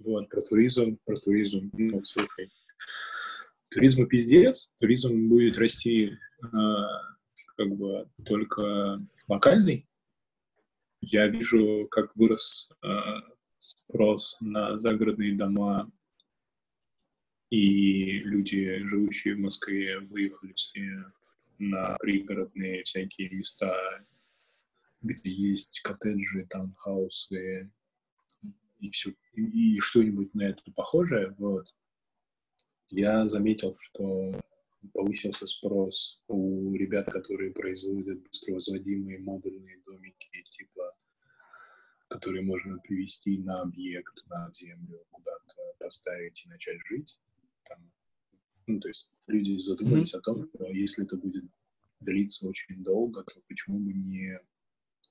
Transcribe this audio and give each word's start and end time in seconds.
Вот, 0.00 0.30
про 0.30 0.40
туризм, 0.40 0.98
про 1.04 1.16
туризм. 1.16 1.70
Ну, 1.74 2.02
слушай, 2.04 2.50
туризм 3.68 4.06
пиздец, 4.06 4.72
туризм 4.78 5.28
будет 5.28 5.58
расти 5.58 6.16
э, 6.42 6.46
как 7.56 7.76
бы 7.76 8.08
только 8.24 9.04
локальный. 9.28 9.86
Я 11.02 11.28
вижу, 11.28 11.86
как 11.90 12.16
вырос 12.16 12.70
э, 12.82 12.88
спрос 13.58 14.38
на 14.40 14.78
загородные 14.78 15.36
дома, 15.36 15.90
и 17.50 18.20
люди, 18.20 18.82
живущие 18.86 19.34
в 19.34 19.40
Москве, 19.40 19.98
выехали 19.98 20.54
на 21.58 21.94
пригородные 22.00 22.84
всякие 22.84 23.28
места, 23.28 23.76
где 25.02 25.30
есть 25.30 25.80
коттеджи, 25.80 26.46
таунхаусы 26.48 27.70
и 28.80 28.90
все, 28.90 29.12
и 29.34 29.78
что-нибудь 29.80 30.34
на 30.34 30.42
это 30.42 30.62
похожее, 30.72 31.34
вот. 31.38 31.66
Я 32.88 33.28
заметил, 33.28 33.76
что 33.78 34.34
повысился 34.92 35.46
спрос 35.46 36.20
у 36.28 36.74
ребят, 36.74 37.10
которые 37.10 37.52
производят 37.52 38.22
быстро 38.22 38.54
возводимые 38.54 39.18
модульные 39.20 39.80
домики, 39.86 40.44
типа, 40.50 40.94
которые 42.08 42.42
можно 42.42 42.78
привести 42.78 43.38
на 43.38 43.62
объект, 43.62 44.14
на 44.26 44.50
землю, 44.52 45.04
куда-то 45.10 45.56
поставить 45.78 46.44
и 46.44 46.48
начать 46.48 46.80
жить. 46.88 47.20
Там, 47.68 47.92
ну, 48.66 48.80
то 48.80 48.88
есть 48.88 49.08
люди 49.26 49.56
задумались 49.60 50.14
mm-hmm. 50.14 50.18
о 50.18 50.22
том, 50.22 50.48
что 50.48 50.64
если 50.66 51.04
это 51.04 51.16
будет 51.16 51.44
длиться 52.00 52.48
очень 52.48 52.82
долго, 52.82 53.22
то 53.22 53.40
почему 53.46 53.78
бы 53.78 53.92
не 53.92 54.40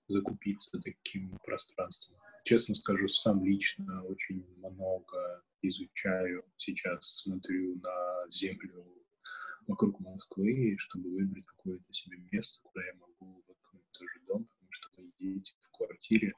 закупиться 0.08 0.80
таким 0.82 1.38
пространством. 1.46 2.18
Честно 2.50 2.74
скажу, 2.74 3.08
сам 3.08 3.46
лично 3.46 4.04
очень 4.06 4.44
много 4.58 5.44
изучаю 5.62 6.44
сейчас, 6.58 7.18
смотрю 7.18 7.76
на 7.76 8.28
землю 8.32 8.88
вокруг 9.68 10.00
Москвы, 10.00 10.76
чтобы 10.80 11.12
выбрать 11.12 11.46
какое-то 11.46 11.94
себе 11.94 12.18
место, 12.32 12.58
куда 12.64 12.84
я 12.84 12.94
могу 12.96 13.44
воткнуть 13.48 13.92
тоже 13.92 14.20
дом, 14.26 14.46
потому 14.46 14.72
что 14.72 14.90
мои 14.98 15.12
дети 15.20 15.54
в 15.62 15.78
квартире 15.78 16.34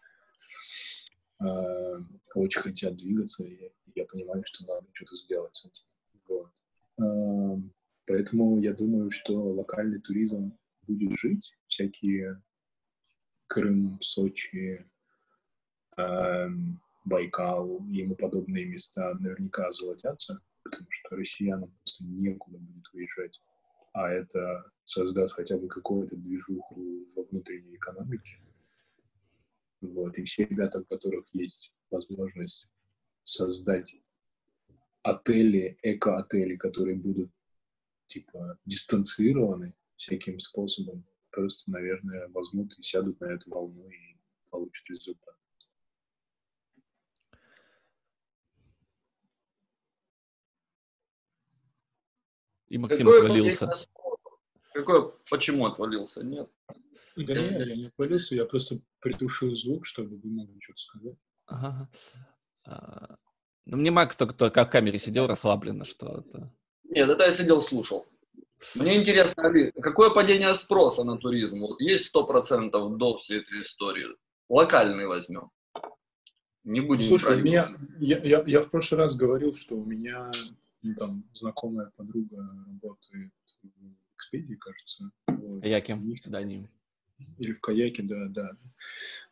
э, 1.45 2.03
очень 2.35 2.61
хотят 2.61 2.97
двигаться, 2.97 3.45
и 3.45 3.71
я 3.95 4.03
понимаю, 4.03 4.43
что 4.43 4.65
надо 4.65 4.85
что-то 4.91 5.15
сделать 5.15 5.55
с 5.55 5.65
этим. 5.65 5.85
Вот. 6.27 6.51
Э, 6.99 7.69
поэтому 8.05 8.59
я 8.59 8.73
думаю, 8.73 9.11
что 9.11 9.33
локальный 9.33 10.01
туризм 10.01 10.59
будет 10.81 11.17
жить, 11.17 11.53
всякие 11.67 12.43
Крым, 13.47 13.97
Сочи, 14.01 14.90
Байкал 17.05 17.85
и 17.89 17.97
ему 17.97 18.15
подобные 18.15 18.65
места 18.65 19.13
наверняка 19.19 19.67
озолотятся, 19.67 20.39
потому 20.63 20.87
что 20.89 21.15
россиянам 21.15 21.71
просто 21.71 22.05
некуда 22.05 22.57
будет 22.57 22.85
выезжать. 22.93 23.41
А 23.93 24.09
это 24.09 24.71
создаст 24.85 25.35
хотя 25.35 25.57
бы 25.57 25.67
какую-то 25.67 26.15
движуху 26.15 27.05
во 27.15 27.23
внутренней 27.23 27.75
экономике. 27.75 28.37
Вот. 29.81 30.17
И 30.17 30.23
все 30.23 30.45
ребята, 30.45 30.79
у 30.79 30.85
которых 30.85 31.25
есть 31.33 31.73
возможность 31.89 32.67
создать 33.23 33.93
отели, 35.03 35.77
эко-отели, 35.81 36.55
которые 36.55 36.95
будут 36.95 37.31
типа 38.07 38.59
дистанцированы 38.65 39.73
всяким 39.95 40.39
способом, 40.39 41.03
просто, 41.31 41.71
наверное, 41.71 42.27
возьмут 42.29 42.77
и 42.77 42.83
сядут 42.83 43.19
на 43.19 43.25
эту 43.25 43.49
волну 43.49 43.89
и 43.89 44.17
получат 44.49 44.87
результат. 44.89 45.30
И 52.71 52.77
Максим 52.77 53.05
Какое 53.05 53.23
отвалился. 53.23 53.69
Какой, 54.73 55.11
почему 55.29 55.65
отвалился? 55.65 56.23
Нет. 56.23 56.49
Да 57.17 57.33
нет, 57.33 57.67
я 57.67 57.75
не 57.75 57.85
отвалился, 57.87 58.33
я 58.33 58.45
просто 58.45 58.79
притушил 59.01 59.53
звук, 59.55 59.85
чтобы 59.85 60.15
вы 60.15 60.29
могли 60.29 60.57
что-то 60.61 60.79
сказать. 60.79 61.17
Ага. 61.47 61.89
А, 62.65 63.17
ну, 63.65 63.75
мне 63.75 63.91
Макс 63.91 64.15
только, 64.15 64.33
только 64.33 64.63
в 64.63 64.69
камере 64.69 64.99
сидел 64.99 65.27
расслабленно, 65.27 65.83
что 65.83 66.23
это... 66.25 66.49
Нет, 66.85 67.09
это 67.09 67.25
я 67.25 67.31
сидел, 67.33 67.59
слушал. 67.59 68.07
Мне 68.75 68.95
интересно, 68.97 69.47
Али, 69.47 69.71
какое 69.71 70.09
падение 70.09 70.55
спроса 70.55 71.03
на 71.03 71.17
туризм? 71.17 71.65
Есть 71.79 72.05
сто 72.05 72.25
процентов 72.25 72.95
до 72.95 73.17
всей 73.17 73.41
этой 73.41 73.63
истории? 73.63 74.07
Локальный 74.47 75.07
возьмем. 75.07 75.49
Не 76.63 76.79
будем 76.79 77.03
Слушай, 77.03 77.41
у 77.41 77.43
меня, 77.43 77.67
я, 77.99 78.19
я, 78.19 78.41
я 78.47 78.61
в 78.61 78.69
прошлый 78.69 79.01
раз 79.01 79.13
говорил, 79.13 79.55
что 79.55 79.75
у 79.75 79.83
меня 79.83 80.31
ну, 80.83 80.95
там 80.95 81.23
знакомая 81.33 81.91
подруга 81.95 82.37
работает 82.65 83.31
в 83.63 84.15
Экспедии, 84.15 84.55
кажется. 84.55 85.11
Вот. 85.27 85.61
Каяке, 85.61 85.99
да, 86.25 86.43
не. 86.43 86.69
Или 87.37 87.53
в 87.53 87.61
Каяке, 87.61 88.03
да, 88.03 88.27
да. 88.29 88.51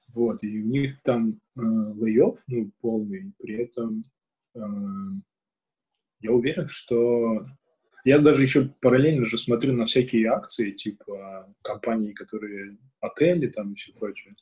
Вот, 0.10 0.44
и 0.44 0.62
у 0.62 0.66
них 0.66 1.02
там 1.04 1.40
э, 1.56 1.62
лейов, 1.62 2.40
ну, 2.48 2.72
полный, 2.82 3.32
при 3.38 3.64
этом 3.64 4.04
э, 4.56 4.60
я 6.22 6.32
уверен, 6.32 6.68
что 6.68 7.46
я 8.04 8.20
даже 8.20 8.42
еще 8.42 8.74
параллельно 8.82 9.26
же 9.26 9.38
смотрю 9.38 9.74
на 9.74 9.86
всякие 9.86 10.30
акции, 10.30 10.72
типа 10.72 11.54
компаний, 11.62 12.14
которые 12.14 12.78
отели 13.00 13.48
там 13.48 13.74
и 13.74 13.76
все 13.76 13.94
прочее. 13.94 14.34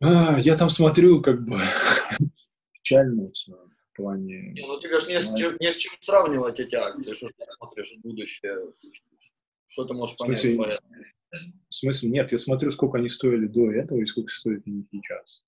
А, 0.00 0.38
я 0.38 0.56
там 0.56 0.68
смотрю 0.68 1.20
как 1.20 1.44
бы 1.44 1.58
печально 2.72 3.30
все 3.32 3.58
плане... 4.00 4.52
Не, 4.52 4.66
ну 4.66 4.78
тебе 4.78 5.00
же 5.00 5.08
не, 5.08 5.20
с 5.20 5.34
чем, 5.34 5.56
не 5.60 5.72
с 5.72 5.76
чем 5.76 5.92
сравнивать 6.00 6.60
эти 6.60 6.74
акции, 6.74 7.12
что 7.12 7.28
ты 7.28 7.44
смотришь 7.56 7.92
в 7.96 8.00
будущее, 8.00 8.72
что 9.66 9.84
ты 9.84 9.94
можешь 9.94 10.16
понять? 10.16 10.38
В 10.38 10.40
смысле, 10.40 10.78
в 11.68 11.74
смысле, 11.74 12.10
нет, 12.10 12.32
я 12.32 12.38
смотрю, 12.38 12.70
сколько 12.70 12.98
они 12.98 13.08
стоили 13.08 13.46
до 13.46 13.70
этого 13.70 14.00
и 14.00 14.06
сколько 14.06 14.32
стоят 14.32 14.62
они 14.66 14.84
сейчас. 14.90 15.44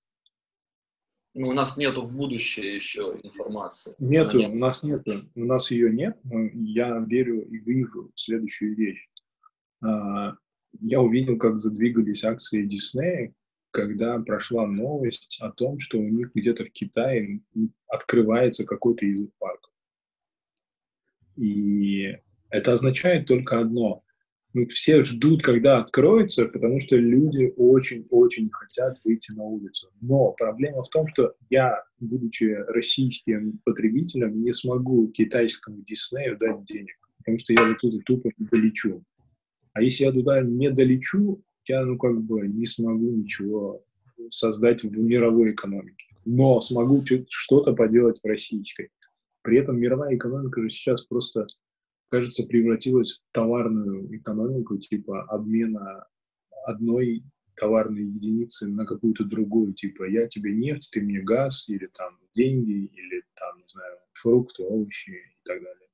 Ну, 1.34 1.48
у 1.48 1.52
нас 1.54 1.78
нету 1.78 2.02
в 2.02 2.14
будущее 2.14 2.74
еще 2.74 3.18
информации. 3.22 3.94
Нету, 3.98 4.38
у 4.52 4.56
нас 4.56 4.82
нету, 4.82 5.24
у 5.34 5.44
нас 5.44 5.70
ее 5.70 5.90
нет. 5.90 6.18
Я 6.52 6.98
верю 6.98 7.42
и 7.48 7.58
вижу 7.58 8.12
следующую 8.14 8.76
вещь. 8.76 9.08
А, 9.82 10.36
я 10.80 11.00
увидел, 11.00 11.38
как 11.38 11.58
задвигались 11.58 12.24
акции 12.24 12.66
Диснея, 12.66 13.32
когда 13.72 14.18
прошла 14.20 14.66
новость 14.66 15.38
о 15.40 15.50
том, 15.50 15.78
что 15.78 15.98
у 15.98 16.08
них 16.08 16.30
где-то 16.34 16.64
в 16.64 16.70
Китае 16.70 17.40
открывается 17.88 18.64
какой-то 18.64 19.04
из 19.06 19.20
их 19.20 19.30
парков. 19.38 19.72
И 21.36 22.16
это 22.50 22.72
означает 22.72 23.26
только 23.26 23.58
одно 23.58 24.04
ну, 24.54 24.66
все 24.66 25.02
ждут, 25.02 25.42
когда 25.42 25.78
откроется, 25.78 26.46
потому 26.46 26.80
что 26.80 26.96
люди 26.96 27.52
очень-очень 27.56 28.50
хотят 28.50 28.98
выйти 29.04 29.32
на 29.32 29.44
улицу. 29.44 29.90
Но 30.00 30.32
проблема 30.32 30.82
в 30.82 30.88
том, 30.88 31.06
что 31.06 31.34
я, 31.48 31.82
будучи 32.00 32.44
российским 32.68 33.60
потребителем, 33.64 34.42
не 34.42 34.52
смогу 34.52 35.08
китайскому 35.08 35.82
Диснею 35.82 36.36
дать 36.38 36.64
денег, 36.64 36.96
потому 37.18 37.38
что 37.38 37.52
я 37.52 37.70
оттуда 37.70 37.98
тупо 38.04 38.30
не 38.36 38.46
долечу. 38.46 39.02
А 39.72 39.82
если 39.82 40.04
я 40.04 40.12
туда 40.12 40.42
не 40.42 40.70
долечу, 40.70 41.42
я, 41.66 41.84
ну, 41.84 41.98
как 41.98 42.20
бы 42.22 42.46
не 42.48 42.66
смогу 42.66 43.10
ничего 43.10 43.84
создать 44.30 44.82
в 44.82 44.98
мировой 44.98 45.52
экономике. 45.52 46.06
Но 46.24 46.60
смогу 46.60 47.02
что-то 47.28 47.72
поделать 47.72 48.20
в 48.20 48.26
российской. 48.26 48.90
При 49.42 49.58
этом 49.58 49.78
мировая 49.78 50.16
экономика 50.16 50.62
же 50.62 50.70
сейчас 50.70 51.04
просто 51.04 51.46
кажется, 52.12 52.42
превратилась 52.42 53.14
в 53.14 53.32
товарную 53.32 54.14
экономику, 54.14 54.76
типа 54.76 55.22
обмена 55.22 56.06
одной 56.66 57.24
товарной 57.56 58.04
единицы 58.04 58.66
на 58.66 58.84
какую-то 58.84 59.24
другую, 59.24 59.72
типа 59.72 60.04
я 60.04 60.26
тебе 60.26 60.54
нефть, 60.54 60.90
ты 60.92 61.00
мне 61.00 61.22
газ, 61.22 61.68
или 61.70 61.86
там 61.86 62.18
деньги, 62.34 62.84
или 62.84 63.22
там, 63.34 63.58
не 63.58 63.66
знаю, 63.66 63.96
фрукты, 64.12 64.62
овощи 64.62 65.10
и 65.10 65.44
так 65.44 65.62
далее. 65.62 65.88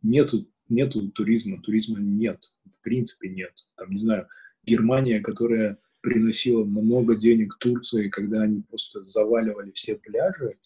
Нету, 0.00 0.48
нету 0.70 1.10
туризма, 1.10 1.60
туризма 1.60 1.98
нет, 2.00 2.44
в 2.64 2.82
принципе 2.82 3.28
нет. 3.28 3.52
Там, 3.76 3.90
не 3.90 3.98
знаю, 3.98 4.26
Германия, 4.64 5.20
которая 5.20 5.78
приносила 6.00 6.64
много 6.64 7.16
денег 7.16 7.56
Турции, 7.58 8.08
когда 8.08 8.42
они 8.42 8.62
просто 8.62 9.04
заваливали 9.04 9.70
все 9.72 9.96
пляжи 9.96 10.56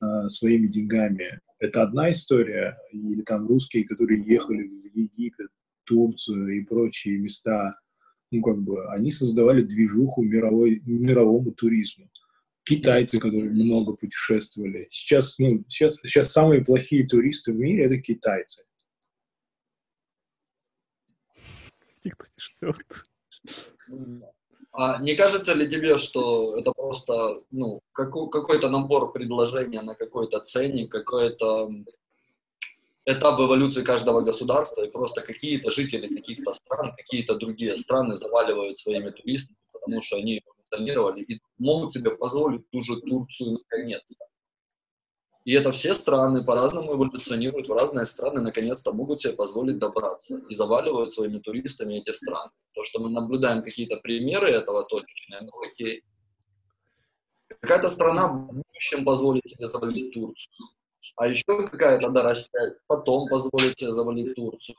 э, 0.00 0.28
своими 0.28 0.66
деньгами, 0.66 1.40
это 1.58 1.82
одна 1.82 2.10
история, 2.12 2.78
или 2.92 3.22
там 3.22 3.46
русские, 3.46 3.84
которые 3.84 4.22
ехали 4.24 4.62
в 4.62 4.96
Египет, 4.96 5.48
Турцию 5.84 6.56
и 6.56 6.64
прочие 6.64 7.18
места, 7.18 7.78
ну, 8.30 8.42
как 8.42 8.58
бы, 8.58 8.86
они 8.92 9.10
создавали 9.10 9.62
движуху 9.62 10.22
мировой, 10.22 10.82
мировому 10.84 11.52
туризму. 11.52 12.10
Китайцы, 12.64 13.18
которые 13.18 13.50
много 13.50 13.96
путешествовали. 13.96 14.86
Сейчас, 14.90 15.38
ну, 15.38 15.64
сейчас, 15.68 15.96
сейчас 16.04 16.30
самые 16.30 16.62
плохие 16.62 17.06
туристы 17.06 17.52
в 17.54 17.56
мире— 17.56 17.84
это 17.86 17.96
китайцы. 17.96 18.64
Типа? 22.00 22.26
А 24.72 25.02
не 25.02 25.16
кажется 25.16 25.54
ли 25.54 25.68
тебе, 25.68 25.96
что 25.96 26.56
это 26.56 26.72
просто 26.72 27.42
ну, 27.50 27.80
какой- 27.92 28.30
какой-то 28.30 28.68
набор 28.68 29.12
предложений 29.12 29.80
на 29.82 29.94
какой-то 29.94 30.38
ценник, 30.40 30.92
какой-то 30.92 31.70
этап 33.06 33.40
эволюции 33.40 33.82
каждого 33.82 34.20
государства, 34.20 34.82
и 34.82 34.90
просто 34.90 35.22
какие-то 35.22 35.70
жители 35.70 36.14
каких-то 36.14 36.52
стран, 36.52 36.92
какие-то 36.96 37.34
другие 37.34 37.80
страны 37.82 38.16
заваливают 38.16 38.78
своими 38.78 39.10
туристами, 39.10 39.56
потому 39.72 40.02
что 40.02 40.16
они 40.16 40.42
эволюционировали 40.44 41.22
и 41.22 41.40
могут 41.58 41.92
себе 41.92 42.10
позволить 42.10 42.68
ту 42.70 42.82
же 42.82 43.00
Турцию 43.00 43.52
наконец-то. 43.52 44.27
И 45.48 45.52
это 45.52 45.72
все 45.72 45.94
страны 45.94 46.44
по-разному 46.44 46.92
эволюционируют, 46.92 47.68
в 47.68 47.72
разные 47.72 48.04
страны 48.04 48.42
наконец-то 48.42 48.92
могут 48.92 49.22
себе 49.22 49.32
позволить 49.32 49.78
добраться 49.78 50.36
и 50.46 50.54
заваливают 50.54 51.10
своими 51.10 51.38
туристами 51.38 51.94
эти 51.94 52.10
страны. 52.10 52.50
То, 52.74 52.84
что 52.84 53.00
мы 53.00 53.08
наблюдаем 53.08 53.62
какие-то 53.62 53.96
примеры 53.96 54.50
этого 54.50 54.84
точечные, 54.84 55.40
ну 55.40 55.52
окей. 55.66 56.04
Какая-то 57.62 57.88
страна 57.88 58.28
в 58.28 58.46
будущем 58.48 59.06
позволит 59.06 59.42
себе 59.46 59.68
завалить 59.68 60.12
Турцию. 60.12 60.66
А 61.16 61.26
еще 61.26 61.44
какая-то, 61.46 62.10
да, 62.10 62.22
Россия 62.24 62.76
потом 62.86 63.26
позволит 63.30 63.78
себе 63.78 63.94
завалить 63.94 64.34
Турцию. 64.34 64.76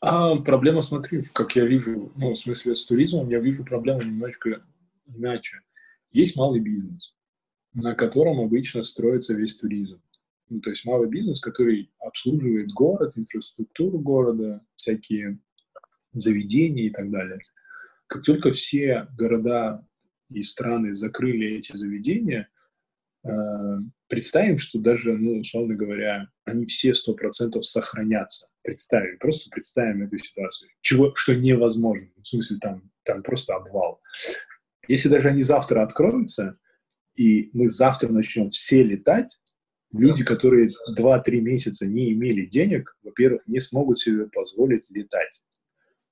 А 0.00 0.36
проблема, 0.36 0.82
смотри, 0.82 1.24
как 1.32 1.56
я 1.56 1.64
вижу, 1.64 2.12
ну, 2.14 2.30
в 2.30 2.36
смысле, 2.36 2.76
с 2.76 2.86
туризмом, 2.86 3.28
я 3.28 3.40
вижу 3.40 3.64
проблему 3.64 4.02
немножко 4.02 4.64
иначе. 5.08 5.62
Есть 6.12 6.36
малый 6.36 6.60
бизнес, 6.60 7.12
на 7.76 7.94
котором 7.94 8.40
обычно 8.40 8.82
строится 8.82 9.34
весь 9.34 9.56
туризм. 9.56 10.00
Ну, 10.48 10.60
то 10.60 10.70
есть 10.70 10.86
малый 10.86 11.08
бизнес, 11.08 11.40
который 11.40 11.90
обслуживает 11.98 12.72
город, 12.72 13.12
инфраструктуру 13.16 13.98
города, 13.98 14.62
всякие 14.76 15.38
заведения 16.12 16.84
и 16.84 16.90
так 16.90 17.10
далее. 17.10 17.38
Как 18.06 18.22
только 18.22 18.52
все 18.52 19.08
города 19.18 19.86
и 20.30 20.40
страны 20.42 20.94
закрыли 20.94 21.58
эти 21.58 21.76
заведения, 21.76 22.48
э, 23.24 23.78
представим, 24.08 24.56
что 24.56 24.78
даже, 24.78 25.12
ну, 25.12 25.40
условно 25.40 25.74
говоря, 25.74 26.30
они 26.44 26.64
все 26.64 26.94
сто 26.94 27.12
процентов 27.12 27.66
сохранятся. 27.66 28.46
Представим, 28.62 29.18
просто 29.18 29.50
представим 29.50 30.04
эту 30.04 30.16
ситуацию. 30.16 30.70
Чего, 30.80 31.14
что 31.14 31.34
невозможно. 31.34 32.08
В 32.22 32.26
смысле, 32.26 32.56
там, 32.58 32.90
там 33.02 33.22
просто 33.22 33.54
обвал. 33.54 34.00
Если 34.88 35.10
даже 35.10 35.28
они 35.28 35.42
завтра 35.42 35.82
откроются, 35.82 36.58
и 37.16 37.50
мы 37.52 37.68
завтра 37.68 38.08
начнем 38.08 38.50
все 38.50 38.82
летать, 38.82 39.38
люди, 39.92 40.24
которые 40.24 40.72
2-3 40.98 41.40
месяца 41.40 41.86
не 41.86 42.12
имели 42.12 42.46
денег, 42.46 42.96
во-первых, 43.02 43.42
не 43.46 43.60
смогут 43.60 43.98
себе 43.98 44.26
позволить 44.26 44.86
летать. 44.90 45.42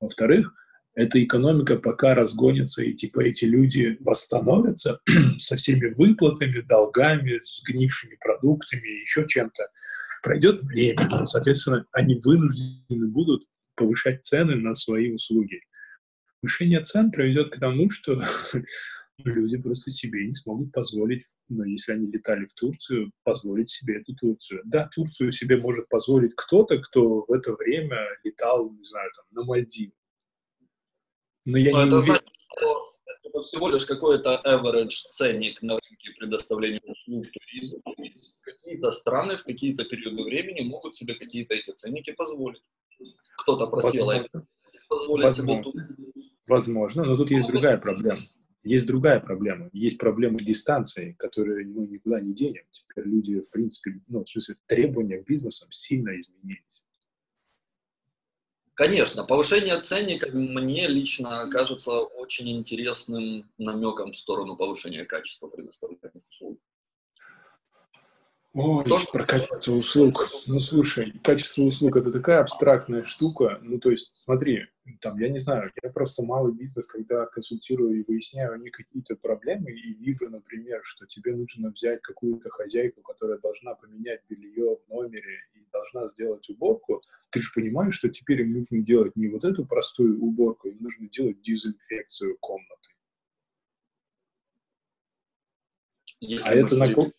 Во-вторых, 0.01 0.53
эта 0.95 1.23
экономика 1.23 1.77
пока 1.77 2.15
разгонится, 2.15 2.83
и 2.83 2.93
типа 2.93 3.21
эти 3.21 3.45
люди 3.45 3.97
восстановятся 4.01 5.01
со 5.39 5.57
всеми 5.57 5.93
выплатами, 5.95 6.61
долгами, 6.61 7.41
с 7.43 7.63
гнившими 7.65 8.17
продуктами, 8.21 9.03
еще 9.03 9.27
чем-то. 9.27 9.69
Пройдет 10.23 10.63
время, 10.63 11.27
соответственно, 11.27 11.85
они 11.93 12.19
вынуждены 12.25 13.09
будут 13.09 13.45
повышать 13.75 14.25
цены 14.25 14.55
на 14.55 14.75
свои 14.75 15.13
услуги. 15.13 15.61
Повышение 16.41 16.81
цен 16.83 17.11
приведет 17.11 17.51
к 17.51 17.59
тому, 17.59 17.91
что 17.91 18.23
люди 19.19 19.57
просто 19.59 19.91
себе 19.91 20.27
не 20.27 20.35
смогут 20.35 20.73
позволить, 20.73 21.25
ну, 21.49 21.65
если 21.65 21.93
они 21.93 22.11
летали 22.11 22.47
в 22.47 22.55
Турцию, 22.55 23.13
позволить 23.23 23.69
себе 23.69 24.01
эту 24.01 24.15
Турцию. 24.15 24.63
Да, 24.65 24.89
Турцию 24.95 25.31
себе 25.31 25.57
может 25.57 25.89
позволить 25.89 26.35
кто-то, 26.35 26.79
кто 26.79 27.25
в 27.27 27.33
это 27.33 27.55
время 27.55 27.99
летал, 28.25 28.71
не 28.71 28.85
знаю, 28.85 29.11
там, 29.15 29.25
на 29.31 29.45
Мальдивы. 29.45 29.93
Но 31.47 31.59
я 31.59 31.73
Но 31.73 31.83
не 31.83 31.89
это 31.89 31.97
уверен. 31.97 32.05
значит, 32.05 32.29
что 32.41 32.85
это 33.23 33.43
всего 33.43 33.69
лишь 33.69 33.85
какой-то 33.85 34.41
average 34.47 35.11
ценник 35.11 35.61
на 35.63 35.75
рынке 35.75 36.11
предоставления 36.19 36.81
услуг 36.85 37.25
туризма. 37.33 37.81
Какие-то 38.41 38.93
страны 38.93 39.37
в 39.37 39.45
какие-то 39.45 39.85
периоды 39.85 40.23
времени 40.25 40.67
могут 40.67 40.95
себе 40.95 41.15
какие-то 41.15 41.55
эти 41.55 41.71
ценники 41.71 42.13
позволить. 42.13 42.63
Кто-то 43.39 43.67
просил 43.67 44.11
а 44.11 44.15
Возможно. 44.15 44.47
позволить 44.89 45.25
Возможно. 45.25 45.73
Возможно, 46.47 47.05
но 47.05 47.17
тут 47.17 47.31
есть 47.31 47.47
другая 47.47 47.77
проблема. 47.79 48.19
Есть 48.65 48.87
другая 48.87 49.21
проблема. 49.21 49.69
Есть 49.75 49.99
проблема 49.99 50.39
дистанции, 50.39 51.15
которую 51.19 51.69
мы 51.69 51.87
никуда 51.87 52.19
не 52.21 52.33
денем. 52.33 52.65
Теперь 52.71 53.05
люди, 53.05 53.41
в 53.41 53.51
принципе, 53.51 54.01
ну, 54.09 54.25
в 54.25 54.29
смысле, 54.29 54.57
требования 54.67 55.23
к 55.23 55.27
бизнесам 55.27 55.71
сильно 55.71 56.19
изменились. 56.19 56.83
Конечно, 58.73 59.23
повышение 59.25 59.79
ценника 59.81 60.31
мне 60.33 60.89
лично 60.89 61.49
кажется 61.51 61.93
очень 62.01 62.51
интересным 62.51 63.49
намеком 63.59 64.13
в 64.13 64.17
сторону 64.17 64.57
повышения 64.57 65.05
качества 65.05 65.47
предоставляемых 65.49 66.27
услуг. 66.29 66.59
Ой, 68.55 68.85
То, 68.85 69.01
что- 69.01 69.13
про 69.13 69.27
качество 69.27 69.73
услуг. 69.73 70.29
Ну, 70.47 70.61
слушай, 70.61 71.13
качество 71.25 71.63
услуг— 71.63 71.97
это 71.99 72.13
такая 72.13 72.41
абстрактная 72.41 73.03
штука. 73.03 73.59
Ну, 73.63 73.81
то 73.81 73.91
есть, 73.91 74.13
смотри, 74.25 74.67
там, 75.01 75.19
я 75.19 75.29
не 75.29 75.41
знаю, 75.41 75.73
я 75.83 75.91
просто 75.91 76.23
малый 76.23 76.53
бизнес, 76.53 76.87
когда 76.87 77.27
консультирую 77.27 77.99
и 78.01 78.05
выясняю 78.07 78.53
у 78.53 78.63
них 78.63 78.71
какие-то 78.71 79.17
проблемы, 79.17 79.73
и 79.73 79.95
вижу, 79.95 80.31
например, 80.31 80.81
что 80.85 81.05
тебе 81.05 81.35
нужно 81.35 81.71
взять 81.71 82.01
какую-то 82.03 82.49
хозяйку, 82.51 83.03
которая 83.03 83.39
должна 83.39 83.75
поменять 83.75 84.21
белье 84.29 84.77
в 84.77 84.89
номере 84.89 85.41
и 85.55 85.67
должна 85.73 86.07
сделать 86.07 86.49
уборку, 86.49 87.03
ты 87.31 87.41
же 87.41 87.51
понимаешь, 87.53 87.95
что 87.97 88.09
теперь 88.09 88.43
им 88.43 88.53
нужно 88.53 88.79
делать 88.79 89.17
не 89.17 89.27
вот 89.27 89.43
эту 89.45 89.67
простую 89.67 90.23
уборку, 90.23 90.69
им 90.69 90.77
нужно 90.81 91.09
делать 91.09 91.43
дезинфекцию 91.43 92.37
комнаты. 92.39 92.71
Если 96.21 96.49
А 96.49 96.53
это, 96.55 96.69
жили- 96.69 96.79
нако- 96.95 97.13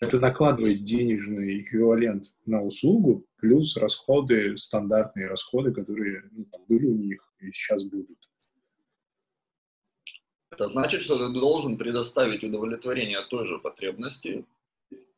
это 0.00 0.20
накладывает 0.20 0.84
денежный 0.84 1.62
эквивалент 1.62 2.34
на 2.44 2.62
услугу, 2.62 3.26
плюс 3.36 3.76
расходы, 3.76 4.56
стандартные 4.56 5.26
расходы, 5.26 5.72
которые 5.72 6.22
ну, 6.32 6.46
были 6.68 6.86
у 6.86 6.96
них 6.96 7.32
и 7.40 7.50
сейчас 7.52 7.84
будут. 7.84 8.18
Это 10.50 10.68
значит, 10.68 11.02
что 11.02 11.18
ты 11.18 11.32
должен 11.32 11.76
предоставить 11.76 12.44
удовлетворение 12.44 13.20
той 13.28 13.46
же 13.46 13.58
потребности, 13.58 14.46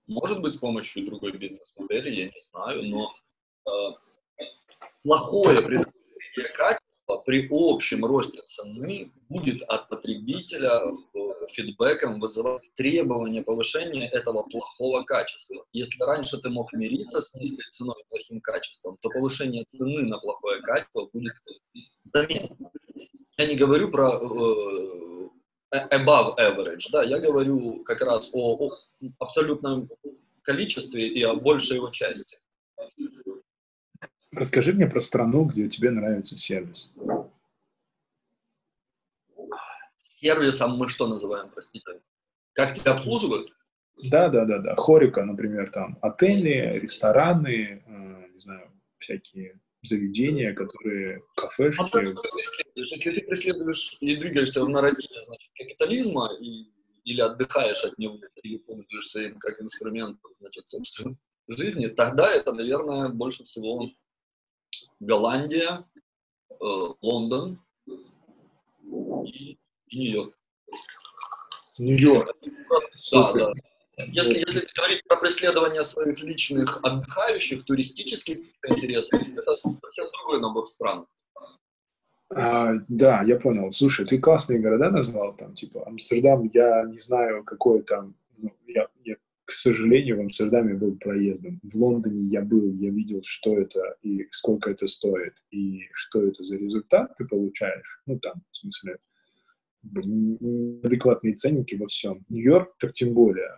может 0.07 0.41
быть, 0.41 0.55
с 0.55 0.57
помощью 0.57 1.07
другой 1.07 1.33
бизнес-модели, 1.33 2.11
я 2.11 2.25
не 2.25 2.41
знаю, 2.51 2.83
но 2.89 3.13
э, 3.67 4.45
плохое 5.03 5.61
предоставление 5.61 6.55
при 7.29 7.47
общем 7.51 8.07
росте 8.07 8.41
цены 8.47 9.13
будет 9.29 9.63
от 9.65 9.91
потребителя 9.91 10.81
э, 10.81 11.19
фидбэком 11.51 12.21
вызывать 12.21 12.63
требования 12.75 13.43
повышения 13.43 14.09
этого 14.09 14.45
плохого 14.45 15.03
качества. 15.03 15.63
Если 15.75 16.03
раньше 16.05 16.39
ты 16.39 16.49
мог 16.49 16.73
мириться 16.73 17.21
с 17.21 17.35
низкой 17.35 17.69
ценой 17.71 17.97
и 18.00 18.09
плохим 18.09 18.41
качеством, 18.41 18.97
то 19.02 19.11
повышение 19.11 19.64
цены 19.69 20.05
на 20.05 20.17
плохое 20.19 20.62
качество 20.62 21.11
будет 21.12 21.35
заметно. 22.05 22.71
Я 23.37 23.47
не 23.47 23.57
говорю 23.57 23.91
про 23.91 24.09
э, 24.14 25.29
above 25.93 26.38
average, 26.38 26.87
да, 26.91 27.02
я 27.02 27.19
говорю 27.19 27.85
как 27.85 28.00
раз 28.00 28.31
о, 28.33 28.55
о 28.57 28.71
абсолютном 29.19 29.91
количестве 30.41 31.07
и 31.07 31.23
о 31.25 31.35
большей 31.35 31.76
его 31.76 31.91
части. 31.91 32.38
Расскажи 34.38 34.73
мне 34.73 34.87
про 34.87 35.00
страну, 35.00 35.45
где 35.45 35.68
тебе 35.68 35.90
нравится 35.90 36.37
сервис. 36.37 36.92
Сервисом 39.97 40.76
мы 40.76 40.87
что 40.87 41.09
называем, 41.09 41.50
простите? 41.52 42.00
Как 42.52 42.75
тебя 42.75 42.92
обслуживают? 42.92 43.50
Да, 44.04 44.28
да, 44.28 44.45
да, 44.45 44.59
да. 44.59 44.76
Хорика, 44.76 45.25
например, 45.25 45.71
там 45.71 45.99
отели, 46.02 46.78
рестораны, 46.78 47.83
э, 47.85 48.28
не 48.33 48.40
знаю, 48.40 48.71
всякие 48.99 49.61
заведения, 49.83 50.54
которые 50.54 51.23
кафешки. 51.35 51.83
А 51.83 51.88
то. 51.88 52.00
Если 52.00 53.11
ты 53.11 53.26
преследуешь 53.26 53.97
и 54.00 54.16
двигаешься 54.16 54.64
в 54.64 54.68
нарративе 54.68 55.23
значит, 55.25 55.50
капитализма 55.57 56.30
и, 56.40 56.71
или 57.04 57.21
отдыхаешь 57.21 57.85
от 57.85 57.99
него, 57.99 58.18
или 58.45 58.59
пользуешься 58.59 59.21
им 59.21 59.38
как 59.40 59.61
инструментом 59.61 60.30
значит, 60.38 60.68
собственной 60.68 61.16
жизни, 61.49 61.87
тогда 61.87 62.30
это, 62.30 62.52
наверное, 62.52 63.09
больше 63.09 63.42
всего 63.42 63.88
Голландия, 65.01 65.85
э, 66.51 66.55
Лондон 67.03 67.61
и, 69.25 69.59
и 69.89 69.99
Нью-Йорк. 69.99 70.35
Нью-Йорк. 71.79 72.37
Да, 73.13 73.33
да. 73.33 73.53
Если, 74.07 74.39
если 74.39 74.67
говорить 74.77 75.03
про 75.09 75.17
преследование 75.17 75.83
своих 75.83 76.23
личных 76.23 76.81
отдыхающих, 76.85 77.65
туристических 77.65 78.39
интересов, 78.69 79.21
это 79.21 79.57
совсем 79.57 80.07
другой 80.13 80.41
набор 80.41 80.69
стран. 80.69 81.07
А, 82.31 82.75
да, 82.89 83.23
я 83.23 83.37
понял. 83.41 83.73
Слушай, 83.73 84.07
ты 84.07 84.19
классные 84.19 84.61
города 84.61 84.91
назвал, 84.91 85.35
там, 85.35 85.55
типа, 85.55 85.87
Амстердам, 85.87 86.51
я 86.53 86.85
не 86.85 86.99
знаю, 86.99 87.43
какой 87.43 87.83
там, 87.83 88.15
к 89.49 89.52
сожалению, 89.52 90.19
в 90.19 90.21
Амстердаме 90.21 90.75
был 90.75 90.97
проездом. 90.97 91.59
В 91.62 91.75
Лондоне 91.75 92.28
я 92.28 92.43
был, 92.43 92.71
я 92.75 92.90
видел, 92.90 93.23
что 93.25 93.59
это 93.59 93.97
и 94.02 94.28
сколько 94.31 94.71
это 94.71 94.87
стоит, 94.87 95.33
и 95.50 95.88
что 95.95 96.23
это 96.23 96.43
за 96.43 96.59
результат 96.59 97.17
ты 97.17 97.25
получаешь, 97.25 98.02
ну, 98.05 98.19
там, 98.19 98.43
в 98.50 98.57
смысле, 98.59 98.99
адекватные 100.83 101.35
ценники 101.35 101.76
во 101.76 101.87
всем. 101.87 102.26
Нью-Йорк, 102.28 102.76
так 102.78 102.93
тем 102.93 103.14
более. 103.14 103.49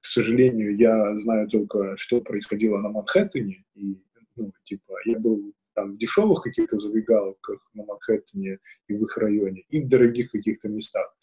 К 0.00 0.04
сожалению, 0.06 0.76
я 0.76 1.16
знаю 1.16 1.46
только, 1.46 1.96
что 1.96 2.20
происходило 2.20 2.78
на 2.78 2.88
Манхэттене, 2.88 3.64
и, 3.76 4.02
ну, 4.34 4.52
типа, 4.64 4.94
я 5.04 5.20
был 5.20 5.54
там 5.74 5.92
в 5.92 5.98
дешевых 5.98 6.42
каких-то 6.42 6.78
забегаловках 6.78 7.70
на 7.74 7.84
Манхэттене 7.84 8.58
и 8.88 8.94
в 8.94 9.04
их 9.04 9.16
районе, 9.16 9.62
и 9.68 9.82
в 9.82 9.88
дорогих 9.88 10.32
каких-то 10.32 10.66
местах. 10.66 11.14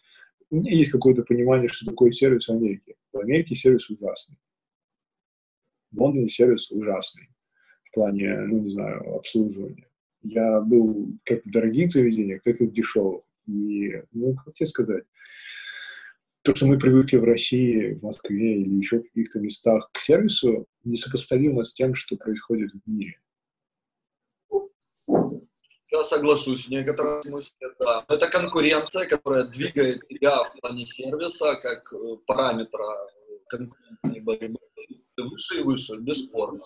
У 0.51 0.57
меня 0.57 0.75
есть 0.75 0.91
какое-то 0.91 1.23
понимание, 1.23 1.69
что 1.69 1.85
такое 1.85 2.11
сервис 2.11 2.47
в 2.47 2.51
Америке. 2.51 2.95
В 3.13 3.19
Америке 3.19 3.55
сервис 3.55 3.89
ужасный. 3.89 4.37
В 5.91 6.01
Лондоне 6.01 6.27
сервис 6.27 6.71
ужасный 6.71 7.29
в 7.89 7.93
плане, 7.93 8.39
ну, 8.41 8.59
не 8.59 8.69
знаю, 8.69 9.15
обслуживания. 9.15 9.87
Я 10.21 10.61
был 10.61 11.13
как 11.23 11.45
в 11.45 11.51
дорогих 11.51 11.91
заведениях, 11.91 12.41
так 12.43 12.59
и 12.61 12.65
в 12.65 12.71
дешевых. 12.71 13.23
И, 13.47 14.01
ну, 14.11 14.35
как 14.35 14.53
тебе 14.53 14.67
сказать, 14.67 15.03
то, 16.43 16.55
что 16.55 16.67
мы 16.67 16.77
привыкли 16.77 17.17
в 17.17 17.23
России, 17.23 17.93
в 17.93 18.03
Москве 18.03 18.61
или 18.61 18.75
еще 18.75 18.99
в 18.99 19.03
каких-то 19.03 19.39
местах 19.39 19.89
к 19.91 19.99
сервису, 19.99 20.67
несопоставимо 20.83 21.63
с 21.63 21.73
тем, 21.73 21.95
что 21.95 22.15
происходит 22.15 22.71
в 22.71 22.89
мире. 22.89 23.19
Я 25.91 26.03
соглашусь 26.03 26.67
в 26.67 26.69
некотором 26.69 27.23
смысле, 27.23 27.69
да. 27.79 28.03
Это 28.07 28.27
конкуренция, 28.27 29.07
которая 29.07 29.45
двигает 29.45 30.07
тебя 30.07 30.43
в 30.43 30.53
плане 30.59 30.85
сервиса 30.85 31.55
как 31.55 31.81
э, 31.93 32.17
параметра 32.27 32.85
конкурентной 33.47 34.23
борьбы 34.23 34.59
выше 35.17 35.59
и 35.59 35.63
выше, 35.63 35.97
бесспорно. 35.97 36.61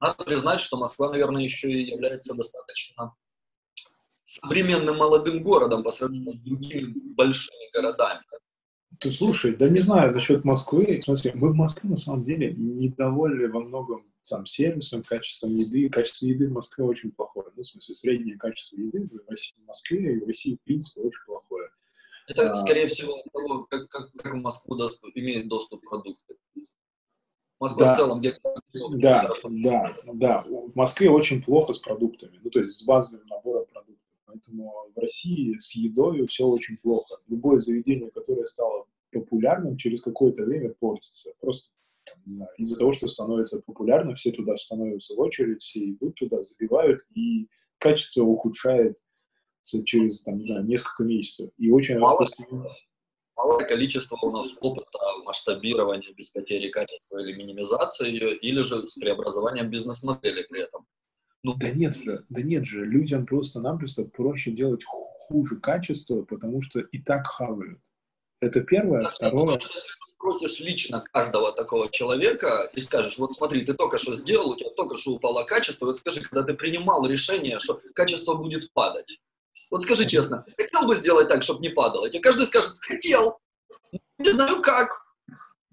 Надо 0.00 0.24
признать, 0.24 0.60
что 0.60 0.76
Москва, 0.76 1.10
наверное, 1.10 1.42
еще 1.42 1.70
и 1.70 1.90
является 1.90 2.34
достаточно 2.34 3.14
современным 4.24 4.96
молодым 4.96 5.42
городом 5.42 5.82
по 5.82 5.90
сравнению 5.90 6.34
с 6.34 6.40
другими 6.40 6.92
большими 7.14 7.72
городами. 7.72 8.20
Ты 8.98 9.12
слушай, 9.12 9.54
да 9.56 9.68
не 9.68 9.78
знаю 9.78 10.12
насчет 10.12 10.44
Москвы. 10.44 11.00
Смотри, 11.02 11.32
мы 11.34 11.52
в 11.52 11.54
Москве 11.54 11.88
на 11.88 11.96
самом 11.96 12.24
деле 12.24 12.52
недовольны 12.52 13.48
во 13.48 13.60
многом 13.60 14.09
сам 14.22 14.46
сервисом, 14.46 15.02
качеством 15.02 15.54
еды. 15.54 15.88
Качество 15.88 16.26
еды 16.26 16.48
в 16.48 16.52
Москве 16.52 16.84
очень 16.84 17.12
плохое. 17.12 17.48
Ну, 17.56 17.62
в 17.62 17.66
смысле, 17.66 17.94
среднее 17.94 18.36
качество 18.36 18.76
еды 18.76 19.08
в, 19.08 19.28
России, 19.28 19.54
в 19.56 19.66
Москве 19.66 20.14
и 20.14 20.20
в 20.20 20.26
России, 20.26 20.56
в 20.56 20.64
принципе, 20.64 21.00
очень 21.00 21.24
плохое. 21.26 21.68
Это, 22.28 22.52
а, 22.52 22.54
скорее 22.54 22.86
всего, 22.86 23.16
того, 23.32 23.64
как, 23.64 23.88
как, 23.88 24.12
как 24.12 24.34
в 24.34 24.36
Москву 24.36 24.76
доступ, 24.76 25.10
имеет 25.14 25.48
доступ 25.48 25.80
продукты. 25.82 26.36
Москва 27.58 27.86
да, 27.86 27.92
в 27.92 27.96
целом 27.96 28.20
где 28.20 28.38
Да, 28.92 29.30
да, 29.44 29.94
да. 30.14 30.42
В 30.42 30.76
Москве 30.76 31.10
очень 31.10 31.42
плохо 31.42 31.74
с 31.74 31.78
продуктами. 31.78 32.40
Ну, 32.42 32.50
то 32.50 32.60
есть 32.60 32.78
с 32.78 32.84
базовым 32.84 33.26
набором 33.26 33.66
продуктов. 33.66 34.06
Поэтому 34.24 34.72
в 34.94 34.98
России 34.98 35.58
с 35.58 35.74
едой 35.74 36.26
все 36.26 36.46
очень 36.46 36.78
плохо. 36.78 37.16
Любое 37.28 37.58
заведение, 37.58 38.10
которое 38.10 38.46
стало 38.46 38.86
популярным, 39.12 39.76
через 39.76 40.00
какое-то 40.00 40.44
время 40.44 40.72
портится. 40.78 41.32
Просто 41.40 41.68
из-за 42.56 42.78
того, 42.78 42.92
что 42.92 43.08
становится 43.08 43.60
популярным, 43.60 44.14
все 44.14 44.32
туда 44.32 44.56
становятся 44.56 45.14
в 45.14 45.20
очередь, 45.20 45.62
все 45.62 45.90
идут 45.90 46.14
туда, 46.16 46.42
забивают, 46.42 47.00
и 47.14 47.48
качество 47.78 48.22
ухудшается 48.22 48.96
через 49.84 50.22
там, 50.22 50.46
да, 50.46 50.62
несколько 50.62 51.04
месяцев. 51.04 51.50
И 51.58 51.70
очень 51.70 51.98
Мало, 51.98 52.24
малое 53.36 53.66
количество 53.66 54.18
у 54.22 54.30
нас 54.30 54.56
опыта 54.60 54.98
масштабирования 55.24 56.12
без 56.14 56.30
потери 56.30 56.68
качества 56.68 57.18
или 57.18 57.36
минимизации 57.36 58.10
ее, 58.10 58.36
или 58.36 58.62
же 58.62 58.86
с 58.86 58.98
преобразованием 58.98 59.70
бизнес-модели 59.70 60.46
при 60.48 60.62
этом. 60.62 60.86
Ну, 61.42 61.54
да 61.54 61.70
нет 61.70 61.96
же, 61.96 62.24
да 62.28 62.42
нет 62.42 62.66
же, 62.66 62.84
людям 62.84 63.24
просто-напросто 63.26 64.04
проще 64.04 64.50
делать 64.50 64.84
хуже 64.84 65.58
качество, 65.58 66.22
потому 66.22 66.60
что 66.60 66.80
и 66.80 66.98
так 66.98 67.26
хавают. 67.26 67.80
Это 68.40 68.60
первое. 68.62 69.06
Второе. 69.06 69.58
Ты 69.58 69.66
спросишь 70.06 70.60
лично 70.60 71.04
каждого 71.12 71.52
такого 71.52 71.90
человека 71.90 72.70
и 72.74 72.80
скажешь, 72.80 73.18
вот 73.18 73.32
смотри, 73.34 73.64
ты 73.64 73.74
только 73.74 73.98
что 73.98 74.14
сделал, 74.14 74.50
у 74.50 74.56
тебя 74.56 74.70
только 74.70 74.96
что 74.96 75.12
упало 75.12 75.44
качество, 75.44 75.86
вот 75.86 75.98
скажи, 75.98 76.20
когда 76.22 76.42
ты 76.42 76.54
принимал 76.54 77.06
решение, 77.06 77.58
что 77.60 77.80
качество 77.94 78.34
будет 78.34 78.72
падать, 78.72 79.20
вот 79.70 79.82
скажи 79.82 80.08
честно, 80.08 80.44
хотел 80.56 80.86
бы 80.86 80.96
сделать 80.96 81.28
так, 81.28 81.42
чтобы 81.42 81.60
не 81.60 81.68
падало? 81.68 82.06
И 82.06 82.18
каждый 82.18 82.46
скажет, 82.46 82.72
хотел, 82.80 83.38
не 84.18 84.32
знаю 84.32 84.62
как. 84.62 85.06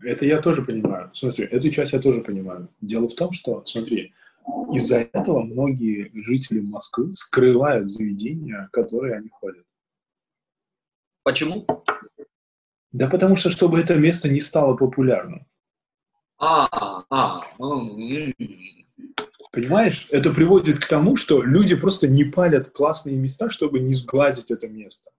Это 0.01 0.25
я 0.25 0.41
тоже 0.41 0.61
понимаю. 0.61 1.09
Смотри, 1.13 1.45
эту 1.45 1.69
часть 1.69 1.93
я 1.93 1.99
тоже 1.99 2.21
понимаю. 2.21 2.69
Дело 2.81 3.07
в 3.07 3.15
том, 3.15 3.31
что, 3.31 3.63
смотри, 3.65 4.13
из-за 4.71 4.99
этого 4.99 5.41
многие 5.41 6.11
жители 6.13 6.59
Москвы 6.59 7.15
скрывают 7.15 7.89
заведения, 7.89 8.67
в 8.67 8.71
которые 8.71 9.15
они 9.15 9.29
ходят. 9.29 9.65
Почему? 11.23 11.65
Да 12.91 13.09
потому 13.09 13.35
что, 13.35 13.49
чтобы 13.49 13.79
это 13.79 13.95
место 13.95 14.29
не 14.29 14.39
стало 14.39 14.75
популярным. 14.75 15.45
А, 16.39 17.03
а, 17.09 17.41
Понимаешь, 19.51 20.07
это 20.11 20.31
приводит 20.31 20.79
к 20.79 20.87
тому, 20.87 21.15
что 21.15 21.41
люди 21.41 21.75
просто 21.75 22.07
не 22.07 22.25
палят 22.25 22.69
классные 22.69 23.15
места, 23.15 23.49
чтобы 23.49 23.79
не 23.79 23.93
сглазить 23.93 24.51
это 24.51 24.67
место. 24.67 25.11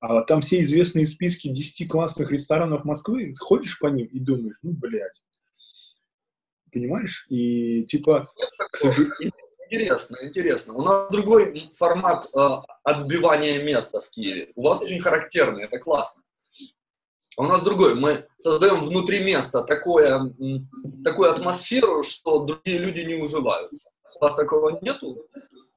А 0.00 0.22
там 0.22 0.40
все 0.40 0.62
известные 0.62 1.06
списки 1.06 1.46
10 1.46 1.88
классных 1.88 2.32
ресторанов 2.32 2.84
Москвы, 2.84 3.32
ходишь 3.38 3.78
по 3.78 3.86
ним 3.86 4.06
и 4.06 4.18
думаешь, 4.18 4.56
ну, 4.62 4.72
блядь. 4.72 5.22
Понимаешь? 6.72 7.24
И 7.28 7.84
типа, 7.84 8.26
к 8.72 8.76
сожалению... 8.76 9.32
Интересно, 9.70 10.16
интересно. 10.22 10.74
У 10.74 10.82
нас 10.82 11.08
другой 11.10 11.70
формат 11.72 12.26
э, 12.36 12.48
отбивания 12.82 13.62
места 13.62 14.00
в 14.00 14.10
Киеве. 14.10 14.50
У 14.54 14.62
вас 14.64 14.82
очень 14.82 15.00
характерный, 15.00 15.64
это 15.64 15.78
классно. 15.78 16.22
А 17.38 17.42
у 17.42 17.46
нас 17.46 17.62
другой. 17.62 17.94
Мы 17.94 18.26
создаем 18.38 18.82
внутри 18.82 19.22
места 19.24 19.62
такое, 19.62 20.32
такую 21.04 21.30
атмосферу, 21.30 22.02
что 22.02 22.44
другие 22.44 22.78
люди 22.78 23.00
не 23.00 23.22
уживаются. 23.22 23.90
У 24.16 24.24
вас 24.24 24.34
такого 24.36 24.78
нету? 24.82 25.26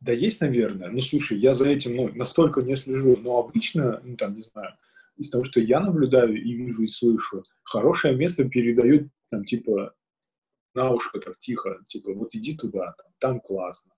Да 0.01 0.11
есть, 0.11 0.41
наверное. 0.41 0.89
Ну, 0.89 0.99
слушай, 0.99 1.37
я 1.37 1.53
за 1.53 1.69
этим 1.69 1.95
ну, 1.95 2.09
настолько 2.13 2.61
не 2.61 2.75
слежу. 2.75 3.15
Но 3.17 3.39
обычно, 3.39 4.01
ну, 4.03 4.15
там, 4.17 4.35
не 4.35 4.41
знаю, 4.41 4.75
из 5.17 5.29
того, 5.29 5.43
что 5.43 5.59
я 5.59 5.79
наблюдаю 5.79 6.35
и 6.35 6.53
вижу, 6.53 6.83
и 6.83 6.87
слышу, 6.87 7.43
хорошее 7.63 8.15
место 8.15 8.43
передают, 8.43 9.07
там, 9.31 9.45
типа, 9.45 9.93
на 10.73 10.91
ушко 10.91 11.19
так 11.19 11.39
тихо, 11.39 11.79
типа, 11.87 12.13
вот 12.13 12.35
иди 12.35 12.55
туда, 12.55 12.93
там, 12.97 13.07
там 13.19 13.39
классно. 13.39 13.91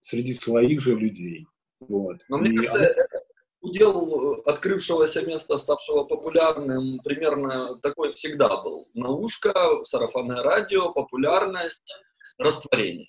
Среди 0.00 0.32
своих 0.32 0.80
же 0.80 0.94
людей. 0.94 1.46
Вот. 1.80 2.18
Но 2.28 2.38
мне 2.38 2.50
и 2.50 2.56
кажется, 2.56 3.06
оно... 3.12 3.20
удел 3.64 4.42
открывшегося 4.46 5.26
места, 5.26 5.58
ставшего 5.58 6.04
популярным, 6.04 6.98
примерно 7.02 7.78
такой 7.80 8.12
всегда 8.12 8.62
был. 8.62 8.88
Наушка, 8.94 9.54
сарафанное 9.84 10.42
радио, 10.42 10.92
популярность, 10.92 12.02
растворение. 12.38 13.08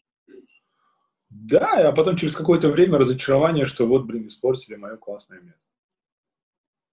Да, 1.30 1.90
а 1.90 1.92
потом 1.92 2.16
через 2.16 2.36
какое-то 2.36 2.70
время 2.70 2.98
разочарование, 2.98 3.66
что 3.66 3.86
вот, 3.86 4.04
блин, 4.04 4.28
испортили 4.28 4.76
мое 4.76 4.96
классное 4.96 5.42
место. 5.42 5.70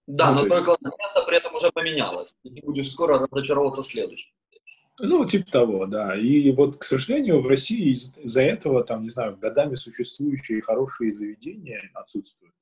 Да, 0.08 0.32
ну, 0.32 0.42
но 0.42 0.46
твое 0.48 0.64
классное 0.64 0.92
место 0.98 1.22
при 1.26 1.36
этом 1.36 1.54
уже 1.54 1.70
поменялось. 1.70 2.34
И 2.42 2.50
ты 2.50 2.60
будешь 2.66 2.90
скоро 2.90 3.26
разочаровываться 3.30 3.82
следующим. 3.82 4.32
Ну, 4.98 5.24
типа 5.24 5.50
того, 5.50 5.86
да. 5.86 6.16
И 6.18 6.50
вот, 6.52 6.76
к 6.76 6.84
сожалению, 6.84 7.40
в 7.40 7.46
России 7.46 7.92
из-за 7.92 8.42
этого, 8.42 8.84
там, 8.84 9.02
не 9.02 9.10
знаю, 9.10 9.36
годами 9.36 9.76
существующие 9.76 10.60
хорошие 10.60 11.14
заведения 11.14 11.90
отсутствуют 11.94 12.52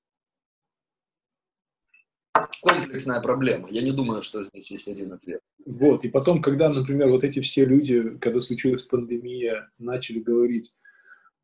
комплексная 2.60 3.20
проблема. 3.20 3.68
Я 3.70 3.82
не 3.82 3.92
думаю, 3.92 4.22
что 4.22 4.42
здесь 4.42 4.70
есть 4.70 4.88
один 4.88 5.12
ответ. 5.12 5.40
Вот, 5.66 6.04
и 6.04 6.08
потом, 6.08 6.42
когда, 6.42 6.68
например, 6.68 7.10
вот 7.10 7.24
эти 7.24 7.40
все 7.40 7.64
люди, 7.64 8.18
когда 8.18 8.40
случилась 8.40 8.82
пандемия, 8.82 9.70
начали 9.78 10.20
говорить 10.20 10.74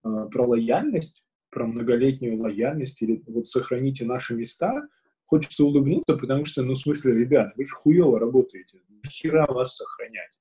э, 0.04 0.08
про 0.30 0.46
лояльность, 0.46 1.24
про 1.50 1.66
многолетнюю 1.66 2.40
лояльность, 2.40 3.02
или 3.02 3.22
вот 3.26 3.46
сохраните 3.46 4.04
наши 4.04 4.34
места, 4.34 4.86
хочется 5.24 5.64
улыбнуться, 5.64 6.16
потому 6.16 6.44
что, 6.44 6.62
ну, 6.62 6.74
в 6.74 6.78
смысле, 6.78 7.14
ребят, 7.14 7.52
вы 7.56 7.64
же 7.64 7.74
хуево 7.74 8.18
работаете, 8.18 8.80
хера 9.08 9.46
вас 9.46 9.76
сохранять. 9.76 10.38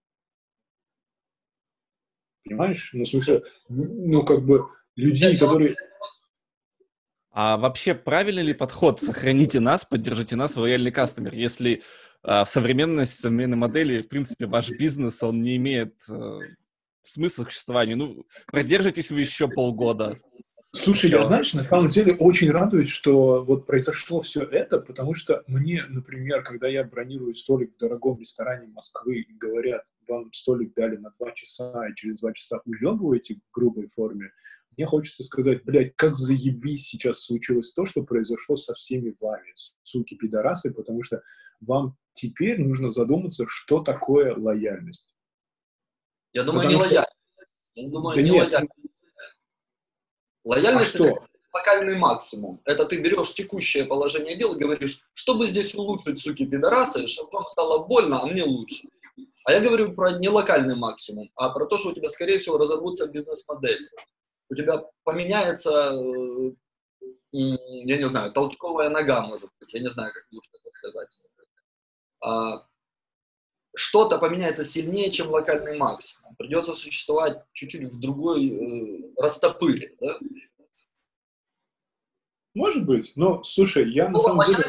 Понимаешь? 2.43 2.91
Ну, 2.93 3.03
в 3.03 3.07
смысле, 3.07 3.43
ну, 3.69 4.23
как 4.23 4.45
бы, 4.45 4.65
людей, 4.95 5.37
которые... 5.37 5.75
А 7.37 7.57
вообще 7.57 7.93
правильный 7.93 8.43
ли 8.43 8.53
подход 8.53 9.01
«сохраните 9.01 9.59
нас, 9.59 9.83
поддержите 9.83 10.37
нас, 10.37 10.55
лояльный 10.55 10.91
кастомер», 10.91 11.33
если 11.33 11.83
а, 12.23 12.45
в 12.45 12.49
современности, 12.49 13.19
современной 13.19 13.57
модели, 13.57 14.01
в 14.01 14.07
принципе, 14.07 14.45
ваш 14.45 14.69
бизнес, 14.69 15.21
он 15.21 15.43
не 15.43 15.57
имеет 15.57 15.95
э, 16.09 16.39
смысла 17.03 17.43
существования. 17.43 17.97
Ну, 17.97 18.25
продержитесь 18.47 19.11
вы 19.11 19.19
еще 19.19 19.49
полгода. 19.49 20.17
Слушай, 20.71 21.11
я, 21.11 21.23
знаешь, 21.23 21.53
на 21.53 21.63
самом 21.63 21.89
деле 21.89 22.15
очень 22.15 22.51
радует, 22.51 22.87
что 22.87 23.43
вот 23.43 23.65
произошло 23.65 24.21
все 24.21 24.43
это, 24.43 24.79
потому 24.79 25.13
что 25.13 25.43
мне, 25.47 25.83
например, 25.89 26.41
когда 26.41 26.69
я 26.69 26.85
бронирую 26.85 27.35
столик 27.35 27.73
в 27.73 27.77
дорогом 27.77 28.17
ресторане 28.17 28.67
Москвы 28.67 29.19
и 29.19 29.33
говорят, 29.33 29.83
вам 30.07 30.31
столик 30.31 30.73
дали 30.73 30.95
на 30.95 31.11
два 31.19 31.31
часа, 31.33 31.87
и 31.89 31.95
через 31.95 32.21
два 32.21 32.31
часа 32.31 32.61
уебываете 32.65 33.35
в 33.35 33.53
грубой 33.53 33.87
форме, 33.87 34.31
мне 34.77 34.85
хочется 34.85 35.23
сказать, 35.23 35.63
блядь, 35.63 35.95
как 35.95 36.15
заебись 36.15 36.87
сейчас 36.87 37.21
случилось 37.23 37.71
то, 37.71 37.85
что 37.85 38.03
произошло 38.03 38.55
со 38.55 38.73
всеми 38.73 39.15
вами, 39.19 39.53
суки 39.83 40.15
пидорасы, 40.15 40.73
потому 40.73 41.03
что 41.03 41.21
вам 41.61 41.97
теперь 42.13 42.59
нужно 42.59 42.91
задуматься, 42.91 43.45
что 43.47 43.81
такое 43.81 44.35
лояльность. 44.35 45.09
Я 46.33 46.43
думаю, 46.43 46.63
Потому 46.63 46.73
не 46.73 46.79
что... 46.79 46.89
лояльность. 46.89 47.15
Я 47.75 47.89
думаю, 47.89 48.15
да 48.15 48.21
не 48.21 48.29
нет. 48.29 48.43
лояльность. 48.43 48.71
Лояльность 50.43 50.95
а 50.95 50.97
что? 50.97 51.07
это 51.07 51.27
локальный 51.53 51.97
максимум. 51.97 52.61
Это 52.65 52.85
ты 52.85 52.99
берешь 52.99 53.33
текущее 53.33 53.85
положение 53.85 54.35
дел 54.35 54.55
и 54.55 54.59
говоришь, 54.59 55.01
чтобы 55.13 55.47
здесь 55.47 55.73
улучшить, 55.73 56.19
суки 56.19 56.45
пидорасы, 56.45 57.07
чтобы 57.07 57.29
вам 57.31 57.43
стало 57.47 57.85
больно, 57.85 58.21
а 58.21 58.25
мне 58.25 58.43
лучше. 58.43 58.87
А 59.45 59.53
я 59.53 59.61
говорю 59.61 59.93
про 59.93 60.19
не 60.19 60.27
локальный 60.27 60.75
максимум, 60.75 61.29
а 61.35 61.49
про 61.49 61.65
то, 61.65 61.77
что 61.77 61.89
у 61.89 61.93
тебя, 61.93 62.09
скорее 62.09 62.39
всего, 62.39 62.57
разорвутся 62.57 63.07
бизнес-модели. 63.07 63.87
У 64.49 64.55
тебя 64.55 64.83
поменяется, 65.03 65.93
э, 65.93 66.51
я 67.31 67.97
не 67.97 68.07
знаю, 68.07 68.31
толчковая 68.31 68.89
нога, 68.89 69.21
может 69.21 69.49
быть, 69.59 69.73
я 69.73 69.79
не 69.79 69.89
знаю, 69.89 70.11
как 70.13 70.25
лучше 70.31 70.49
это 70.53 70.71
сказать. 70.71 71.09
А, 72.21 72.67
что-то 73.75 74.17
поменяется 74.17 74.63
сильнее, 74.63 75.11
чем 75.11 75.29
локальный 75.29 75.77
максимум. 75.77 76.35
Придется 76.35 76.73
существовать 76.73 77.43
чуть-чуть 77.53 77.83
в 77.85 77.99
другой 77.99 78.49
э, 78.49 79.13
растопыре. 79.17 79.95
Да? 79.99 80.17
Может 82.53 82.85
быть, 82.85 83.11
но 83.15 83.43
слушай, 83.43 83.91
я 83.91 84.05
на 84.05 84.11
ну, 84.11 84.19
самом 84.19 84.45
деле... 84.47 84.63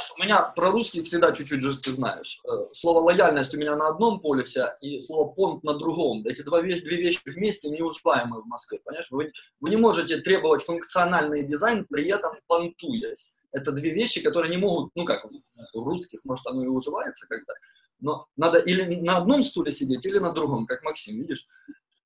Понимаешь, 0.00 0.12
у 0.16 0.22
меня 0.22 0.42
про 0.54 0.70
русский 0.70 1.02
всегда 1.02 1.32
чуть-чуть 1.32 1.60
же 1.60 1.78
ты 1.78 1.90
знаешь. 1.90 2.40
Э, 2.48 2.66
слово 2.72 3.00
лояльность 3.00 3.54
у 3.54 3.58
меня 3.58 3.76
на 3.76 3.88
одном 3.88 4.20
полюсе 4.20 4.74
и 4.80 5.00
слово 5.02 5.32
понт 5.32 5.62
на 5.62 5.74
другом. 5.74 6.26
Эти 6.26 6.42
два, 6.42 6.62
две 6.62 6.78
вещи 6.78 7.20
вместе 7.26 7.68
неуживаемы 7.68 8.42
в 8.42 8.46
Москве. 8.46 8.80
Понимаешь, 8.84 9.10
вы, 9.10 9.32
вы 9.60 9.70
не 9.70 9.76
можете 9.76 10.18
требовать 10.18 10.62
функциональный 10.62 11.44
дизайн, 11.44 11.86
при 11.86 12.08
этом 12.08 12.32
понтуясь. 12.46 13.34
Это 13.52 13.72
две 13.72 13.92
вещи, 13.92 14.22
которые 14.22 14.50
не 14.50 14.56
могут, 14.56 14.90
ну 14.94 15.04
как, 15.04 15.24
в 15.24 15.88
русских, 15.88 16.20
может, 16.24 16.46
оно 16.46 16.64
и 16.64 16.68
уживается 16.68 17.26
как-то, 17.28 17.52
но 17.98 18.26
надо 18.36 18.58
или 18.58 19.00
на 19.00 19.18
одном 19.18 19.42
стуле 19.42 19.72
сидеть, 19.72 20.06
или 20.06 20.18
на 20.18 20.32
другом, 20.32 20.66
как 20.66 20.82
Максим, 20.82 21.16
видишь? 21.16 21.46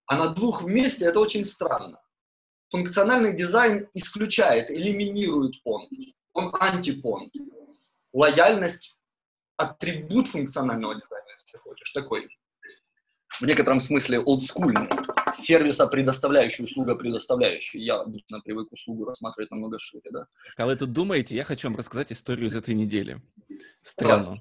А 0.07 0.17
на 0.17 0.29
двух 0.31 0.63
вместе 0.63 1.05
это 1.05 1.21
очень 1.21 1.45
странно 1.45 2.01
функциональный 2.71 3.33
дизайн 3.33 3.87
исключает, 3.95 4.69
элиминирует 4.69 5.63
понт. 5.63 5.89
Он 6.33 6.53
антипонт. 6.59 7.33
Лояльность– 8.15 8.97
атрибут 9.57 10.29
функционального 10.29 10.95
дизайна, 10.95 11.27
если 11.37 11.59
хочешь, 11.59 11.91
такой. 11.91 12.29
В 13.41 13.43
некотором 13.43 13.81
смысле 13.81 14.21
олдскульный. 14.21 14.89
Сервиса 15.35 15.89
предоставляющий, 15.89 16.65
услуга 16.65 16.95
предоставляющий. 16.95 17.83
Я 17.83 18.01
обычно 18.01 18.41
привык 18.41 18.71
услугу 18.71 19.07
рассматривать 19.07 19.51
намного 19.51 19.81
шире, 19.81 20.09
да. 20.13 20.27
Когда 20.57 20.67
вы 20.67 20.77
тут 20.77 20.93
думаете, 20.93 21.35
я 21.35 21.43
хочу 21.43 21.69
вам 21.69 21.77
рассказать 21.77 22.13
историю 22.13 22.47
из 22.47 22.55
этой 22.55 22.77
недели. 22.77 23.21
Странно. 23.83 24.37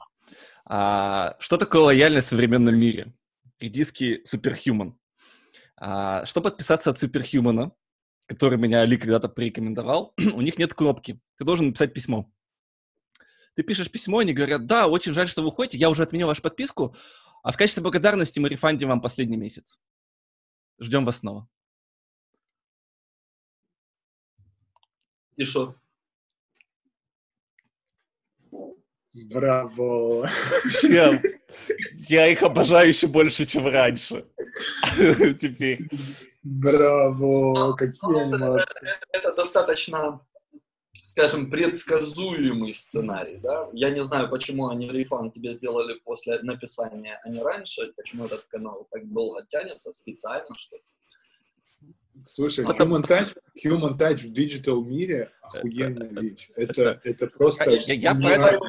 А, 0.66 1.36
что 1.40 1.58
такое 1.58 1.82
лояльность 1.82 2.28
в 2.28 2.30
современном 2.30 2.78
мире? 2.78 3.12
Редиски 3.60 4.22
Superhuman. 4.32 4.94
А, 5.78 6.28
чтобы 6.28 6.52
подписаться 6.52 6.92
от 6.92 7.02
Superhuman, 7.02 7.72
который 8.28 8.60
меня 8.60 8.82
Али 8.82 8.98
когда-то 8.98 9.30
порекомендовал, 9.30 10.14
у 10.34 10.42
них 10.42 10.60
нет 10.60 10.76
кнопки. 10.76 11.20
Ты 11.40 11.44
должен 11.44 11.68
написать 11.68 11.92
письмо. 11.92 12.32
Ты 13.56 13.64
пишешь 13.64 13.92
письмо, 13.92 14.20
они 14.20 14.34
говорят, 14.34 14.66
да, 14.66 14.88
очень 14.88 15.14
жаль, 15.14 15.28
что 15.28 15.42
вы 15.42 15.50
уходите, 15.50 15.78
я 15.78 15.90
уже 15.90 16.04
отменил 16.04 16.28
вашу 16.28 16.42
подписку, 16.42 16.96
а 17.44 17.52
в 17.52 17.58
качестве 17.58 17.84
благодарности 17.84 18.40
мы 18.40 18.50
рефандим 18.50 18.90
вам 18.90 19.02
последний 19.02 19.38
месяц. 19.38 19.80
Ждем 20.80 21.06
вас 21.06 21.18
снова. 21.18 21.48
И 25.36 25.46
что? 25.46 25.76
Браво! 29.14 30.28
Я, 30.82 31.22
я 32.10 32.28
их 32.28 32.42
обожаю 32.42 32.90
еще 32.90 33.06
больше, 33.06 33.46
чем 33.46 33.68
раньше. 33.68 34.26
Теперь. 35.40 35.88
Браво! 36.42 37.76
Какие 37.76 38.22
анимации! 38.24 38.90
Это 39.12 39.36
достаточно, 39.36 40.20
скажем, 41.14 41.52
предсказуемый 41.52 42.74
сценарий, 42.74 43.38
да? 43.38 43.70
Я 43.72 43.92
не 43.92 44.04
знаю, 44.04 44.30
почему 44.32 44.70
они 44.70 44.90
рефан 44.90 45.30
тебе 45.30 45.54
сделали 45.54 46.00
после 46.04 46.40
написания, 46.42 47.22
а 47.24 47.30
не 47.30 47.40
раньше, 47.40 47.94
почему 47.96 48.26
этот 48.26 48.42
канал 48.46 48.88
так 48.90 49.08
долго 49.14 49.46
тянется, 49.48 49.92
специально, 49.92 50.58
что 50.58 50.78
ли? 50.78 50.82
Слушай, 52.26 52.66
Human 52.66 53.06
Touch, 53.06 53.38
Human 53.64 53.96
Touch 53.96 54.28
в 54.28 54.34
digital 54.34 54.84
мире 54.84 55.32
охуенная 55.44 56.10
вещь. 56.10 56.50
Это, 56.56 57.00
это 57.04 57.28
просто... 57.28 57.70
Я, 57.70 57.94
я 57.94 58.14
Human 58.14 58.60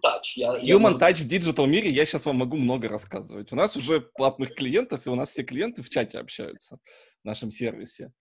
Touch. 0.00 0.62
Human 0.62 0.96
Touch 0.96 1.14
в 1.14 1.26
digital 1.26 1.66
мире 1.66 1.90
я 1.90 2.04
сейчас 2.04 2.24
вам 2.24 2.36
могу 2.36 2.56
много 2.56 2.86
рассказывать. 2.86 3.52
У 3.52 3.56
нас 3.56 3.76
уже 3.76 4.00
платных 4.00 4.54
клиентов, 4.54 5.06
и 5.06 5.10
у 5.10 5.16
нас 5.16 5.30
все 5.30 5.42
клиенты 5.42 5.82
в 5.82 5.88
чате 5.88 6.18
общаются 6.18 6.78
в 7.22 7.24
нашем 7.24 7.50
сервисе. 7.50 8.12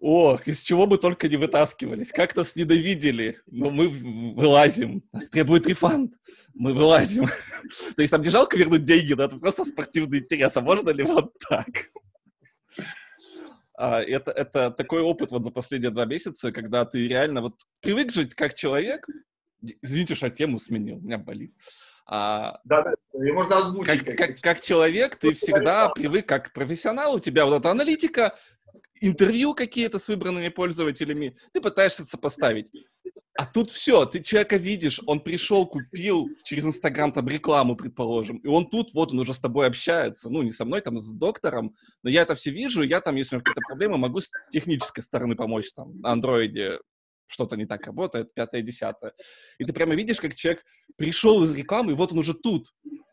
Ох, 0.00 0.46
из 0.46 0.62
чего 0.62 0.86
бы 0.86 0.96
только 0.96 1.28
не 1.28 1.36
вытаскивались. 1.36 2.12
Как 2.12 2.36
нас 2.36 2.54
ненавидели, 2.54 3.40
но 3.46 3.70
мы 3.70 3.88
вылазим. 3.88 5.02
Нас 5.12 5.28
требует 5.28 5.66
refund. 5.66 6.14
Мы 6.54 6.72
вылазим. 6.72 7.26
То 7.96 8.02
есть 8.02 8.12
нам 8.12 8.22
не 8.22 8.30
жалко 8.30 8.56
вернуть 8.56 8.84
деньги, 8.84 9.14
да? 9.14 9.24
Это 9.24 9.38
просто 9.38 9.64
спортивный 9.64 10.20
интерес. 10.20 10.56
А 10.56 10.60
можно 10.60 10.90
ли 10.90 11.02
вот 11.02 11.32
так? 11.48 11.66
А, 13.76 14.00
это, 14.00 14.30
это 14.30 14.70
такой 14.70 15.02
опыт 15.02 15.32
вот 15.32 15.44
за 15.44 15.50
последние 15.50 15.90
два 15.90 16.04
месяца, 16.04 16.52
когда 16.52 16.84
ты 16.84 17.08
реально 17.08 17.42
вот 17.42 17.54
привык 17.80 18.12
жить 18.12 18.34
как 18.34 18.54
человек. 18.54 19.04
Извините, 19.82 20.14
что 20.14 20.30
тему 20.30 20.60
сменил, 20.60 20.98
у 20.98 21.00
меня 21.00 21.18
болит. 21.18 21.52
А, 22.10 22.60
да, 22.64 22.82
да, 22.82 22.94
и 23.12 23.32
можно 23.32 23.58
озвучить. 23.58 24.02
Как, 24.04 24.16
как, 24.16 24.36
как 24.40 24.60
человек 24.60 25.16
ты 25.16 25.34
всегда 25.34 25.90
привык, 25.90 26.26
как 26.26 26.52
профессионал, 26.52 27.16
у 27.16 27.20
тебя 27.20 27.44
вот 27.44 27.60
эта 27.60 27.70
аналитика, 27.70 28.34
интервью 29.00 29.54
какие-то 29.54 29.98
с 29.98 30.08
выбранными 30.08 30.48
пользователями, 30.48 31.36
ты 31.52 31.60
пытаешься 31.60 32.04
сопоставить. 32.04 32.70
А 33.38 33.46
тут 33.46 33.70
все, 33.70 34.04
ты 34.04 34.20
человека 34.20 34.56
видишь, 34.56 35.00
он 35.06 35.20
пришел, 35.20 35.64
купил 35.64 36.28
через 36.42 36.66
Инстаграм 36.66 37.12
там 37.12 37.28
рекламу, 37.28 37.76
предположим, 37.76 38.38
и 38.38 38.48
он 38.48 38.68
тут, 38.68 38.92
вот 38.94 39.12
он 39.12 39.20
уже 39.20 39.32
с 39.32 39.38
тобой 39.38 39.68
общается, 39.68 40.28
ну, 40.28 40.42
не 40.42 40.50
со 40.50 40.64
мной, 40.64 40.80
там, 40.80 40.98
с 40.98 41.14
доктором, 41.14 41.76
но 42.02 42.10
я 42.10 42.22
это 42.22 42.34
все 42.34 42.50
вижу, 42.50 42.82
я 42.82 43.00
там, 43.00 43.14
если 43.14 43.36
у 43.36 43.38
меня 43.38 43.44
какие-то 43.44 43.66
проблемы, 43.66 43.96
могу 43.96 44.18
с 44.18 44.30
технической 44.50 45.04
стороны 45.04 45.36
помочь, 45.36 45.72
там, 45.72 46.00
на 46.00 46.10
андроиде 46.10 46.80
что-то 47.28 47.56
не 47.56 47.66
так 47.66 47.86
работает, 47.86 48.34
пятое, 48.34 48.62
десятое. 48.62 49.12
И 49.58 49.64
ты 49.64 49.72
прямо 49.72 49.94
видишь, 49.94 50.20
как 50.20 50.34
человек 50.34 50.64
пришел 50.96 51.42
из 51.44 51.54
рекламы, 51.54 51.92
и 51.92 51.94
вот 51.94 52.12
он 52.12 52.18
уже 52.18 52.34
тут. 52.34 52.72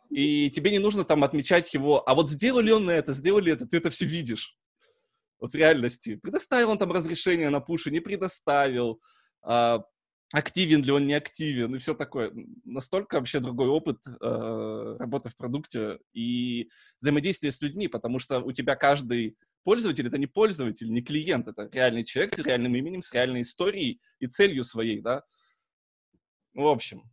И 0.10 0.50
тебе 0.50 0.72
не 0.72 0.80
нужно 0.80 1.04
там 1.04 1.24
отмечать 1.24 1.74
его, 1.74 2.08
а 2.08 2.16
вот 2.16 2.30
сделали 2.30 2.72
он 2.72 2.90
это, 2.90 3.14
сделали 3.14 3.52
это, 3.52 3.68
ты 3.68 3.78
это 3.78 3.90
все 3.90 4.06
видишь. 4.06 4.58
Вот 5.40 5.52
в 5.52 5.56
реальности. 5.56 6.16
Предоставил 6.16 6.72
он 6.72 6.78
там 6.78 6.92
разрешение 6.92 7.50
на 7.50 7.60
пуши, 7.60 7.92
не 7.92 8.00
предоставил. 8.00 9.02
А, 9.42 9.84
активен 10.34 10.82
ли 10.82 10.92
он, 10.92 11.08
не 11.08 11.14
активен, 11.14 11.76
и 11.76 11.78
все 11.78 11.94
такое. 11.94 12.32
Настолько 12.64 13.16
вообще 13.16 13.40
другой 13.40 13.68
опыт 13.68 13.98
э, 14.08 14.96
работы 15.00 15.30
в 15.30 15.38
продукте 15.38 16.00
и 16.14 16.70
взаимодействия 17.00 17.52
с 17.52 17.62
людьми, 17.62 17.88
потому 17.88 18.20
что 18.20 18.40
у 18.40 18.52
тебя 18.52 18.76
каждый 18.76 19.38
пользователь— 19.64 20.08
это 20.08 20.18
не 20.18 20.28
пользователь, 20.28 20.92
не 20.92 21.02
клиент, 21.02 21.48
это 21.48 21.70
реальный 21.72 22.04
человек 22.04 22.34
с 22.34 22.40
реальным 22.40 22.76
именем, 22.76 23.02
с 23.02 23.14
реальной 23.14 23.42
историей 23.42 24.02
и 24.20 24.28
целью 24.28 24.64
своей, 24.64 25.02
да. 25.02 25.24
В 26.54 26.68
общем, 26.68 27.04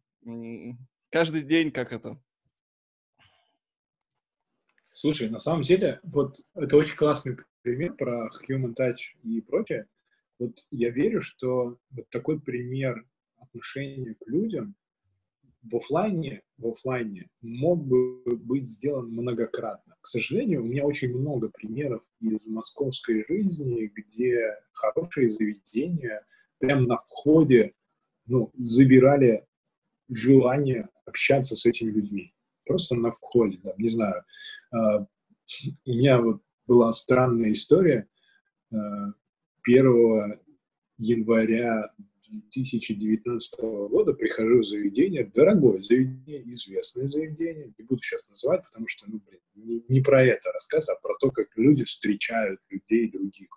каждый 1.11 1.43
день 1.43 1.71
как 1.71 1.93
это. 1.93 2.21
Слушай, 4.93 5.31
на 5.31 5.39
самом 5.39 5.63
деле, 5.63 6.01
вот 6.03 6.37
это 6.55 6.77
очень 6.77 6.97
классный 6.97 7.37
пример 7.63 7.95
про 7.95 8.29
Human 8.49 8.75
Touch 8.79 9.17
и 9.25 9.41
прочее, 9.41 9.87
вот 10.39 10.59
я 10.71 10.91
верю, 10.91 11.21
что 11.21 11.79
вот 11.91 12.09
такой 12.11 12.41
пример 12.41 13.07
отношения 13.37 14.15
к 14.15 14.29
людям 14.29 14.75
в 15.63 15.77
офлайне, 15.77 16.43
в 16.59 16.69
офлайне 16.69 17.29
мог 17.41 17.85
бы 17.85 18.37
быть 18.37 18.69
сделан 18.69 19.11
многократно. 19.11 19.97
К 20.01 20.07
сожалению, 20.07 20.63
у 20.63 20.67
меня 20.67 20.85
очень 20.85 21.17
много 21.17 21.49
примеров 21.49 22.03
из 22.21 22.47
московской 22.49 23.25
жизни, 23.29 23.91
где 23.95 24.57
хорошие 24.73 25.29
заведения 25.29 26.27
прямо 26.59 26.83
на 26.83 26.97
входе 26.99 27.73
ну, 28.27 28.51
забирали 28.59 29.47
желание 30.09 30.89
общаться 31.07 31.55
с 31.55 31.67
этими 31.67 31.91
людьми. 31.91 32.35
Просто 32.65 32.97
на 32.97 33.11
входе, 33.11 33.59
там, 33.59 33.75
не 33.79 33.89
знаю. 33.89 34.25
Э, 34.73 35.05
у 35.85 35.91
меня 35.91 36.21
вот 36.21 36.43
была 36.67 36.93
странная 36.93 37.53
история. 37.53 38.09
Э, 38.73 38.77
1 39.65 40.39
января 40.99 41.91
2019 42.31 43.61
года 43.61 44.13
прихожу 44.13 44.61
в 44.61 44.65
заведение, 44.65 45.31
дорогое 45.35 45.81
заведение, 45.81 46.49
известное 46.51 47.09
заведение, 47.09 47.73
не 47.77 47.85
буду 47.85 48.03
сейчас 48.03 48.29
называть, 48.29 48.63
потому 48.65 48.87
что, 48.89 49.11
ну, 49.11 49.21
блин, 49.27 49.41
не, 49.55 49.85
не 49.89 50.01
про 50.01 50.25
это 50.25 50.53
рассказ, 50.53 50.89
а 50.89 50.95
про 50.97 51.15
то, 51.21 51.31
как 51.31 51.49
люди 51.57 51.85
встречают 51.85 52.61
людей 52.71 53.11
других. 53.11 53.49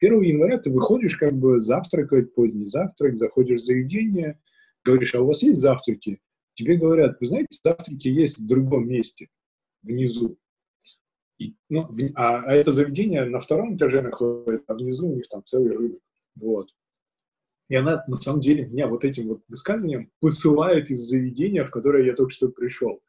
1 0.00 0.20
января 0.20 0.58
ты 0.58 0.70
выходишь 0.70 1.16
как 1.16 1.32
бы 1.34 1.60
завтракать, 1.60 2.34
поздний 2.34 2.66
завтрак, 2.66 3.16
заходишь 3.16 3.62
в 3.62 3.64
заведение, 3.64 4.38
говоришь, 4.84 5.14
а 5.14 5.22
у 5.22 5.26
вас 5.26 5.42
есть 5.42 5.60
завтраки? 5.60 6.20
Тебе 6.54 6.76
говорят, 6.76 7.16
вы 7.20 7.26
знаете, 7.26 7.58
завтраки 7.62 8.08
есть 8.08 8.38
в 8.38 8.46
другом 8.46 8.88
месте, 8.88 9.28
внизу. 9.82 10.38
И, 11.38 11.56
ну, 11.68 11.86
в, 11.88 11.98
а, 12.14 12.42
а 12.44 12.52
это 12.52 12.70
заведение 12.70 13.24
на 13.24 13.40
втором 13.40 13.76
этаже 13.76 14.02
находится, 14.02 14.64
а 14.68 14.74
внизу 14.74 15.08
у 15.08 15.16
них 15.16 15.28
там 15.28 15.44
целый 15.44 15.76
рынок. 15.76 16.00
Вот. 16.40 16.68
И 17.68 17.76
она, 17.76 18.04
на 18.06 18.16
самом 18.16 18.40
деле, 18.40 18.66
меня 18.66 18.86
вот 18.86 19.04
этим 19.04 19.28
вот 19.28 19.42
высказыванием 19.48 20.10
посылает 20.20 20.90
из 20.90 21.00
заведения, 21.00 21.64
в 21.64 21.70
которое 21.70 22.04
я 22.04 22.14
только 22.14 22.32
что 22.32 22.48
пришел. 22.48 23.00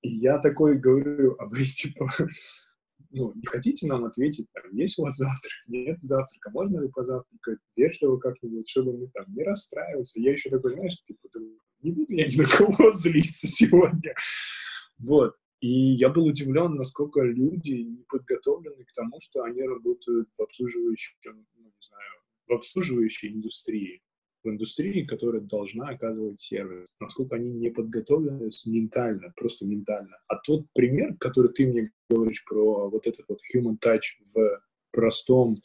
И 0.00 0.08
я 0.08 0.38
такой 0.38 0.78
говорю, 0.78 1.36
а 1.38 1.46
вы, 1.46 1.64
типа, 1.64 2.10
ну, 3.10 3.32
не 3.34 3.46
хотите 3.46 3.86
нам 3.86 4.04
ответить, 4.04 4.46
там, 4.52 4.64
есть 4.74 4.98
у 4.98 5.02
вас 5.02 5.16
завтрак, 5.16 5.52
нет 5.68 6.00
завтрака, 6.00 6.50
можно 6.50 6.80
ли 6.80 6.88
позавтракать, 6.88 7.58
вежливо 7.76 8.18
как-нибудь, 8.18 8.68
чтобы 8.68 8.96
мы 8.96 9.08
там 9.08 9.26
не 9.28 9.44
расстраиваться. 9.44 10.20
Я 10.20 10.32
еще 10.32 10.50
такой, 10.50 10.70
знаешь, 10.70 11.00
типа, 11.04 11.28
не 11.82 11.92
буду 11.92 12.14
я 12.14 12.26
ни 12.26 12.36
на 12.36 12.48
кого 12.48 12.92
злиться 12.92 13.46
сегодня. 13.46 14.14
Вот. 14.98 15.34
И 15.62 15.94
я 15.94 16.08
был 16.08 16.26
удивлен, 16.26 16.74
насколько 16.74 17.20
люди 17.20 17.70
не 17.70 18.04
подготовлены 18.08 18.84
к 18.84 18.92
тому, 18.92 19.20
что 19.20 19.44
они 19.44 19.62
работают 19.62 20.28
в 20.36 20.42
обслуживающем, 20.42 21.14
ну, 21.24 21.64
не 21.64 21.72
знаю, 21.80 22.12
в 22.48 22.52
обслуживающей 22.52 23.32
индустрии, 23.32 24.02
в 24.42 24.48
индустрии, 24.48 25.04
которая 25.04 25.40
должна 25.40 25.90
оказывать 25.90 26.40
сервис, 26.40 26.88
насколько 26.98 27.36
они 27.36 27.52
не 27.52 27.70
подготовлены 27.70 28.50
ментально, 28.66 29.32
просто 29.36 29.64
ментально. 29.64 30.18
А 30.26 30.34
тот 30.34 30.66
пример, 30.74 31.16
который 31.20 31.52
ты 31.52 31.68
мне 31.68 31.92
говоришь 32.10 32.44
про 32.44 32.90
вот 32.90 33.06
этот 33.06 33.24
вот 33.28 33.38
human 33.54 33.78
touch 33.78 34.18
в 34.34 34.60
простом 34.90 35.62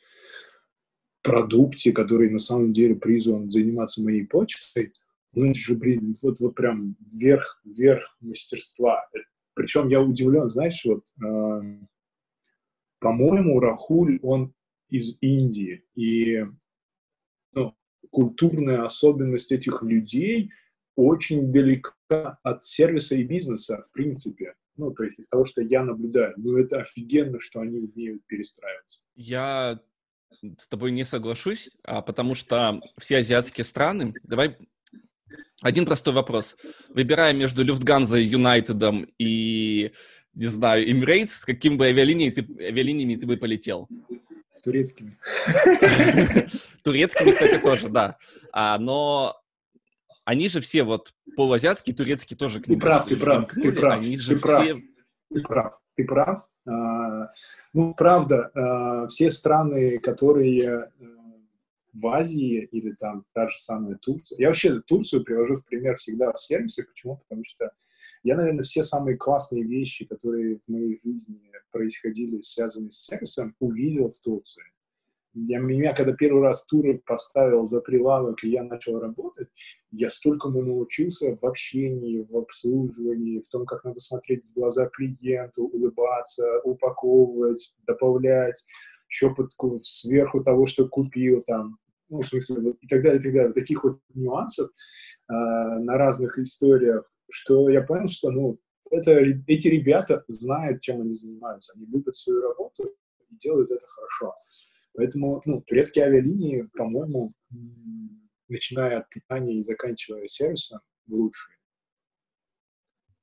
продукте, 1.23 1.91
который 1.91 2.29
на 2.29 2.39
самом 2.39 2.71
деле 2.71 2.93
призван 2.93 3.49
заниматься 3.49 4.03
моей 4.03 4.27
почтой, 4.27 4.93
ну 5.33 5.49
это 5.49 5.59
же, 5.59 5.73
блин, 5.73 6.13
вот, 6.21 6.39
вот 6.39 6.53
прям 6.53 6.95
верх, 6.99 7.59
верх 7.65 8.15
мастерства. 8.21 9.09
Причем 9.57 9.89
я 9.89 9.99
удивлен, 10.01 10.51
знаешь, 10.51 10.85
вот, 10.85 11.03
э, 11.19 11.79
по-моему, 12.99 13.59
Рахуль, 13.59 14.19
он 14.21 14.53
из 14.87 15.17
Индии, 15.19 15.83
и 15.95 16.45
ну, 17.53 17.75
культурная 18.11 18.85
особенность 18.85 19.51
этих 19.51 19.81
людей 19.81 20.51
очень 20.95 21.51
далека 21.51 22.39
от 22.43 22.63
сервиса 22.63 23.15
и 23.15 23.23
бизнеса, 23.23 23.81
в 23.87 23.91
принципе. 23.93 24.53
Ну, 24.75 24.91
то 24.91 25.03
есть 25.03 25.17
из 25.17 25.27
того, 25.27 25.43
что 25.45 25.61
я 25.63 25.83
наблюдаю. 25.83 26.35
Ну, 26.37 26.55
это 26.55 26.81
офигенно, 26.81 27.39
что 27.39 27.61
они 27.61 27.79
умеют 27.79 28.23
перестраиваться. 28.27 29.05
Я 29.15 29.81
с 30.59 30.67
тобой 30.67 30.91
не 30.91 31.03
соглашусь, 31.03 31.71
а 31.83 32.03
потому 32.03 32.35
что 32.35 32.79
все 32.99 33.17
азиатские 33.17 33.65
страны... 33.65 34.13
Давай 34.21 34.55
один 35.61 35.85
простой 35.85 36.13
вопрос. 36.13 36.55
Выбирая 36.89 37.33
между 37.33 37.63
Люфтганзой, 37.63 38.23
Юнайтедом 38.23 39.07
и, 39.17 39.91
не 40.33 40.45
знаю, 40.45 40.87
Emirates, 40.87 41.43
каким 41.45 41.77
бы 41.77 41.87
авиалинией 41.87 42.31
ты, 42.31 42.45
авиалиниями 42.63 43.15
ты 43.15 43.25
бы 43.25 43.37
полетел? 43.37 43.87
Турецкими. 44.63 45.17
Турецкими, 46.83 47.31
кстати, 47.31 47.61
тоже, 47.61 47.89
да. 47.89 48.17
А, 48.51 48.77
но 48.77 49.35
они 50.25 50.49
же 50.49 50.59
все 50.61 50.83
вот 50.83 51.13
полуазиатские, 51.35 51.95
турецкие 51.95 52.37
тоже 52.37 52.59
к 52.59 52.67
ним. 52.67 52.79
Ты 52.79 52.85
прав, 52.85 53.05
ты 53.05 53.15
прав, 53.15 53.47
ты 53.47 53.71
прав. 53.71 53.99
Они 53.99 54.17
же 54.17 54.35
ты 54.35 54.41
прав. 54.41 54.63
все... 54.63 54.81
Ты 55.33 55.41
прав, 55.41 55.81
ты 55.95 56.05
прав. 56.05 56.49
А, 56.67 57.31
ну, 57.73 57.93
правда, 57.93 58.51
а, 58.53 59.07
все 59.07 59.29
страны, 59.29 59.99
которые 59.99 60.89
э, 60.99 61.16
в 61.99 62.07
Азии 62.07 62.67
или 62.71 62.93
там 62.93 63.25
та 63.33 63.47
же 63.47 63.57
самая 63.57 63.95
Турция. 63.95 64.37
Я 64.39 64.47
вообще 64.47 64.81
Турцию 64.81 65.23
привожу 65.23 65.55
в 65.55 65.65
пример 65.65 65.95
всегда 65.95 66.31
в 66.31 66.39
сервисе. 66.39 66.83
Почему? 66.83 67.17
Потому 67.17 67.43
что 67.43 67.71
я, 68.23 68.35
наверное, 68.35 68.63
все 68.63 68.83
самые 68.83 69.17
классные 69.17 69.63
вещи, 69.63 70.05
которые 70.05 70.59
в 70.59 70.67
моей 70.67 70.99
жизни 71.03 71.39
происходили, 71.71 72.41
связанные 72.41 72.91
с 72.91 73.05
сервисом, 73.05 73.55
увидел 73.59 74.09
в 74.09 74.19
Турции. 74.19 74.63
Я, 75.33 75.59
меня, 75.59 75.93
когда 75.93 76.13
первый 76.13 76.41
раз 76.41 76.65
туры 76.65 76.99
поставил 77.05 77.67
за 77.67 77.79
прилавок, 77.79 78.43
и 78.43 78.49
я 78.49 78.63
начал 78.63 78.99
работать, 78.99 79.49
я 79.91 80.09
столькому 80.09 80.63
научился 80.63 81.37
в 81.39 81.45
общении, 81.45 82.25
в 82.27 82.35
обслуживании, 82.35 83.39
в 83.39 83.47
том, 83.47 83.65
как 83.67 83.83
надо 83.83 83.99
смотреть 83.99 84.45
в 84.45 84.55
глаза 84.55 84.87
клиенту, 84.87 85.65
улыбаться, 85.65 86.59
упаковывать, 86.63 87.75
добавлять 87.85 88.65
щепотку 89.09 89.77
сверху 89.79 90.43
того, 90.43 90.65
что 90.65 90.87
купил, 90.87 91.41
там, 91.45 91.77
ну, 92.09 92.21
в 92.21 92.25
смысле, 92.25 92.73
и 92.81 92.87
так 92.87 93.01
далее, 93.03 93.19
и 93.19 93.21
так 93.21 93.33
далее. 93.33 93.53
Таких 93.53 93.83
вот 93.83 93.99
нюансов 94.13 94.69
э, 94.69 95.33
на 95.33 95.97
разных 95.97 96.37
историях, 96.39 97.09
что 97.29 97.69
я 97.69 97.81
понял, 97.81 98.07
что, 98.07 98.31
ну, 98.31 98.59
это, 98.89 99.11
эти 99.47 99.67
ребята 99.67 100.23
знают, 100.27 100.81
чем 100.81 101.01
они 101.01 101.13
занимаются. 101.13 101.73
Они 101.75 101.85
любят 101.85 102.15
свою 102.15 102.41
работу 102.41 102.95
и 103.29 103.35
делают 103.37 103.71
это 103.71 103.85
хорошо. 103.85 104.33
Поэтому, 104.93 105.41
ну, 105.45 105.61
турецкие 105.61 106.05
авиалинии, 106.05 106.69
по-моему, 106.73 107.31
начиная 108.47 108.99
от 108.99 109.09
питания 109.09 109.59
и 109.59 109.63
заканчивая 109.63 110.27
сервисом, 110.27 110.79
лучшие. 111.07 111.55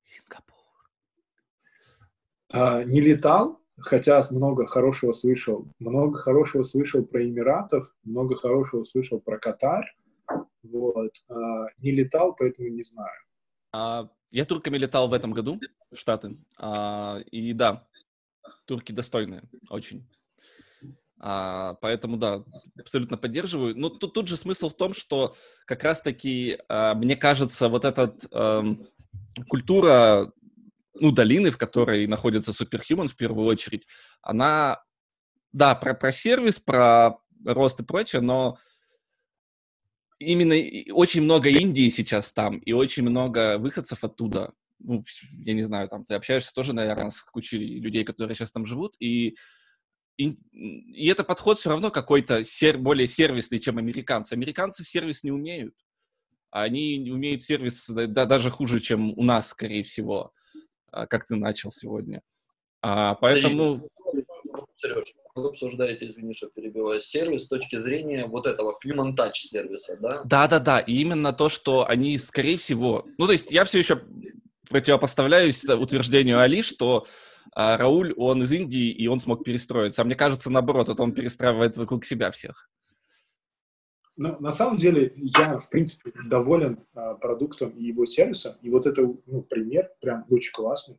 Сингапур. 0.02 0.54
А, 2.50 2.84
не 2.84 3.00
летал, 3.00 3.63
хотя 3.78 4.20
много 4.30 4.66
хорошего 4.66 5.12
слышал. 5.12 5.66
Много 5.78 6.18
хорошего 6.18 6.62
слышал 6.62 7.04
про 7.04 7.24
Эмиратов, 7.24 7.94
много 8.04 8.36
хорошего 8.36 8.84
слышал 8.84 9.20
про 9.20 9.38
Катар. 9.38 9.84
Вот. 10.62 11.12
А, 11.28 11.66
не 11.78 11.92
летал, 11.92 12.34
поэтому 12.34 12.68
не 12.68 12.82
знаю. 12.82 13.18
А, 13.72 14.08
я 14.30 14.44
турками 14.44 14.78
летал 14.78 15.08
в 15.08 15.12
этом 15.12 15.32
году 15.32 15.60
в 15.90 15.96
Штаты. 15.96 16.36
А, 16.58 17.18
и 17.30 17.52
да, 17.52 17.86
турки 18.66 18.92
достойные, 18.92 19.42
очень. 19.68 20.06
А, 21.18 21.74
поэтому, 21.80 22.16
да, 22.16 22.44
абсолютно 22.78 23.16
поддерживаю. 23.16 23.76
Но 23.78 23.88
тут, 23.88 24.12
тут 24.12 24.28
же 24.28 24.36
смысл 24.36 24.68
в 24.68 24.76
том, 24.76 24.92
что 24.92 25.34
как 25.66 25.82
раз-таки, 25.84 26.58
а, 26.68 26.94
мне 26.94 27.16
кажется, 27.16 27.68
вот 27.68 27.84
эта 27.84 28.14
а, 28.32 28.62
культура 29.48 30.32
ну, 30.94 31.10
долины, 31.10 31.50
в 31.50 31.58
которой 31.58 32.06
находится 32.06 32.52
Superhuman 32.52 33.08
в 33.08 33.16
первую 33.16 33.46
очередь, 33.46 33.86
она, 34.22 34.82
да, 35.52 35.74
про, 35.74 35.94
про 35.94 36.12
сервис, 36.12 36.58
про 36.60 37.18
рост 37.44 37.80
и 37.80 37.84
прочее, 37.84 38.22
но 38.22 38.58
именно 40.18 40.54
очень 40.92 41.22
много 41.22 41.48
Индии 41.48 41.88
сейчас 41.88 42.32
там, 42.32 42.58
и 42.58 42.72
очень 42.72 43.02
много 43.02 43.58
выходцев 43.58 44.04
оттуда. 44.04 44.54
Ну, 44.78 45.02
я 45.44 45.54
не 45.54 45.62
знаю, 45.62 45.88
там 45.88 46.04
ты 46.04 46.14
общаешься 46.14 46.52
тоже, 46.54 46.72
наверное, 46.72 47.10
с 47.10 47.22
кучей 47.22 47.58
людей, 47.58 48.04
которые 48.04 48.34
сейчас 48.34 48.52
там 48.52 48.66
живут, 48.66 48.96
и, 49.00 49.36
и, 50.16 50.36
и 50.52 51.06
это 51.08 51.24
подход 51.24 51.58
все 51.58 51.70
равно 51.70 51.90
какой-то 51.90 52.44
сер, 52.44 52.78
более 52.78 53.06
сервисный, 53.06 53.60
чем 53.60 53.78
американцы. 53.78 54.34
Американцы 54.34 54.84
в 54.84 54.88
сервис 54.88 55.24
не 55.24 55.32
умеют. 55.32 55.74
Они 56.50 57.10
умеют 57.10 57.42
сервис 57.42 57.88
да, 57.88 58.26
даже 58.26 58.50
хуже, 58.50 58.78
чем 58.78 59.12
у 59.18 59.24
нас, 59.24 59.48
скорее 59.48 59.82
всего. 59.82 60.32
А, 60.94 61.06
как 61.06 61.24
ты 61.24 61.34
начал 61.36 61.70
сегодня. 61.72 62.22
А, 62.82 63.14
поэтому... 63.16 63.80
Сереж, 64.76 65.14
вы 65.34 65.48
обсуждаете, 65.48 66.08
извини, 66.08 66.32
что 66.32 66.48
перебиваю, 66.54 67.00
сервис 67.00 67.44
с 67.44 67.48
точки 67.48 67.76
зрения 67.76 68.26
вот 68.26 68.46
этого 68.46 68.76
human 68.84 69.16
touch 69.16 69.34
сервиса, 69.34 69.96
да? 70.00 70.22
Да-да-да, 70.24 70.78
и 70.78 70.94
именно 70.94 71.32
то, 71.32 71.48
что 71.48 71.88
они, 71.88 72.16
скорее 72.18 72.56
всего... 72.56 73.04
Ну, 73.18 73.26
то 73.26 73.32
есть 73.32 73.50
я 73.50 73.64
все 73.64 73.80
еще 73.80 74.02
противопоставляюсь 74.68 75.64
утверждению 75.64 76.38
Али, 76.38 76.62
что 76.62 77.06
а, 77.54 77.76
Рауль, 77.76 78.14
он 78.16 78.44
из 78.44 78.52
Индии, 78.52 78.90
и 78.90 79.08
он 79.08 79.18
смог 79.18 79.44
перестроиться. 79.44 80.02
А 80.02 80.04
мне 80.04 80.14
кажется, 80.14 80.50
наоборот, 80.50 80.88
это 80.88 81.02
он 81.02 81.12
перестраивает 81.12 81.76
вокруг 81.76 82.04
себя 82.04 82.30
всех. 82.30 82.68
Ну, 84.16 84.38
на 84.40 84.52
самом 84.52 84.76
деле, 84.76 85.12
я, 85.16 85.58
в 85.58 85.68
принципе, 85.68 86.12
доволен 86.26 86.78
а, 86.94 87.14
продуктом 87.14 87.70
и 87.70 87.84
его 87.84 88.06
сервисом. 88.06 88.54
И 88.62 88.70
вот 88.70 88.86
это 88.86 89.02
ну, 89.26 89.42
пример 89.42 89.90
прям 90.00 90.24
очень 90.30 90.52
классный. 90.52 90.98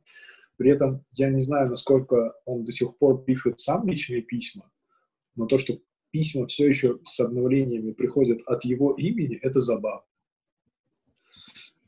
При 0.57 0.71
этом 0.71 1.05
я 1.13 1.29
не 1.29 1.39
знаю, 1.39 1.69
насколько 1.69 2.33
он 2.45 2.65
до 2.65 2.71
сих 2.71 2.97
пор 2.97 3.23
пишет 3.23 3.59
сам 3.59 3.87
личные 3.87 4.21
письма, 4.21 4.69
но 5.35 5.45
то, 5.45 5.57
что 5.57 5.77
письма 6.11 6.47
все 6.47 6.67
еще 6.67 6.99
с 7.03 7.19
обновлениями 7.19 7.91
приходят 7.91 8.41
от 8.45 8.63
его 8.63 8.93
имени, 8.93 9.37
это 9.37 9.59
забавно. 9.59 10.05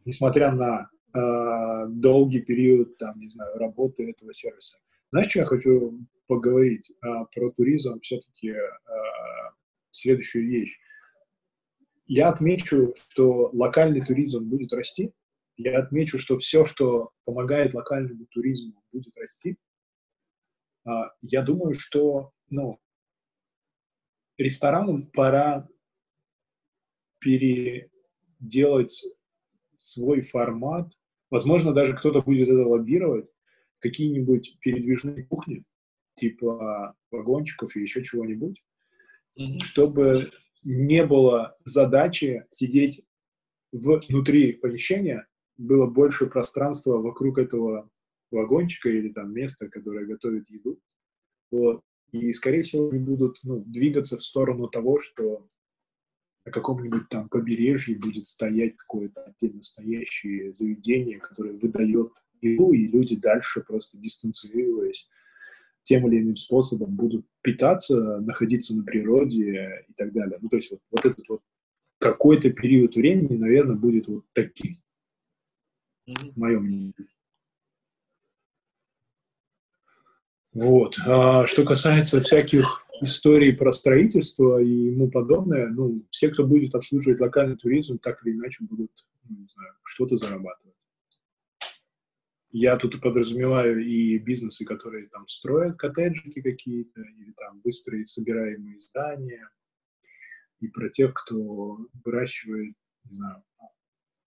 Несмотря 0.03 0.51
на 0.51 0.89
э, 1.13 1.87
долгий 1.89 2.41
период, 2.41 2.97
там, 2.97 3.19
не 3.19 3.29
знаю, 3.29 3.57
работы 3.57 4.09
этого 4.09 4.33
сервиса. 4.33 4.77
Знаешь, 5.11 5.29
что 5.29 5.39
я 5.39 5.45
хочу 5.45 5.99
поговорить 6.27 6.91
э, 6.91 7.07
про 7.33 7.51
туризм 7.51 7.99
все-таки 8.01 8.49
э, 8.49 8.61
следующую 9.91 10.47
вещь. 10.47 10.77
Я 12.07 12.29
отмечу, 12.29 12.93
что 13.11 13.49
локальный 13.53 14.03
туризм 14.03 14.45
будет 14.45 14.71
расти. 14.73 15.11
Я 15.57 15.79
отмечу, 15.79 16.17
что 16.17 16.37
все, 16.37 16.65
что 16.65 17.11
помогает 17.25 17.73
локальному 17.73 18.25
туризму, 18.27 18.81
будет 18.93 19.15
расти. 19.17 19.57
А, 20.85 21.11
я 21.21 21.41
думаю, 21.41 21.73
что 21.73 22.31
ну, 22.49 22.79
ресторанам 24.37 25.07
пора 25.07 25.67
переделать 27.19 29.03
свой 29.75 30.21
формат. 30.21 30.93
Возможно, 31.29 31.73
даже 31.73 31.95
кто-то 31.95 32.21
будет 32.21 32.47
это 32.47 32.65
лоббировать. 32.65 33.29
Какие-нибудь 33.79 34.57
передвижные 34.61 35.25
кухни, 35.25 35.63
типа 36.15 36.95
вагончиков 37.11 37.75
и 37.75 37.81
еще 37.81 38.01
чего-нибудь, 38.03 38.63
mm-hmm. 39.37 39.59
чтобы 39.59 40.25
не 40.63 41.05
было 41.05 41.55
задачи 41.63 42.45
сидеть 42.49 43.03
внутри 43.71 44.53
помещения, 44.53 45.27
было 45.57 45.87
больше 45.87 46.27
пространства 46.27 46.97
вокруг 46.97 47.37
этого 47.37 47.89
вагончика 48.31 48.89
или 48.89 49.09
там 49.09 49.33
места, 49.33 49.69
которое 49.69 50.05
готовит 50.05 50.49
еду. 50.49 50.79
Вот. 51.51 51.81
И, 52.11 52.31
скорее 52.31 52.61
всего, 52.61 52.89
они 52.89 52.99
будут 52.99 53.39
ну, 53.43 53.63
двигаться 53.65 54.17
в 54.17 54.23
сторону 54.23 54.67
того, 54.67 54.99
что 54.99 55.47
на 56.45 56.51
каком-нибудь 56.51 57.09
там 57.09 57.27
побережье 57.27 57.97
будет 57.97 58.27
стоять 58.27 58.77
какое-то 58.77 59.23
отдельно 59.23 59.61
стоящее 59.61 60.53
заведение, 60.53 61.19
которое 61.19 61.53
выдает 61.53 62.11
еду, 62.41 62.71
и 62.71 62.87
люди 62.87 63.15
дальше 63.15 63.61
просто 63.61 63.97
дистанцируясь 63.97 65.09
тем 65.87 66.05
или 66.07 66.21
иным 66.21 66.35
способом 66.35 66.95
будут 66.95 67.25
питаться, 67.41 68.19
находиться 68.19 68.75
на 68.75 68.83
природе 68.83 69.85
и 69.87 69.93
так 69.93 70.11
далее. 70.11 70.37
Ну, 70.41 70.49
то 70.49 70.57
есть 70.57 70.69
вот, 70.69 70.81
вот 70.91 71.05
этот 71.05 71.29
вот 71.29 71.41
какой-то 71.97 72.51
период 72.51 72.95
времени, 72.95 73.37
наверное, 73.37 73.77
будет 73.77 74.07
вот 74.07 74.25
таким. 74.33 74.75
Mm-hmm. 76.09 76.33
Мое 76.35 76.59
мнение. 76.59 76.93
Вот. 80.51 80.97
А 81.05 81.45
что 81.45 81.63
касается 81.63 82.19
всяких 82.19 82.85
историй 83.01 83.53
про 83.53 83.71
строительство 83.71 84.61
и 84.61 84.69
ему 84.69 85.09
подобное, 85.09 85.67
ну, 85.67 86.03
все, 86.09 86.29
кто 86.29 86.45
будет 86.45 86.75
обслуживать 86.75 87.21
локальный 87.21 87.55
туризм, 87.55 87.97
так 87.97 88.25
или 88.25 88.33
иначе 88.33 88.65
будут, 88.65 88.91
ну, 89.23 89.37
не 89.37 89.47
знаю, 89.47 89.73
что-то 89.83 90.17
зарабатывать. 90.17 90.75
Я 92.51 92.77
тут 92.77 93.01
подразумеваю 93.01 93.85
и 93.85 94.17
бизнесы, 94.19 94.65
которые 94.65 95.07
там 95.09 95.27
строят 95.27 95.77
коттеджики 95.77 96.41
какие-то, 96.41 97.01
или 97.01 97.31
там 97.33 97.59
быстрые 97.61 98.05
собираемые 98.05 98.79
здания, 98.79 99.49
и 100.59 100.67
про 100.67 100.89
тех, 100.89 101.13
кто 101.13 101.77
выращивает, 102.03 102.73
не 103.05 103.15
знаю, 103.15 103.43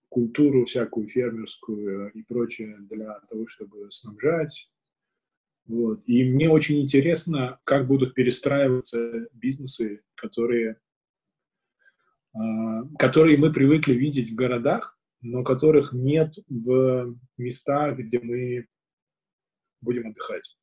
культуру 0.08 0.64
всякую 0.64 1.08
фермерскую 1.08 2.10
и 2.12 2.22
прочее 2.22 2.76
для 2.80 3.20
того, 3.28 3.46
чтобы 3.46 3.90
снабжать 3.90 4.70
вот. 5.70 6.02
И 6.06 6.24
мне 6.24 6.50
очень 6.50 6.80
интересно, 6.80 7.60
как 7.62 7.86
будут 7.86 8.14
перестраиваться 8.14 9.28
бизнесы, 9.32 10.02
которые, 10.16 10.78
э, 12.34 12.38
которые 12.98 13.38
мы 13.38 13.52
привыкли 13.52 13.94
видеть 13.94 14.30
в 14.30 14.34
городах, 14.34 14.98
но 15.20 15.42
которых 15.44 15.92
нет 15.92 16.34
в 16.48 17.16
местах, 17.36 17.98
где 17.98 18.20
мы 18.20 18.66
будем 19.80 20.08
отдыхать. 20.08 20.56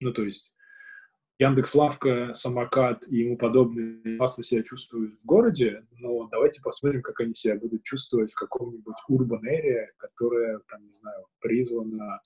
Ну, 0.00 0.12
то 0.12 0.24
есть 0.24 0.52
Яндекс 1.38 1.74
Лавка, 1.74 2.34
Самокат 2.34 3.06
и 3.08 3.20
ему 3.20 3.38
подобные 3.38 4.18
классно 4.18 4.44
себя 4.44 4.62
чувствуют 4.62 5.16
в 5.16 5.24
городе, 5.24 5.86
но 5.92 6.28
давайте 6.28 6.60
посмотрим, 6.60 7.00
как 7.00 7.20
они 7.20 7.32
себя 7.32 7.56
будут 7.56 7.82
чувствовать 7.82 8.30
в 8.30 8.38
каком-нибудь 8.38 8.96
urban 9.10 9.40
area, 9.44 9.86
которая, 9.96 10.60
там, 10.68 10.86
не 10.86 10.92
знаю, 10.92 11.26
призвана 11.40 12.20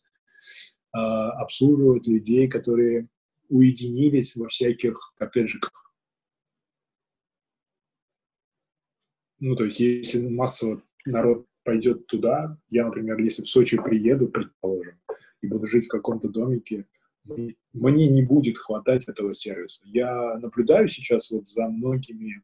а, 0.90 1.30
обслуживать 1.42 2.08
людей, 2.08 2.48
которые 2.48 3.08
уединились 3.48 4.34
во 4.34 4.48
всяких 4.48 4.98
коттеджиках. 5.16 5.92
Ну, 9.38 9.54
то 9.54 9.64
есть, 9.64 9.78
если 9.78 10.26
массово 10.26 10.82
народ 11.06 11.46
пойдет 11.64 12.06
туда, 12.06 12.56
я, 12.70 12.84
например, 12.84 13.18
если 13.18 13.42
в 13.42 13.48
Сочи 13.48 13.76
приеду, 13.76 14.28
предположим, 14.28 14.94
и 15.40 15.48
буду 15.48 15.66
жить 15.66 15.86
в 15.86 15.90
каком-то 15.90 16.28
домике, 16.28 16.86
мне 17.24 18.08
не 18.10 18.22
будет 18.22 18.58
хватать 18.58 19.08
этого 19.08 19.32
сервиса. 19.32 19.80
Я 19.86 20.38
наблюдаю 20.38 20.88
сейчас 20.88 21.30
вот 21.30 21.46
за 21.46 21.68
многими 21.68 22.42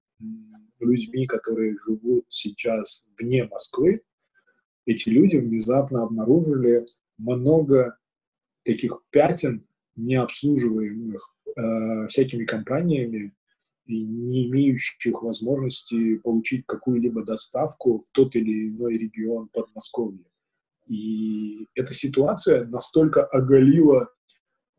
людьми, 0.80 1.26
которые 1.26 1.76
живут 1.86 2.24
сейчас 2.28 3.08
вне 3.18 3.44
Москвы. 3.44 4.02
Эти 4.86 5.10
люди 5.10 5.36
внезапно 5.36 6.02
обнаружили 6.04 6.86
много 7.18 7.98
таких 8.64 9.02
пятен, 9.10 9.66
не 9.96 10.14
обслуживаемых 10.14 11.34
э, 11.56 12.06
всякими 12.06 12.44
компаниями 12.44 13.34
и 13.90 14.04
не 14.04 14.46
имеющих 14.46 15.22
возможности 15.22 16.18
получить 16.18 16.64
какую-либо 16.66 17.24
доставку 17.24 17.98
в 17.98 18.08
тот 18.12 18.36
или 18.36 18.68
иной 18.68 18.94
регион 18.94 19.48
Подмосковья. 19.48 20.24
И 20.86 21.66
эта 21.74 21.92
ситуация 21.94 22.66
настолько 22.66 23.24
оголила 23.24 24.08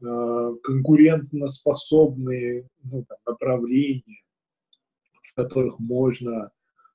э, 0.01 0.55
конкурентоспособные 0.63 2.69
ну, 2.83 3.03
там, 3.07 3.17
направления, 3.25 4.23
в 5.21 5.35
которых 5.35 5.79
можно 5.79 6.51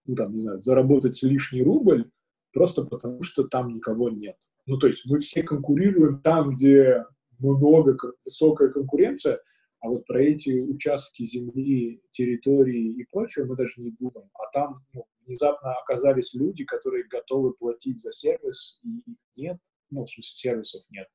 ну, 0.07 0.15
там, 0.15 0.33
не 0.33 0.41
знаю, 0.41 0.61
заработать 0.61 1.21
лишний 1.23 1.63
рубль, 1.63 2.11
просто 2.53 2.85
потому 2.85 3.23
что 3.23 3.45
там 3.45 3.75
никого 3.75 4.11
нет. 4.11 4.37
Ну, 4.67 4.79
то 4.79 4.87
есть 4.87 5.05
мы 5.07 5.19
все 5.19 5.43
конкурируем 5.43 6.21
там, 6.21 6.51
где 6.51 7.05
много, 7.39 7.97
высокая 8.25 8.69
конкуренция, 8.69 9.41
а 9.87 9.89
вот 9.89 10.05
про 10.07 10.21
эти 10.21 10.61
участки 10.61 11.25
земли, 11.25 12.03
территории 12.11 12.93
и 12.93 13.05
прочее 13.05 13.45
мы 13.45 13.57
даже 13.57 13.81
не 13.81 13.91
думаем. 13.93 14.29
А 14.35 14.51
там 14.53 14.85
ну, 14.93 15.07
внезапно 15.25 15.75
оказались 15.75 16.35
люди, 16.35 16.65
которые 16.65 17.05
готовы 17.05 17.55
платить 17.55 18.01
за 18.01 18.13
сервис, 18.13 18.81
и 18.83 18.99
их 19.11 19.17
нет, 19.37 19.59
ну, 19.91 20.05
в 20.05 20.11
смысле, 20.11 20.37
сервисов 20.37 20.83
нет. 20.91 21.09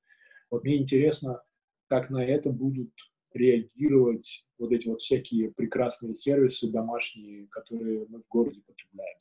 Вот 0.49 0.63
мне 0.63 0.77
интересно, 0.77 1.41
как 1.87 2.09
на 2.09 2.23
это 2.23 2.51
будут 2.51 2.91
реагировать 3.33 4.45
вот 4.57 4.71
эти 4.71 4.87
вот 4.87 5.01
всякие 5.01 5.51
прекрасные 5.51 6.15
сервисы 6.15 6.71
домашние, 6.71 7.47
которые 7.47 8.05
мы 8.09 8.21
в 8.21 8.27
городе 8.27 8.61
потребляем 8.65 9.17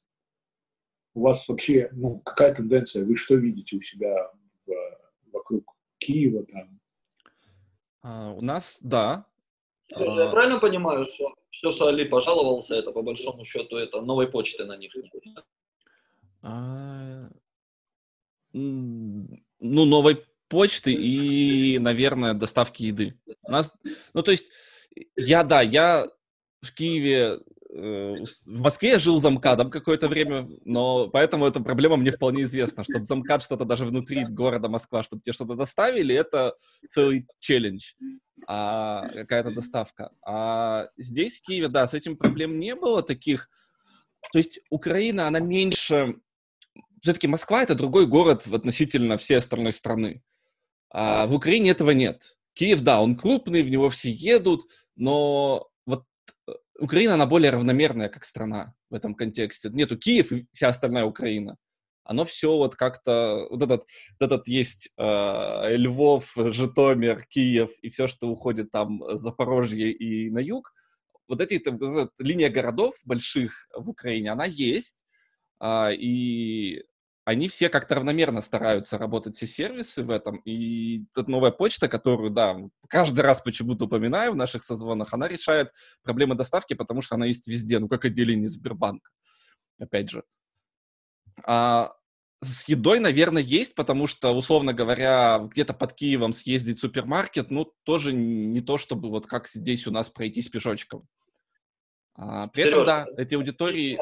у 1.14 1.22
вас 1.22 1.48
вообще, 1.48 1.88
ну, 1.92 2.20
какая 2.20 2.54
тенденция? 2.54 3.04
Вы 3.04 3.16
что 3.16 3.34
видите 3.34 3.76
у 3.76 3.82
себя 3.82 4.30
в, 4.66 4.72
вокруг 5.32 5.76
Киева 5.98 6.44
там? 6.46 6.80
А, 8.02 8.32
у 8.32 8.40
нас, 8.40 8.78
да. 8.80 9.26
Слушай, 9.94 10.24
я 10.24 10.30
правильно 10.30 10.58
понимаю, 10.58 11.06
что 11.06 11.34
все, 11.50 11.72
что 11.72 11.86
Али 11.86 12.04
пожаловался, 12.04 12.76
это 12.76 12.92
по 12.92 13.02
большому 13.02 13.44
счету 13.44 13.76
это 13.76 14.00
новой 14.00 14.28
почты 14.28 14.64
на 14.64 14.76
них 14.76 14.92
а... 16.42 17.28
Ну, 18.52 19.38
новой 19.60 20.24
почты 20.48 20.92
и, 20.92 21.78
наверное, 21.78 22.34
доставки 22.34 22.84
еды. 22.84 23.18
У 23.42 23.52
нас, 23.52 23.72
ну, 24.14 24.22
то 24.22 24.30
есть, 24.32 24.50
я, 25.16 25.44
да, 25.44 25.62
я 25.62 26.08
в 26.60 26.74
Киеве 26.74 27.40
в 27.72 28.60
Москве 28.60 28.90
я 28.90 28.98
жил 28.98 29.20
замкадом 29.20 29.70
какое-то 29.70 30.08
время, 30.08 30.48
но 30.64 31.08
поэтому 31.08 31.46
эта 31.46 31.60
проблема 31.60 31.96
мне 31.96 32.10
вполне 32.10 32.42
известна, 32.42 32.82
чтобы 32.82 33.06
замкад 33.06 33.42
что-то 33.42 33.64
даже 33.64 33.86
внутри 33.86 34.24
города 34.24 34.68
Москва, 34.68 35.02
чтобы 35.02 35.22
тебе 35.22 35.32
что-то 35.32 35.54
доставили, 35.54 36.14
это 36.14 36.54
целый 36.88 37.26
челлендж, 37.38 37.92
а 38.46 39.08
какая-то 39.08 39.52
доставка. 39.52 40.10
А 40.26 40.88
здесь, 40.96 41.38
в 41.38 41.42
Киеве, 41.42 41.68
да, 41.68 41.86
с 41.86 41.94
этим 41.94 42.16
проблем 42.16 42.58
не 42.58 42.74
было 42.74 43.02
таких. 43.02 43.48
То 44.32 44.38
есть 44.38 44.60
Украина, 44.70 45.28
она 45.28 45.38
меньше... 45.40 46.16
Все-таки 47.02 47.28
Москва— 47.28 47.62
это 47.62 47.74
другой 47.74 48.06
город 48.06 48.46
относительно 48.52 49.16
всей 49.16 49.36
остальной 49.38 49.72
страны. 49.72 50.22
А 50.90 51.26
в 51.26 51.34
Украине 51.34 51.70
этого 51.70 51.92
нет. 51.92 52.36
Киев, 52.52 52.80
да, 52.82 53.00
он 53.00 53.16
крупный, 53.16 53.62
в 53.62 53.70
него 53.70 53.88
все 53.88 54.10
едут, 54.10 54.66
но 54.96 55.69
э, 55.69 55.69
Украина, 56.80 57.14
она 57.14 57.26
более 57.26 57.50
равномерная 57.50 58.08
как 58.08 58.24
страна 58.24 58.74
в 58.88 58.94
этом 58.94 59.14
контексте. 59.14 59.68
Нету 59.70 59.98
Киев 59.98 60.32
и 60.32 60.46
вся 60.52 60.68
остальная 60.68 61.04
Украина. 61.04 61.56
Оно 62.04 62.24
все 62.24 62.56
вот 62.56 62.74
как-то... 62.74 63.46
Вот 63.50 63.62
этот, 63.62 63.84
вот 64.18 64.26
этот 64.26 64.48
есть 64.48 64.90
э, 64.96 65.76
Львов, 65.76 66.32
Житомир, 66.36 67.24
Киев 67.26 67.70
и 67.82 67.90
все, 67.90 68.06
что 68.06 68.28
уходит 68.28 68.70
там 68.70 69.02
Запорожье 69.16 69.92
и 69.92 70.30
на 70.30 70.38
юг. 70.38 70.72
Вот 71.28 71.40
эти 71.40 71.62
вот 71.68 71.82
эта 71.82 72.24
линия 72.24 72.48
городов 72.48 72.94
больших 73.04 73.68
в 73.74 73.90
Украине, 73.90 74.32
она 74.32 74.46
есть. 74.46 75.04
Э, 75.60 75.94
и 75.94 76.82
они 77.30 77.46
все 77.46 77.68
как-то 77.68 77.94
равномерно 77.94 78.40
стараются 78.40 78.98
работать 78.98 79.36
все 79.36 79.46
сервисы 79.46 80.02
в 80.02 80.10
этом. 80.10 80.38
И 80.38 81.04
эта 81.14 81.30
новая 81.30 81.52
почта, 81.52 81.88
которую, 81.88 82.30
да, 82.30 82.56
каждый 82.88 83.20
раз 83.20 83.40
почему-то 83.40 83.84
упоминаю 83.84 84.32
в 84.32 84.36
наших 84.36 84.64
созвонах, 84.64 85.14
она 85.14 85.28
решает 85.28 85.72
проблемы 86.02 86.34
доставки, 86.34 86.74
потому 86.74 87.02
что 87.02 87.14
она 87.14 87.26
есть 87.26 87.46
везде, 87.46 87.78
ну, 87.78 87.88
как 87.88 88.04
отделение 88.04 88.48
Сбербанка, 88.48 89.12
опять 89.78 90.10
же. 90.10 90.24
А 91.44 91.92
с 92.42 92.66
едой, 92.66 92.98
наверное, 92.98 93.42
есть, 93.42 93.76
потому 93.76 94.08
что, 94.08 94.30
условно 94.30 94.72
говоря, 94.72 95.38
где-то 95.52 95.72
под 95.72 95.92
Киевом 95.92 96.32
съездить 96.32 96.78
в 96.78 96.80
супермаркет, 96.80 97.52
ну, 97.52 97.72
тоже 97.84 98.12
не 98.12 98.60
то, 98.60 98.76
чтобы 98.76 99.08
вот 99.08 99.28
как 99.28 99.46
здесь 99.46 99.86
у 99.86 99.92
нас 99.92 100.10
пройтись 100.10 100.48
пешочком. 100.48 101.06
А, 102.16 102.48
при 102.48 102.62
Сережа, 102.62 102.74
этом, 102.74 102.86
да, 102.86 103.06
эти 103.18 103.36
аудитории... 103.36 104.00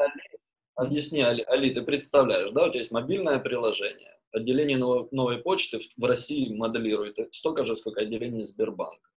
Объясни, 0.79 1.21
Али, 1.21 1.43
Али, 1.43 1.71
ты 1.71 1.81
представляешь, 1.81 2.51
да, 2.51 2.65
у 2.65 2.69
тебя 2.69 2.79
есть 2.79 2.91
мобильное 2.91 3.39
приложение, 3.39 4.17
отделение 4.31 4.77
новой, 4.77 5.07
новой 5.11 5.37
почты 5.39 5.79
в, 5.79 5.83
в 5.97 6.05
России 6.05 6.53
моделирует 6.55 7.17
столько 7.35 7.65
же, 7.65 7.75
сколько 7.75 8.01
отделение 8.01 8.45
Сбербанка. 8.45 9.09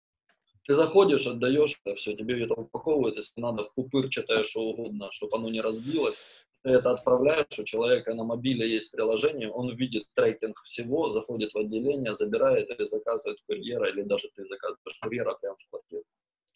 Ты 0.66 0.74
заходишь, 0.74 1.26
отдаешь 1.26 1.80
это 1.84 1.94
все, 1.94 2.14
тебе 2.14 2.44
это 2.44 2.54
упаковывают, 2.54 3.16
если 3.16 3.40
надо, 3.40 3.62
в 3.62 3.74
пупырчатое 3.74 4.42
что 4.42 4.60
угодно, 4.60 5.08
чтобы 5.12 5.36
оно 5.36 5.50
не 5.50 5.60
разбилось. 5.60 6.16
Ты 6.62 6.70
это 6.70 6.92
отправляешь, 6.92 7.58
у 7.58 7.64
человека 7.64 8.14
на 8.14 8.24
мобиле 8.24 8.68
есть 8.68 8.90
приложение, 8.90 9.50
он 9.50 9.74
видит 9.74 10.04
трекинг 10.14 10.60
всего, 10.62 11.10
заходит 11.10 11.52
в 11.54 11.58
отделение, 11.58 12.14
забирает 12.14 12.70
или 12.70 12.86
заказывает 12.86 13.38
курьера, 13.46 13.88
или 13.88 14.02
даже 14.02 14.28
ты 14.34 14.44
заказываешь 14.46 14.98
курьера 15.00 15.34
прямо 15.40 15.56
в 15.56 15.70
квартиру. 15.70 16.04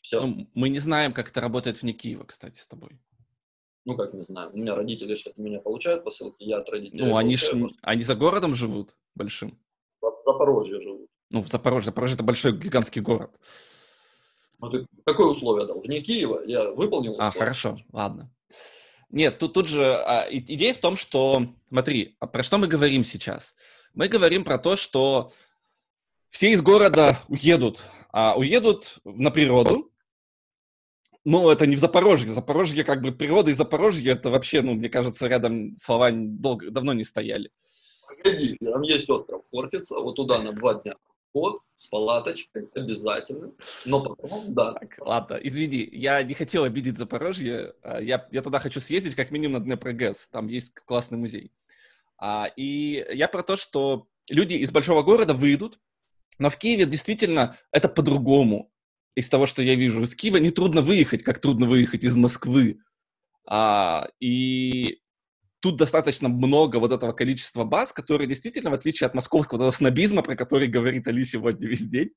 Все. 0.02 0.24
Ну, 0.24 0.48
мы 0.54 0.68
не 0.68 0.78
знаем, 0.78 1.12
как 1.12 1.30
это 1.30 1.40
работает 1.40 1.82
вне 1.82 1.92
Киева, 1.92 2.24
кстати, 2.24 2.60
с 2.60 2.68
тобой. 2.68 3.00
Ну, 3.86 3.96
как 3.96 4.12
не 4.14 4.22
знаю. 4.22 4.50
У 4.52 4.58
меня 4.58 4.74
родители 4.74 5.14
сейчас 5.14 5.34
от 5.34 5.38
меня 5.38 5.60
получают 5.60 6.02
посылки, 6.02 6.42
я 6.42 6.58
от 6.58 6.68
родителей 6.68 7.04
Ну, 7.04 7.16
они, 7.16 7.36
ж, 7.36 7.52
они 7.82 8.02
за 8.02 8.16
городом 8.16 8.52
живут 8.52 8.96
большим? 9.14 9.56
В 10.00 10.12
Запорожье 10.26 10.82
живут. 10.82 11.08
Ну, 11.30 11.40
в 11.40 11.48
Запорожье. 11.48 11.86
Запорожье– 11.86 12.14
это 12.16 12.24
большой 12.24 12.58
гигантский 12.58 13.00
город. 13.00 13.30
Ну, 14.58 14.70
ты 14.70 14.86
какое 15.04 15.28
условие 15.28 15.68
дал? 15.68 15.80
Вне 15.80 16.00
Киева 16.00 16.42
я 16.44 16.68
выполнил. 16.72 17.12
А, 17.12 17.28
условие. 17.28 17.38
хорошо, 17.38 17.76
ладно. 17.92 18.34
Нет, 19.10 19.38
тут, 19.38 19.52
тут 19.52 19.68
же 19.68 19.84
а, 19.84 20.26
идея 20.30 20.74
в 20.74 20.78
том, 20.78 20.96
что, 20.96 21.46
смотри, 21.68 22.16
а 22.18 22.26
про 22.26 22.42
что 22.42 22.58
мы 22.58 22.66
говорим 22.66 23.04
сейчас? 23.04 23.54
Мы 23.94 24.08
говорим 24.08 24.42
про 24.42 24.58
то, 24.58 24.74
что 24.74 25.30
все 26.28 26.50
из 26.50 26.60
города 26.60 27.16
уедут, 27.28 27.84
а 28.12 28.36
уедут 28.36 28.98
на 29.04 29.30
природу. 29.30 29.92
Ну, 31.26 31.50
это 31.50 31.66
не 31.66 31.74
в 31.74 31.80
Запорожье. 31.80 32.28
Запорожье, 32.28 32.84
как 32.84 33.02
бы, 33.02 33.10
природа 33.10 33.50
и 33.50 33.54
Запорожье, 33.54 34.12
это 34.12 34.30
вообще, 34.30 34.62
ну, 34.62 34.74
мне 34.74 34.88
кажется, 34.88 35.26
рядом 35.26 35.74
слова 35.74 36.10
долго, 36.12 36.70
давно 36.70 36.92
не 36.92 37.02
стояли. 37.02 37.50
Погоди, 38.08 38.56
там 38.64 38.82
есть 38.82 39.10
остров 39.10 39.42
Хортица, 39.50 39.96
вот 39.96 40.14
туда 40.14 40.38
на 40.38 40.52
два 40.52 40.74
дня 40.74 40.94
вход 41.30 41.62
с 41.76 41.88
палаточкой 41.88 42.68
обязательно, 42.76 43.50
но 43.86 44.04
потом, 44.04 44.54
да. 44.54 44.74
Так, 44.74 44.98
ладно, 45.00 45.40
извини, 45.42 45.88
я 45.90 46.22
не 46.22 46.34
хотел 46.34 46.62
обидеть 46.62 46.96
Запорожье, 46.96 47.74
а, 47.82 48.00
я, 48.00 48.24
я 48.30 48.40
туда 48.40 48.60
хочу 48.60 48.80
съездить 48.80 49.16
как 49.16 49.32
минимум 49.32 49.58
на 49.58 49.64
Днепрогэс, 49.64 50.28
там 50.28 50.46
есть 50.46 50.74
классный 50.84 51.18
музей. 51.18 51.50
А, 52.18 52.48
и 52.54 53.04
я 53.12 53.26
про 53.26 53.42
то, 53.42 53.56
что 53.56 54.06
люди 54.30 54.54
из 54.54 54.70
большого 54.70 55.02
города 55.02 55.34
выйдут, 55.34 55.80
но 56.38 56.50
в 56.50 56.56
Киеве 56.56 56.86
действительно 56.86 57.56
это 57.72 57.88
по-другому. 57.88 58.70
Из 59.16 59.28
того, 59.28 59.46
что 59.46 59.62
я 59.62 59.74
вижу, 59.74 60.02
из 60.02 60.14
Киева 60.14 60.36
не 60.36 60.50
трудно 60.50 60.82
выехать, 60.82 61.24
как 61.24 61.40
трудно 61.40 61.66
выехать 61.66 62.04
из 62.04 62.14
Москвы. 62.14 62.78
А, 63.48 64.08
и 64.20 65.00
тут 65.60 65.76
достаточно 65.76 66.28
много 66.28 66.76
вот 66.76 66.92
этого 66.92 67.12
количества 67.12 67.64
баз, 67.64 67.92
которые 67.92 68.28
действительно, 68.28 68.70
в 68.70 68.74
отличие 68.74 69.06
от 69.06 69.14
московского 69.14 69.56
этого 69.58 69.70
снобизма, 69.70 70.22
про 70.22 70.36
который 70.36 70.68
говорит 70.68 71.08
Али 71.08 71.24
сегодня 71.24 71.66
весь 71.66 71.86
день, 71.88 72.10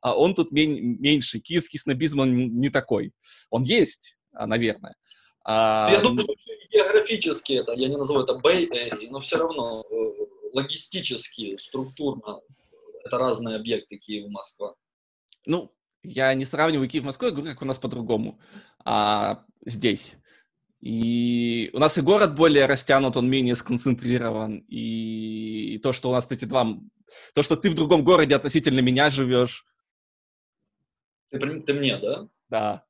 а 0.00 0.14
он 0.16 0.34
тут 0.34 0.52
мен- 0.52 1.00
меньше. 1.00 1.40
Киевский 1.40 1.78
снобизм, 1.78 2.20
он 2.20 2.60
не 2.60 2.68
такой. 2.68 3.12
Он 3.48 3.62
есть, 3.62 4.16
а, 4.32 4.46
наверное. 4.46 4.94
А... 5.44 5.88
Я 5.90 6.02
думаю, 6.02 6.20
что 6.20 6.34
географически 6.70 7.54
это, 7.54 7.72
я 7.72 7.88
не 7.88 7.96
назову 7.96 8.20
это 8.20 8.34
Bay 8.34 8.68
Area, 8.70 9.08
но 9.10 9.20
все 9.20 9.38
равно 9.38 9.84
э, 9.90 9.94
логистически, 10.52 11.56
структурно 11.58 12.40
это 13.04 13.18
разные 13.18 13.56
объекты 13.56 13.96
Киев 13.96 14.26
и 14.26 14.30
Москва. 14.30 14.74
Ну, 15.46 15.73
я 16.04 16.34
не 16.34 16.44
сравниваю 16.44 16.88
Киев 16.88 17.04
Москву, 17.04 17.28
я 17.28 17.34
говорю, 17.34 17.50
как 17.52 17.62
у 17.62 17.64
нас 17.64 17.78
по-другому. 17.78 18.38
А 18.84 19.44
здесь. 19.64 20.18
И 20.80 21.70
у 21.72 21.78
нас 21.78 21.96
и 21.96 22.02
город 22.02 22.36
более 22.36 22.66
растянут, 22.66 23.16
он 23.16 23.28
менее 23.28 23.56
сконцентрирован. 23.56 24.58
И, 24.68 25.74
и 25.74 25.78
то, 25.78 25.92
что 25.92 26.10
у 26.10 26.12
нас 26.12 26.30
эти 26.30 26.44
два... 26.44 26.78
То, 27.34 27.42
что 27.42 27.56
ты 27.56 27.70
в 27.70 27.74
другом 27.74 28.04
городе 28.04 28.36
относительно 28.36 28.80
меня 28.80 29.08
живешь. 29.08 29.66
Ты, 31.30 31.38
ты 31.62 31.72
мне, 31.72 31.96
да? 31.96 32.28
Да. 32.50 32.86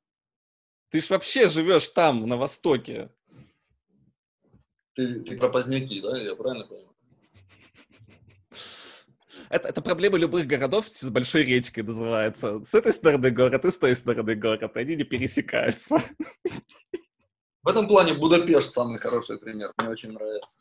Ты 0.89 1.01
ж 1.01 1.09
вообще 1.09 1.49
живешь 1.49 1.87
там, 1.89 2.27
на 2.27 2.35
востоке. 2.35 3.09
Ты, 4.93 5.21
ты 5.21 5.37
про 5.37 5.49
поздняки, 5.49 6.01
да? 6.01 6.17
Я 6.17 6.35
правильно 6.35 6.67
понимаю? 6.67 6.84
Это, 9.49 9.69
это 9.69 9.81
проблема 9.81 10.17
любых 10.17 10.47
городов 10.47 10.87
с 10.87 11.09
большой 11.09 11.43
речкой 11.43 11.83
называется. 11.83 12.63
С 12.63 12.73
этой 12.73 12.93
стороны 12.93 13.31
город 13.31 13.65
и 13.65 13.71
с 13.71 13.77
той 13.77 13.95
стороны 13.95 14.35
город. 14.35 14.75
Они 14.75 14.95
не 14.95 15.03
пересекаются. 15.03 15.97
В 17.63 17.67
этом 17.67 17.87
плане 17.87 18.13
Будапешт 18.13 18.71
самый 18.71 18.99
хороший 18.99 19.39
пример. 19.39 19.71
Мне 19.77 19.89
очень 19.89 20.11
нравится. 20.11 20.59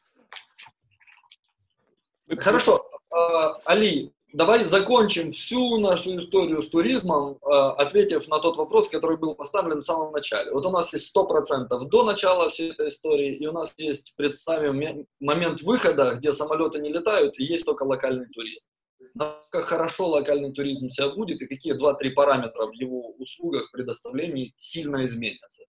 Хорошо, 2.38 2.82
а, 3.10 3.52
Али, 3.66 4.10
давай 4.34 4.64
закончим 4.64 5.32
всю 5.32 5.78
нашу 5.78 6.18
историю 6.18 6.60
с 6.60 6.68
туризмом, 6.68 7.38
а, 7.40 7.72
ответив 7.72 8.28
на 8.28 8.38
тот 8.38 8.56
вопрос, 8.58 8.90
который 8.90 9.16
был 9.16 9.34
поставлен 9.34 9.78
в 9.78 9.84
самом 9.84 10.12
начале. 10.12 10.50
Вот 10.50 10.66
у 10.66 10.70
нас 10.70 10.92
есть 10.92 11.06
100% 11.06 11.84
до 11.86 12.04
начала 12.04 12.50
всей 12.50 12.72
этой 12.72 12.88
истории, 12.88 13.34
и 13.34 13.46
у 13.46 13.52
нас 13.52 13.74
есть, 13.78 14.14
представим, 14.16 15.06
момент 15.20 15.62
выхода, 15.62 16.14
где 16.16 16.32
самолеты 16.32 16.80
не 16.80 16.92
летают, 16.92 17.38
и 17.38 17.44
есть 17.44 17.64
только 17.64 17.84
локальный 17.84 18.26
туризм. 18.28 18.68
Насколько 19.14 19.62
хорошо 19.62 20.08
локальный 20.08 20.52
туризм 20.52 20.88
себя 20.88 21.08
будет, 21.08 21.40
и 21.40 21.46
какие 21.46 21.74
2-3 21.74 22.10
параметра 22.10 22.66
в 22.66 22.72
его 22.72 23.12
услугах, 23.12 23.70
предоставлении 23.70 24.52
сильно 24.56 25.04
изменятся 25.04 25.64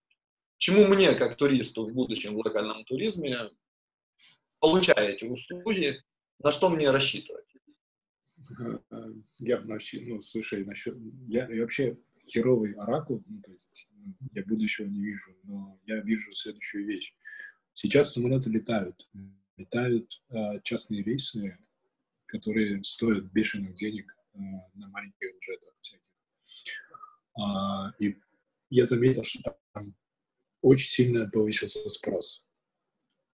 чему 0.65 0.87
мне, 0.87 1.13
как 1.13 1.37
туристу 1.37 1.85
в 1.85 1.93
будущем 1.93 2.33
в 2.33 2.39
локальном 2.39 2.83
туризме, 2.85 3.51
получая 4.59 5.09
эти 5.09 5.25
услуги, 5.25 6.01
на 6.39 6.49
что 6.49 6.69
мне 6.69 6.89
рассчитывать? 6.89 7.45
Я 9.39 9.61
вообще, 9.61 10.01
ну, 10.05 10.21
слушай, 10.21 10.63
насчет, 10.65 10.97
я, 11.27 11.47
я 11.49 11.61
вообще 11.61 11.97
херовый 12.27 12.73
оракул, 12.73 13.23
ну, 13.27 13.41
то 13.41 13.51
есть 13.51 13.91
я 14.33 14.43
будущего 14.45 14.87
не 14.87 15.03
вижу, 15.03 15.35
но 15.43 15.79
я 15.85 16.01
вижу 16.01 16.31
следующую 16.31 16.85
вещь. 16.85 17.13
Сейчас 17.73 18.13
самолеты 18.13 18.49
летают, 18.49 19.07
летают 19.57 20.09
э, 20.29 20.61
частные 20.63 21.03
рейсы, 21.03 21.57
которые 22.25 22.83
стоят 22.83 23.25
бешеных 23.31 23.75
денег 23.75 24.15
э, 24.33 24.39
на 24.73 24.87
маленьких 24.89 25.33
бюджетах 25.33 25.73
всяких. 25.81 26.11
А, 27.37 27.91
и 27.99 28.15
я 28.69 28.85
заметил, 28.85 29.23
что 29.23 29.57
там 29.73 29.93
очень 30.61 30.87
сильно 30.89 31.29
повысился 31.29 31.89
спрос. 31.89 32.45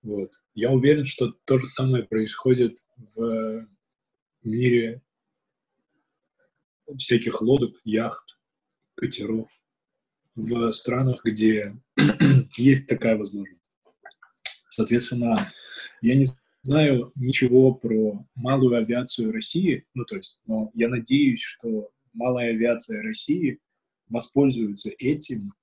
Вот. 0.01 0.33
Я 0.55 0.71
уверен, 0.71 1.05
что 1.05 1.31
то 1.45 1.59
же 1.59 1.67
самое 1.67 2.03
происходит 2.03 2.77
в 2.97 3.67
мире 4.43 5.01
всяких 6.97 7.41
лодок, 7.41 7.79
яхт, 7.83 8.37
катеров, 8.95 9.49
в 10.35 10.71
странах, 10.71 11.21
где 11.23 11.75
есть 12.57 12.87
такая 12.87 13.17
возможность. 13.17 13.61
Соответственно, 14.69 15.51
я 16.01 16.15
не 16.15 16.25
знаю 16.61 17.11
ничего 17.15 17.73
про 17.73 18.25
малую 18.35 18.77
авиацию 18.77 19.31
России, 19.31 19.85
ну 19.93 20.05
то 20.05 20.15
есть, 20.15 20.39
но 20.45 20.71
я 20.73 20.87
надеюсь, 20.87 21.41
что 21.41 21.91
малая 22.13 22.51
авиация 22.51 23.01
России 23.01 23.59
воспользуется 24.07 24.89
этим 24.97 25.53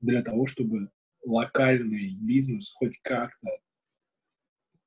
для 0.00 0.22
того, 0.22 0.46
чтобы 0.46 0.90
локальный 1.24 2.16
бизнес 2.20 2.72
хоть 2.72 2.98
как-то 3.02 3.48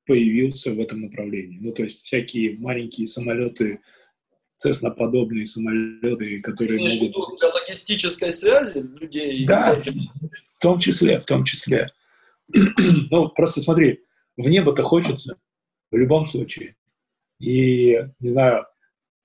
появился 0.06 0.72
в 0.72 0.80
этом 0.80 1.02
направлении. 1.02 1.58
Ну, 1.60 1.72
то 1.72 1.82
есть 1.82 2.06
всякие 2.06 2.56
маленькие 2.58 3.06
самолеты, 3.06 3.80
Цесна-подобные 4.58 5.46
самолеты, 5.46 6.40
которые 6.42 6.78
Ты 6.78 7.00
могут... 7.00 7.38
Для 7.38 7.48
логистической 7.48 8.32
связи 8.32 8.78
людей? 8.78 9.46
Да, 9.46 9.80
в 9.80 10.58
том 10.60 10.78
числе, 10.78 11.20
в 11.20 11.26
том 11.26 11.44
числе. 11.44 11.88
ну, 13.10 13.28
просто 13.28 13.60
смотри, 13.60 14.00
в 14.36 14.48
небо-то 14.48 14.82
хочется 14.82 15.36
в 15.90 15.96
любом 15.96 16.24
случае. 16.24 16.76
И, 17.40 18.04
не 18.20 18.28
знаю, 18.28 18.66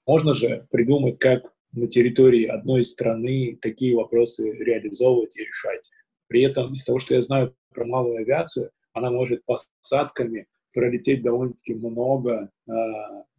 можно 0.05 0.33
же 0.33 0.67
придумать, 0.69 1.19
как 1.19 1.51
на 1.71 1.87
территории 1.87 2.45
одной 2.45 2.85
страны 2.85 3.57
такие 3.61 3.95
вопросы 3.95 4.51
реализовывать 4.51 5.35
и 5.35 5.45
решать. 5.45 5.89
При 6.27 6.43
этом 6.43 6.73
из 6.73 6.83
того, 6.83 6.99
что 6.99 7.15
я 7.15 7.21
знаю 7.21 7.55
про 7.73 7.85
малую 7.85 8.17
авиацию, 8.17 8.71
она 8.93 9.09
может 9.09 9.43
посадками 9.45 10.45
пролететь 10.73 11.21
довольно-таки 11.21 11.75
много, 11.75 12.49
э, 12.67 12.71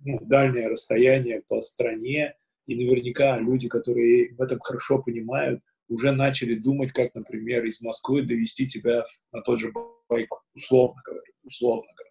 ну, 0.04 0.20
дальнее 0.22 0.68
расстояние 0.68 1.42
по 1.48 1.60
стране, 1.60 2.34
и 2.66 2.76
наверняка 2.76 3.38
люди, 3.38 3.68
которые 3.68 4.34
в 4.34 4.40
этом 4.40 4.58
хорошо 4.60 5.02
понимают, 5.02 5.60
уже 5.88 6.12
начали 6.12 6.54
думать, 6.54 6.92
как, 6.92 7.14
например, 7.14 7.64
из 7.64 7.82
Москвы 7.82 8.22
довести 8.22 8.66
тебя 8.66 9.04
на 9.32 9.42
тот 9.42 9.60
же 9.60 9.72
Байкал, 10.08 10.38
условно 10.54 11.00
говоря, 11.04 11.30
условно 11.42 11.86
говоря. 11.94 12.10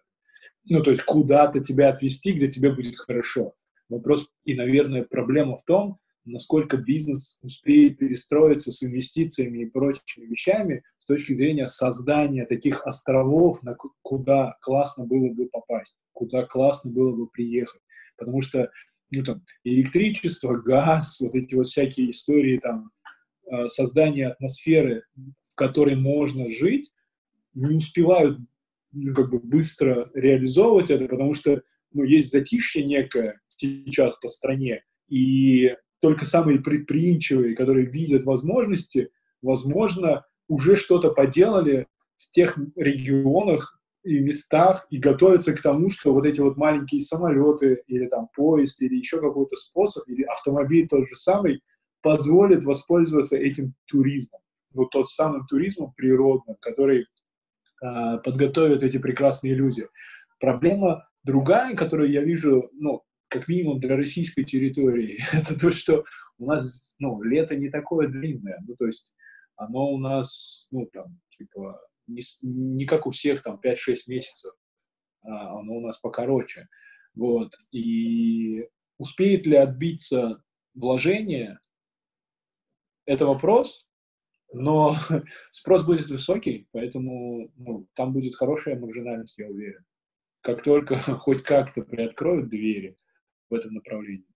Ну, 0.66 0.82
то 0.82 0.90
есть 0.92 1.02
куда-то 1.02 1.60
тебя 1.60 1.90
отвезти, 1.90 2.32
где 2.32 2.48
тебе 2.48 2.72
будет 2.72 2.96
хорошо. 2.96 3.54
Вопрос, 3.88 4.28
и, 4.44 4.54
наверное, 4.54 5.02
проблема 5.02 5.56
в 5.56 5.64
том, 5.64 5.98
насколько 6.24 6.76
бизнес 6.76 7.38
успеет 7.42 7.98
перестроиться 7.98 8.72
с 8.72 8.82
инвестициями 8.82 9.62
и 9.62 9.70
прочими 9.70 10.26
вещами 10.26 10.82
с 10.98 11.06
точки 11.06 11.34
зрения 11.34 11.68
создания 11.68 12.46
таких 12.46 12.86
островов, 12.86 13.62
на 13.62 13.76
куда 14.02 14.56
классно 14.62 15.04
было 15.04 15.28
бы 15.28 15.46
попасть, 15.46 15.96
куда 16.12 16.44
классно 16.44 16.90
было 16.90 17.14
бы 17.14 17.26
приехать. 17.28 17.80
Потому 18.16 18.40
что 18.40 18.70
ну, 19.10 19.22
там, 19.22 19.42
электричество, 19.64 20.54
газ, 20.64 21.20
вот 21.20 21.34
эти 21.34 21.54
вот 21.54 21.66
всякие 21.66 22.10
истории 22.10 22.58
там, 22.58 22.90
э, 23.50 23.68
создания 23.68 24.28
атмосферы, 24.28 25.04
в 25.42 25.56
которой 25.56 25.96
можно 25.96 26.50
жить, 26.50 26.90
не 27.52 27.76
успевают 27.76 28.38
ну, 28.92 29.14
как 29.14 29.30
бы 29.30 29.40
быстро 29.40 30.10
реализовывать 30.14 30.90
это, 30.90 31.06
потому 31.06 31.34
что 31.34 31.62
ну, 31.92 32.02
есть 32.04 32.30
затишье 32.30 32.84
некое 32.84 33.40
сейчас 33.48 34.16
по 34.18 34.28
стране, 34.28 34.82
и 35.08 35.74
только 36.04 36.26
самые 36.26 36.60
предприимчивые, 36.60 37.56
которые 37.56 37.86
видят 37.86 38.24
возможности, 38.24 39.08
возможно, 39.40 40.26
уже 40.48 40.76
что-то 40.76 41.08
поделали 41.08 41.86
в 42.18 42.30
тех 42.30 42.58
регионах 42.76 43.80
и 44.02 44.18
местах 44.18 44.86
и 44.90 44.98
готовятся 44.98 45.54
к 45.54 45.62
тому, 45.62 45.88
что 45.88 46.12
вот 46.12 46.26
эти 46.26 46.42
вот 46.42 46.58
маленькие 46.58 47.00
самолеты 47.00 47.84
или 47.86 48.06
там 48.06 48.28
поезд 48.36 48.82
или 48.82 48.96
еще 48.96 49.18
какой-то 49.18 49.56
способ, 49.56 50.06
или 50.06 50.24
автомобиль 50.24 50.86
тот 50.88 51.08
же 51.08 51.16
самый, 51.16 51.62
позволит 52.02 52.66
воспользоваться 52.66 53.38
этим 53.38 53.72
туризмом. 53.86 54.42
Ну, 54.74 54.84
тот 54.84 55.08
самым 55.08 55.46
туризмом 55.46 55.94
природным, 55.96 56.58
который 56.60 57.06
э, 57.82 58.18
подготовят 58.22 58.82
эти 58.82 58.98
прекрасные 58.98 59.54
люди. 59.54 59.88
Проблема 60.38 61.08
другая, 61.22 61.74
которую 61.74 62.10
я 62.10 62.22
вижу, 62.22 62.68
ну, 62.74 63.04
как 63.34 63.48
минимум 63.48 63.80
для 63.80 63.96
российской 63.96 64.44
территории, 64.44 65.18
это 65.32 65.58
то, 65.58 65.72
что 65.72 66.04
у 66.38 66.46
нас, 66.46 66.94
ну, 67.00 67.20
лето 67.22 67.56
не 67.56 67.68
такое 67.68 68.06
длинное, 68.06 68.62
ну, 68.66 68.76
то 68.76 68.86
есть 68.86 69.12
оно 69.56 69.90
у 69.90 69.98
нас, 69.98 70.68
ну, 70.70 70.86
там, 70.92 71.20
типа, 71.36 71.80
не, 72.06 72.22
не 72.42 72.86
как 72.86 73.06
у 73.06 73.10
всех, 73.10 73.42
там, 73.42 73.60
5-6 73.64 73.76
месяцев, 74.06 74.52
а 75.22 75.58
оно 75.58 75.74
у 75.74 75.80
нас 75.80 75.98
покороче, 75.98 76.68
вот, 77.14 77.54
и 77.72 78.68
успеет 78.98 79.46
ли 79.46 79.56
отбиться 79.56 80.40
вложение, 80.74 81.58
это 83.06 83.26
вопрос, 83.26 83.84
но 84.52 84.94
спрос 85.50 85.84
будет 85.84 86.08
высокий, 86.08 86.68
поэтому 86.70 87.50
ну, 87.56 87.88
там 87.94 88.12
будет 88.12 88.36
хорошая 88.36 88.78
маржинальность, 88.78 89.38
я 89.38 89.48
уверен. 89.48 89.84
Как 90.40 90.62
только 90.62 91.00
хоть 91.18 91.42
как-то 91.42 91.82
приоткроют 91.82 92.48
двери, 92.48 92.96
в 93.54 93.56
этом 93.56 93.74
направлении. 93.74 94.26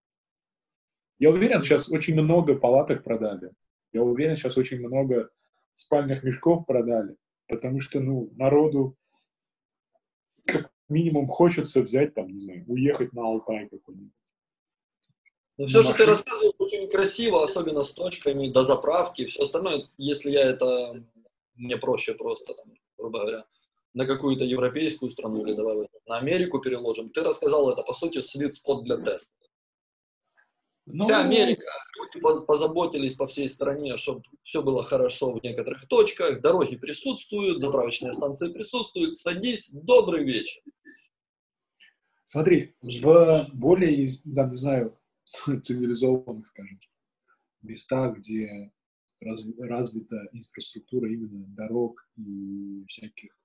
Я 1.18 1.30
уверен, 1.30 1.60
сейчас 1.60 1.90
очень 1.90 2.14
много 2.14 2.54
палаток 2.54 3.02
продали. 3.02 3.50
Я 3.92 4.02
уверен, 4.02 4.36
сейчас 4.36 4.56
очень 4.56 4.78
много 4.78 5.30
спальных 5.74 6.22
мешков 6.22 6.64
продали, 6.66 7.16
потому 7.48 7.80
что, 7.80 8.00
ну, 8.00 8.30
народу 8.36 8.94
как 10.44 10.70
минимум 10.88 11.26
хочется 11.26 11.82
взять, 11.82 12.14
там, 12.14 12.28
не 12.28 12.38
знаю, 12.38 12.64
уехать 12.68 13.12
на 13.12 13.26
Алтай 13.26 13.68
какой-нибудь. 13.68 14.12
Ну, 15.58 15.66
все, 15.66 15.82
что 15.82 15.94
ты 15.94 16.04
рассказывал, 16.04 16.54
очень 16.58 16.88
красиво, 16.88 17.42
особенно 17.42 17.82
с 17.82 17.92
точками 17.92 18.52
до 18.52 18.62
заправки, 18.62 19.26
все 19.26 19.42
остальное, 19.42 19.88
если 19.96 20.30
я 20.30 20.42
это, 20.42 21.04
мне 21.56 21.76
проще 21.76 22.14
просто, 22.14 22.54
там, 22.54 22.72
грубо 22.96 23.18
говоря, 23.18 23.44
на 23.94 24.06
какую-то 24.06 24.44
европейскую 24.44 25.10
страну 25.10 25.44
или 25.46 25.54
давай 25.54 25.88
на 26.06 26.18
Америку 26.18 26.60
переложим. 26.60 27.10
Ты 27.10 27.22
рассказал 27.22 27.70
это, 27.70 27.82
по 27.82 27.92
сути, 27.92 28.20
свит 28.20 28.54
спот 28.54 28.84
для 28.84 28.96
теста. 28.96 29.30
Ну, 30.90 31.04
Вся 31.04 31.20
Америка, 31.20 31.70
люди 31.96 32.46
позаботились 32.46 33.14
по 33.14 33.26
всей 33.26 33.48
стране, 33.48 33.96
чтобы 33.98 34.22
все 34.42 34.62
было 34.62 34.82
хорошо 34.82 35.32
в 35.32 35.42
некоторых 35.42 35.86
точках, 35.86 36.40
дороги 36.40 36.76
присутствуют, 36.76 37.60
заправочные 37.60 38.14
станции 38.14 38.50
присутствуют. 38.50 39.14
Садись, 39.14 39.68
добрый 39.70 40.24
вечер. 40.24 40.62
Смотри, 42.24 42.74
в 42.80 43.48
более, 43.52 44.08
да, 44.24 44.46
не 44.46 44.56
знаю, 44.56 44.98
цивилизованных, 45.62 46.46
скажем, 46.46 46.80
местах, 47.62 48.16
где 48.18 48.72
развита 49.20 50.28
инфраструктура 50.32 51.10
именно 51.10 51.44
дорог 51.48 52.08
и 52.16 52.84
всяких 52.86 53.37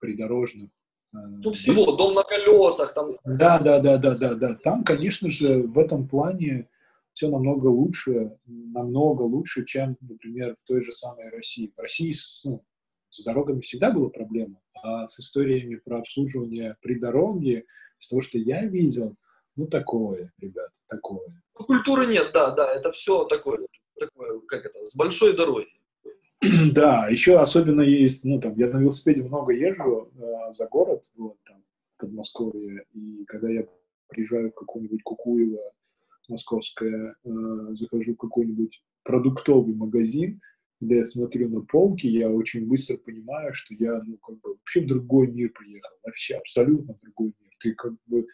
придорожных. 0.00 0.70
Э, 1.12 1.18
ну, 1.18 1.52
всего, 1.52 1.92
дом 1.92 2.14
на 2.14 2.22
колесах. 2.22 2.94
Там... 2.94 3.12
Да, 3.24 3.58
да, 3.58 3.80
да, 3.80 3.98
да, 3.98 4.16
да, 4.16 4.34
да. 4.34 4.54
Там, 4.54 4.84
конечно 4.84 5.30
же, 5.30 5.62
в 5.62 5.78
этом 5.78 6.08
плане 6.08 6.68
все 7.12 7.28
намного 7.28 7.66
лучше, 7.66 8.36
намного 8.46 9.22
лучше, 9.22 9.64
чем, 9.64 9.96
например, 10.00 10.56
в 10.56 10.64
той 10.64 10.82
же 10.82 10.92
самой 10.92 11.28
России. 11.30 11.72
В 11.76 11.80
России 11.80 12.12
с, 12.12 12.44
ну, 12.44 12.64
с 13.08 13.22
дорогами 13.22 13.60
всегда 13.60 13.90
была 13.90 14.08
проблема, 14.08 14.60
а 14.82 15.08
с 15.08 15.20
историями 15.20 15.76
про 15.76 15.98
обслуживание 15.98 16.76
при 16.80 16.94
дороге, 16.98 17.66
с 17.98 18.08
того, 18.08 18.20
что 18.20 18.38
я 18.38 18.64
видел, 18.66 19.16
ну, 19.56 19.66
такое, 19.66 20.32
ребят, 20.38 20.70
такое. 20.88 21.42
Ну, 21.58 21.64
культуры 21.66 22.06
нет, 22.06 22.30
да, 22.32 22.50
да, 22.50 22.72
это 22.72 22.92
все 22.92 23.24
такое, 23.24 23.66
такое, 23.98 24.40
как 24.48 24.66
это, 24.66 24.88
с 24.88 24.94
большой 24.94 25.36
дороги. 25.36 25.68
Да, 26.72 27.08
еще 27.08 27.38
особенно 27.38 27.82
есть, 27.82 28.24
ну, 28.24 28.40
там, 28.40 28.54
я 28.56 28.68
на 28.68 28.78
велосипеде 28.78 29.22
много 29.22 29.52
езжу 29.52 30.10
э, 30.16 30.52
за 30.52 30.66
город, 30.68 31.04
вот, 31.16 31.36
там, 31.44 31.62
Подмосковье, 31.98 32.84
и 32.94 33.24
когда 33.26 33.50
я 33.50 33.66
приезжаю 34.08 34.50
в 34.50 34.54
какое-нибудь 34.54 35.02
Кукуево, 35.02 35.60
московское, 36.28 37.14
э, 37.24 37.30
захожу 37.72 38.14
в 38.14 38.16
какой-нибудь 38.16 38.82
продуктовый 39.02 39.74
магазин, 39.74 40.40
где 40.80 40.96
я 40.98 41.04
смотрю 41.04 41.50
на 41.50 41.60
полки, 41.60 42.06
я 42.06 42.30
очень 42.30 42.66
быстро 42.66 42.96
понимаю, 42.96 43.52
что 43.52 43.74
я, 43.74 44.02
ну, 44.02 44.16
как 44.16 44.40
бы, 44.40 44.54
вообще 44.54 44.80
в 44.80 44.86
другой 44.86 45.26
мир 45.26 45.50
приехал, 45.50 45.94
вообще 46.04 46.36
абсолютно 46.36 46.94
в 46.94 47.00
другой 47.00 47.34
мир. 47.38 47.50
Ты, 47.58 47.74
как 47.74 47.92
бы, 48.06 48.26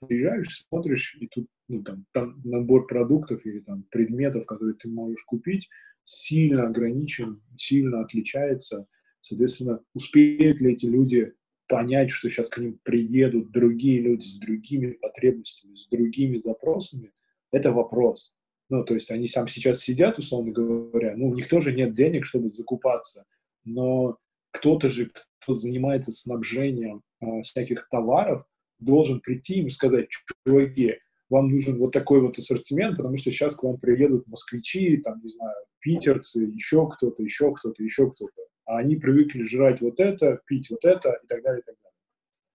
приезжаешь, 0.00 0.64
смотришь, 0.68 1.16
и 1.20 1.28
тут, 1.28 1.46
ну, 1.68 1.84
там, 1.84 2.06
там 2.12 2.40
набор 2.42 2.88
продуктов 2.88 3.46
или 3.46 3.60
там 3.60 3.84
предметов, 3.90 4.46
которые 4.46 4.74
ты 4.74 4.88
можешь 4.88 5.22
купить, 5.24 5.68
сильно 6.04 6.66
ограничен, 6.66 7.42
сильно 7.56 8.00
отличается. 8.00 8.86
Соответственно, 9.20 9.80
успеют 9.94 10.60
ли 10.60 10.72
эти 10.72 10.86
люди 10.86 11.32
понять, 11.68 12.10
что 12.10 12.28
сейчас 12.28 12.48
к 12.48 12.58
ним 12.58 12.78
приедут 12.82 13.50
другие 13.50 14.00
люди 14.00 14.24
с 14.24 14.36
другими 14.36 14.92
потребностями, 14.92 15.76
с 15.76 15.88
другими 15.88 16.36
запросами, 16.36 17.12
это 17.50 17.72
вопрос. 17.72 18.34
Ну, 18.68 18.84
то 18.84 18.94
есть 18.94 19.10
они 19.10 19.28
там 19.28 19.48
сейчас 19.48 19.80
сидят, 19.80 20.18
условно 20.18 20.52
говоря, 20.52 21.14
ну, 21.16 21.28
у 21.28 21.34
них 21.34 21.48
тоже 21.48 21.72
нет 21.72 21.94
денег, 21.94 22.24
чтобы 22.24 22.50
закупаться, 22.50 23.24
но 23.64 24.18
кто-то 24.50 24.88
же, 24.88 25.10
кто 25.40 25.54
занимается 25.54 26.12
снабжением 26.12 27.02
э, 27.20 27.42
всяких 27.42 27.88
товаров, 27.90 28.44
должен 28.78 29.20
прийти 29.20 29.60
им 29.60 29.66
и 29.66 29.70
сказать, 29.70 30.08
чуваки, 30.46 30.94
вам 31.28 31.48
нужен 31.48 31.78
вот 31.78 31.92
такой 31.92 32.20
вот 32.20 32.38
ассортимент, 32.38 32.96
потому 32.96 33.16
что 33.16 33.30
сейчас 33.30 33.54
к 33.54 33.62
вам 33.62 33.78
приедут 33.78 34.26
москвичи, 34.26 34.98
там, 34.98 35.20
не 35.22 35.28
знаю, 35.28 35.54
питерцы, 35.82 36.44
еще 36.44 36.88
кто-то, 36.88 37.22
еще 37.22 37.52
кто-то, 37.52 37.82
еще 37.82 38.10
кто-то. 38.10 38.42
А 38.64 38.78
они 38.78 38.96
привыкли 38.96 39.42
жрать 39.42 39.80
вот 39.80 40.00
это, 40.00 40.40
пить 40.46 40.70
вот 40.70 40.84
это 40.84 41.20
и 41.22 41.26
так 41.26 41.42
далее, 41.42 41.60
и 41.60 41.64
так 41.64 41.74
далее. 41.74 41.96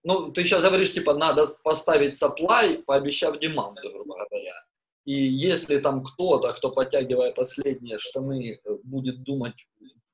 Ну, 0.04 0.32
ты 0.32 0.42
сейчас 0.42 0.62
говоришь, 0.62 0.92
типа, 0.92 1.14
надо 1.14 1.46
поставить 1.62 2.20
supply, 2.20 2.82
пообещав 2.82 3.38
деманду, 3.38 3.80
грубо 3.92 4.16
говоря. 4.30 4.54
И 5.04 5.12
если 5.12 5.78
там 5.78 6.02
кто-то, 6.02 6.52
кто 6.52 6.70
подтягивает 6.70 7.34
последние 7.34 7.98
штаны, 7.98 8.58
будет 8.84 9.22
думать 9.22 9.54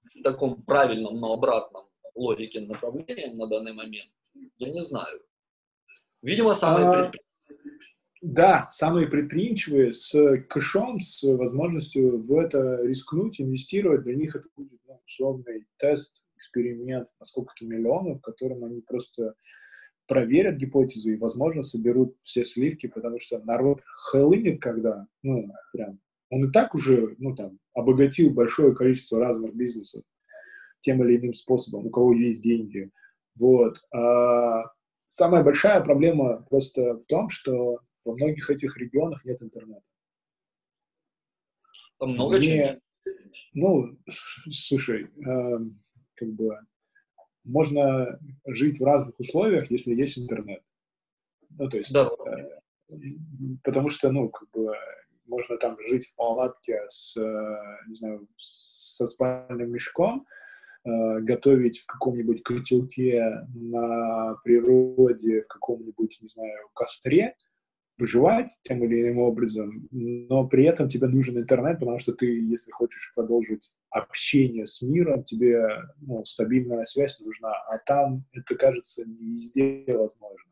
в 0.03 0.23
таком 0.23 0.62
правильном, 0.62 1.21
но 1.21 1.33
обратном 1.33 1.85
логике 2.15 2.61
направлении 2.61 3.35
на 3.35 3.47
данный 3.47 3.73
момент, 3.73 4.12
я 4.59 4.71
не 4.71 4.83
знаю. 4.83 5.21
Видимо, 6.23 6.55
самые 6.55 6.87
а... 6.87 7.12
Да, 8.27 8.68
самые 8.70 9.07
предприимчивые 9.07 9.93
с 9.93 10.39
кэшом, 10.49 10.99
с 10.99 11.22
возможностью 11.25 12.22
в 12.22 12.35
это 12.39 12.81
рискнуть, 12.83 13.39
инвестировать, 13.39 14.03
для 14.05 14.14
них 14.14 14.35
это 14.35 14.49
будет 14.57 14.81
ну, 14.89 14.99
условный 15.05 15.66
тест, 15.77 16.27
эксперимент 16.35 17.09
на 17.20 17.27
сколько-то 17.27 17.66
миллионов, 17.66 18.20
в 18.20 18.22
котором 18.22 18.64
они 18.64 18.81
просто 18.81 19.35
проверят 20.07 20.57
гипотезу 20.57 21.11
и, 21.11 21.18
возможно, 21.18 21.62
соберут 21.62 22.16
все 22.22 22.47
сливки, 22.47 22.87
потому 22.87 23.20
что 23.20 23.41
народ 23.41 23.83
хэллынет, 24.11 24.59
когда, 24.59 25.07
ну, 25.22 25.47
прям, 25.75 25.99
он 26.31 26.49
и 26.49 26.51
так 26.51 26.75
уже, 26.75 27.16
ну, 27.18 27.37
там, 27.37 27.59
обогатил 27.75 28.31
большое 28.31 28.75
количество 28.75 29.20
разных 29.20 29.55
бизнесов 29.55 30.03
тем 30.81 31.05
или 31.05 31.18
иным 31.18 31.35
способом, 31.35 31.89
у 31.89 31.91
кого 31.91 32.14
есть 32.14 32.41
деньги. 32.41 32.91
Вот. 33.37 33.83
А 33.95 34.62
самая 35.11 35.45
большая 35.45 35.83
проблема 35.83 36.47
просто 36.49 36.95
в 36.95 37.05
том, 37.05 37.29
что 37.29 37.81
во 38.05 38.15
многих 38.15 38.51
этих 38.51 38.77
регионах 38.77 39.25
нет 39.25 39.43
интернета. 39.43 39.83
Там 41.99 42.13
много 42.13 42.39
Мне, 42.39 42.81
Ну, 43.53 43.99
слушай, 44.51 45.05
э, 45.05 45.59
как 46.15 46.29
бы 46.33 46.59
можно 47.45 48.19
жить 48.47 48.81
в 48.81 48.85
разных 48.85 49.19
условиях, 49.21 49.71
если 49.71 49.95
есть 49.95 50.19
интернет. 50.19 50.63
Ну, 51.51 51.69
то 51.69 51.77
есть, 51.77 51.93
да. 51.93 52.11
э, 52.27 52.97
потому 53.63 53.91
что, 53.91 54.11
ну, 54.11 54.29
как 54.29 54.51
бы, 54.51 54.75
можно 55.27 55.57
там 55.57 55.77
жить 55.89 56.07
в 56.07 56.15
палатке 56.17 56.81
с, 56.89 57.17
э, 57.17 57.57
не 57.89 57.95
знаю, 57.95 58.29
со 58.37 59.07
спальным 59.07 59.71
мешком, 59.71 60.27
э, 60.85 61.21
готовить 61.21 61.79
в 61.79 61.87
каком-нибудь 61.87 62.43
котелке 62.43 63.47
на 63.55 64.35
природе, 64.45 65.43
в 65.43 65.47
каком-нибудь, 65.47 66.19
не 66.21 66.29
знаю, 66.29 66.69
костре, 66.75 67.37
выживать 67.99 68.57
тем 68.62 68.84
или 68.84 69.03
иным 69.03 69.18
образом, 69.18 69.88
но 69.90 70.47
при 70.49 70.64
этом 70.64 70.88
тебе 70.88 71.07
нужен 71.07 71.38
интернет, 71.38 71.78
потому 71.78 71.99
что 71.99 72.12
ты, 72.12 72.26
если 72.26 72.70
хочешь 72.70 73.12
продолжить 73.14 73.70
общение 73.90 74.66
с 74.66 74.82
миром, 74.82 75.24
тебе 75.24 75.64
ну, 76.01 76.24
стабильная 76.24 76.84
связь 76.86 77.20
нужна, 77.20 77.53
а 77.68 77.78
там 77.78 78.24
это, 78.32 78.57
кажется, 78.57 79.05
не 79.05 79.34
везде 79.34 79.84
возможно. 79.88 80.51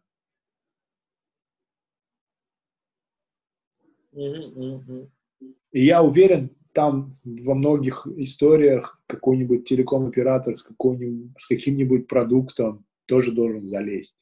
И 5.73 5.85
я 5.85 6.03
уверен, 6.03 6.51
там 6.73 7.11
во 7.25 7.55
многих 7.55 8.07
историях 8.17 9.01
какой-нибудь 9.07 9.65
телеком-оператор 9.65 10.57
с, 10.57 10.63
с 10.63 11.47
каким-нибудь 11.47 12.07
продуктом 12.09 12.85
тоже 13.07 13.33
должен 13.33 13.67
залезть. 13.67 14.17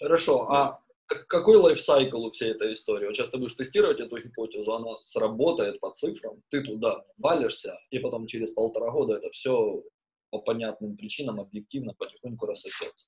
Хорошо, 0.00 0.50
а 0.50 0.79
какой 1.26 1.56
лайфсайкл 1.56 2.24
у 2.24 2.30
всей 2.30 2.52
этой 2.52 2.72
истории? 2.72 3.06
Вот 3.06 3.16
сейчас 3.16 3.30
ты 3.30 3.38
будешь 3.38 3.54
тестировать 3.54 4.00
эту 4.00 4.18
гипотезу, 4.18 4.72
она 4.72 4.94
сработает 5.00 5.80
по 5.80 5.90
цифрам, 5.90 6.40
ты 6.48 6.62
туда 6.62 7.02
валишься, 7.18 7.78
и 7.90 7.98
потом 7.98 8.26
через 8.26 8.52
полтора 8.52 8.90
года 8.90 9.14
это 9.14 9.30
все 9.30 9.82
по 10.30 10.38
понятным 10.38 10.96
причинам 10.96 11.40
объективно 11.40 11.94
потихоньку 11.98 12.46
рассосется. 12.46 13.06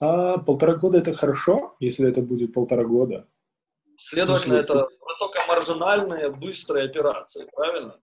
А, 0.00 0.38
полтора 0.38 0.76
года 0.76 0.98
это 0.98 1.14
хорошо, 1.14 1.76
если 1.80 2.08
это 2.08 2.22
будет 2.22 2.54
полтора 2.54 2.84
года. 2.84 3.28
Следовательно, 3.98 4.54
если... 4.54 4.72
это 4.74 4.88
высокомаржинальные, 5.00 6.30
быстрые 6.30 6.86
операции, 6.86 7.48
правильно? 7.52 8.00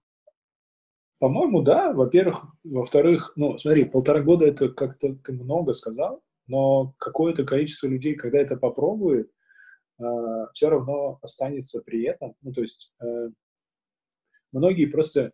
По-моему, 1.19 1.61
да. 1.61 1.93
Во-первых, 1.93 2.43
во-вторых, 2.63 3.31
ну, 3.37 3.57
смотри, 3.57 3.85
полтора 3.85 4.19
года 4.19 4.45
это 4.45 4.69
как-то 4.69 5.15
ты 5.15 5.31
много 5.31 5.71
сказал, 5.71 6.21
но 6.47 6.93
какое-то 6.97 7.43
количество 7.43 7.87
людей, 7.87 8.15
когда 8.15 8.39
это 8.39 8.55
попробует, 8.55 9.31
э, 9.99 10.03
все 10.53 10.69
равно 10.69 11.19
останется 11.21 11.81
при 11.81 12.03
этом. 12.03 12.35
Ну, 12.41 12.53
то 12.53 12.61
есть 12.61 12.93
э, 13.01 13.29
многие 14.51 14.85
просто 14.85 15.31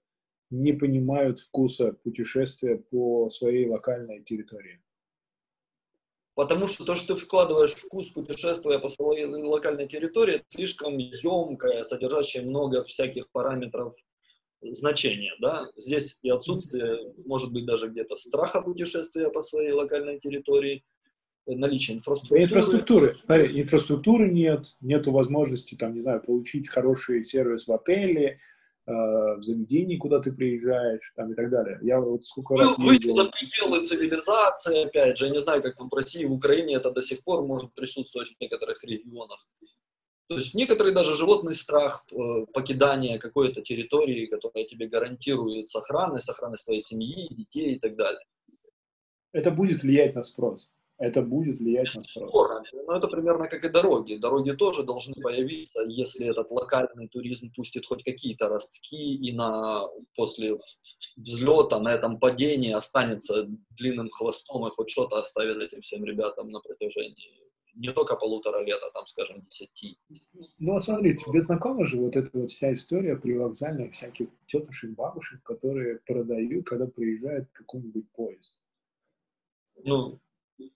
не 0.49 0.73
понимают 0.73 1.39
вкуса 1.39 1.93
путешествия 2.03 2.77
по 2.77 3.29
своей 3.29 3.67
локальной 3.67 4.23
территории. 4.23 4.81
Потому 6.33 6.67
что 6.67 6.85
то, 6.85 6.95
что 6.95 7.13
ты 7.13 7.21
вкладываешь 7.21 7.73
вкус 7.73 8.09
путешествия 8.09 8.79
по 8.79 8.89
своей 8.89 9.25
локальной 9.25 9.87
территории, 9.87 10.43
слишком 10.47 10.97
емкое, 10.97 11.83
содержащее 11.83 12.43
много 12.43 12.83
всяких 12.83 13.29
параметров 13.31 13.95
значения. 14.61 15.33
Да? 15.39 15.67
Здесь 15.75 16.19
и 16.21 16.29
отсутствие, 16.29 17.13
может 17.25 17.51
быть, 17.51 17.65
даже 17.65 17.89
где-то 17.89 18.15
страха 18.15 18.61
путешествия 18.61 19.29
по 19.29 19.41
своей 19.41 19.71
локальной 19.71 20.19
территории, 20.19 20.83
наличие 21.47 21.97
инфраструктуры. 21.97 22.43
Инфраструктуры. 22.43 23.17
Смотри, 23.25 23.61
инфраструктуры 23.61 24.31
нет, 24.31 24.75
нету 24.81 25.11
возможности, 25.11 25.75
там, 25.75 25.93
не 25.93 26.01
знаю, 26.01 26.21
получить 26.21 26.67
хороший 26.69 27.23
сервис 27.23 27.67
в 27.67 27.73
отеле, 27.73 28.39
э, 28.85 28.91
в 28.91 29.41
заведении, 29.41 29.97
куда 29.97 30.19
ты 30.19 30.31
приезжаешь, 30.31 31.11
там, 31.15 31.31
и 31.31 31.35
так 31.35 31.49
далее. 31.49 31.79
Я 31.81 31.99
вот 31.99 32.23
сколько 32.25 32.55
раз 32.55 32.77
ездил... 32.77 33.15
за 33.15 33.29
пределы 33.29 33.83
цивилизации, 33.83 34.85
опять 34.85 35.17
же, 35.17 35.25
я 35.25 35.31
не 35.31 35.41
знаю, 35.41 35.61
как 35.61 35.75
там 35.75 35.89
в 35.89 35.93
России, 35.93 36.25
в 36.25 36.33
Украине 36.33 36.75
это 36.75 36.91
до 36.91 37.01
сих 37.01 37.23
пор 37.23 37.45
может 37.45 37.73
присутствовать 37.73 38.29
в 38.29 38.41
некоторых 38.41 38.83
регионах. 38.83 39.39
То 40.27 40.37
есть 40.37 40.53
некоторый 40.53 40.93
даже 40.93 41.15
животный 41.15 41.53
страх 41.53 42.05
э, 42.11 42.45
покидания 42.53 43.19
какой-то 43.19 43.61
территории, 43.61 44.27
которая 44.27 44.63
тебе 44.65 44.87
гарантирует 44.87 45.67
сохранность, 45.67 46.25
сохранность 46.25 46.65
твоей 46.65 46.79
семьи, 46.79 47.27
детей 47.33 47.75
и 47.75 47.79
так 47.79 47.97
далее. 47.97 48.23
Это 49.33 49.51
будет 49.51 49.83
влиять 49.83 50.15
на 50.15 50.23
спрос 50.23 50.71
это 51.01 51.23
будет 51.23 51.57
влиять 51.57 51.95
на 51.95 52.03
спрос. 52.03 52.59
Но 52.73 52.83
ну, 52.87 52.93
это 52.93 53.07
примерно 53.07 53.47
как 53.47 53.65
и 53.65 53.69
дороги. 53.69 54.17
Дороги 54.17 54.51
тоже 54.51 54.83
должны 54.83 55.15
появиться, 55.21 55.81
если 55.87 56.29
этот 56.29 56.51
локальный 56.51 57.07
туризм 57.07 57.51
пустит 57.55 57.87
хоть 57.87 58.03
какие-то 58.03 58.47
ростки, 58.49 59.15
и 59.15 59.33
на, 59.33 59.87
после 60.15 60.57
взлета 61.17 61.79
на 61.79 61.89
этом 61.89 62.19
падении 62.19 62.71
останется 62.71 63.45
длинным 63.71 64.09
хвостом, 64.09 64.67
и 64.67 64.69
хоть 64.69 64.91
что-то 64.91 65.17
оставит 65.17 65.57
этим 65.57 65.81
всем 65.81 66.05
ребятам 66.05 66.51
на 66.51 66.59
протяжении 66.59 67.41
не 67.73 67.91
только 67.93 68.15
полутора 68.15 68.63
лет, 68.63 68.79
а 68.83 68.91
там, 68.91 69.07
скажем, 69.07 69.41
десяти. 69.41 69.97
Ну, 70.59 70.73
вот 70.73 70.83
смотри, 70.83 71.15
тебе 71.15 71.41
знакома 71.41 71.85
же 71.85 71.97
вот 71.97 72.15
эта 72.15 72.29
вот 72.33 72.49
вся 72.49 72.73
история 72.73 73.15
при 73.15 73.33
вокзальных 73.33 73.93
всяких 73.93 74.27
тетушек, 74.45 74.91
бабушек, 74.91 75.41
которые 75.41 75.99
продают, 76.05 76.67
когда 76.67 76.85
приезжает 76.85 77.49
какой-нибудь 77.53 78.11
поезд? 78.11 78.59
Ну, 79.83 80.19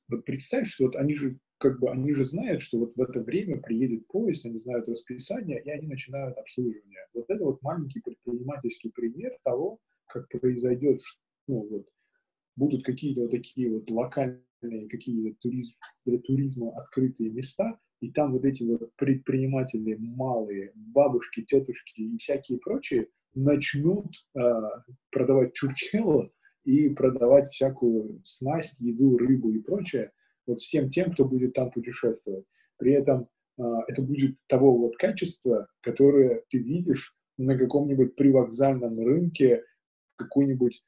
вот 0.07 0.25
представь, 0.25 0.67
что 0.67 0.85
вот 0.85 0.95
они 0.95 1.15
же 1.15 1.39
как 1.57 1.79
бы 1.79 1.89
они 1.89 2.13
же 2.13 2.25
знают, 2.25 2.61
что 2.61 2.79
вот 2.79 2.93
в 2.95 3.01
это 3.01 3.21
время 3.21 3.61
приедет 3.61 4.07
поезд, 4.07 4.45
они 4.45 4.57
знают 4.57 4.87
расписание, 4.89 5.61
и 5.63 5.69
они 5.69 5.87
начинают 5.87 6.37
обслуживание. 6.37 7.07
Вот 7.13 7.25
это 7.29 7.43
вот 7.43 7.61
маленький 7.61 8.01
предпринимательский 8.01 8.91
пример 8.91 9.37
того, 9.43 9.79
как 10.07 10.27
произойдет, 10.29 10.99
ну 11.47 11.67
вот, 11.67 11.87
будут 12.55 12.83
какие-то 12.83 13.21
вот 13.21 13.31
такие 13.31 13.71
вот 13.71 13.89
локальные 13.89 14.89
какие-то 14.89 15.37
туризм, 15.41 15.75
для 16.05 16.19
туризма 16.19 16.77
открытые 16.77 17.29
места, 17.31 17.79
и 18.01 18.11
там 18.11 18.33
вот 18.33 18.45
эти 18.45 18.63
вот 18.63 18.93
предприниматели 18.95 19.95
малые, 19.95 20.71
бабушки, 20.75 21.43
тетушки 21.43 22.01
и 22.01 22.17
всякие 22.17 22.59
прочие 22.59 23.07
начнут 23.33 24.07
э, 24.35 24.41
продавать 25.11 25.53
чурчхелло 25.53 26.29
и 26.65 26.89
продавать 26.89 27.47
всякую 27.47 28.21
снасть, 28.25 28.79
еду, 28.81 29.17
рыбу 29.17 29.51
и 29.51 29.59
прочее 29.59 30.11
вот 30.47 30.59
всем 30.59 30.89
тем, 30.89 31.11
кто 31.13 31.25
будет 31.25 31.53
там 31.53 31.71
путешествовать. 31.71 32.45
При 32.77 32.93
этом 32.93 33.27
э, 33.57 33.63
это 33.87 34.01
будет 34.01 34.37
того 34.47 34.77
вот 34.77 34.97
качества, 34.97 35.67
которое 35.81 36.43
ты 36.49 36.57
видишь 36.59 37.15
на 37.37 37.57
каком-нибудь 37.57 38.15
привокзальном 38.15 38.99
рынке 38.99 39.63
какой-нибудь, 40.17 40.83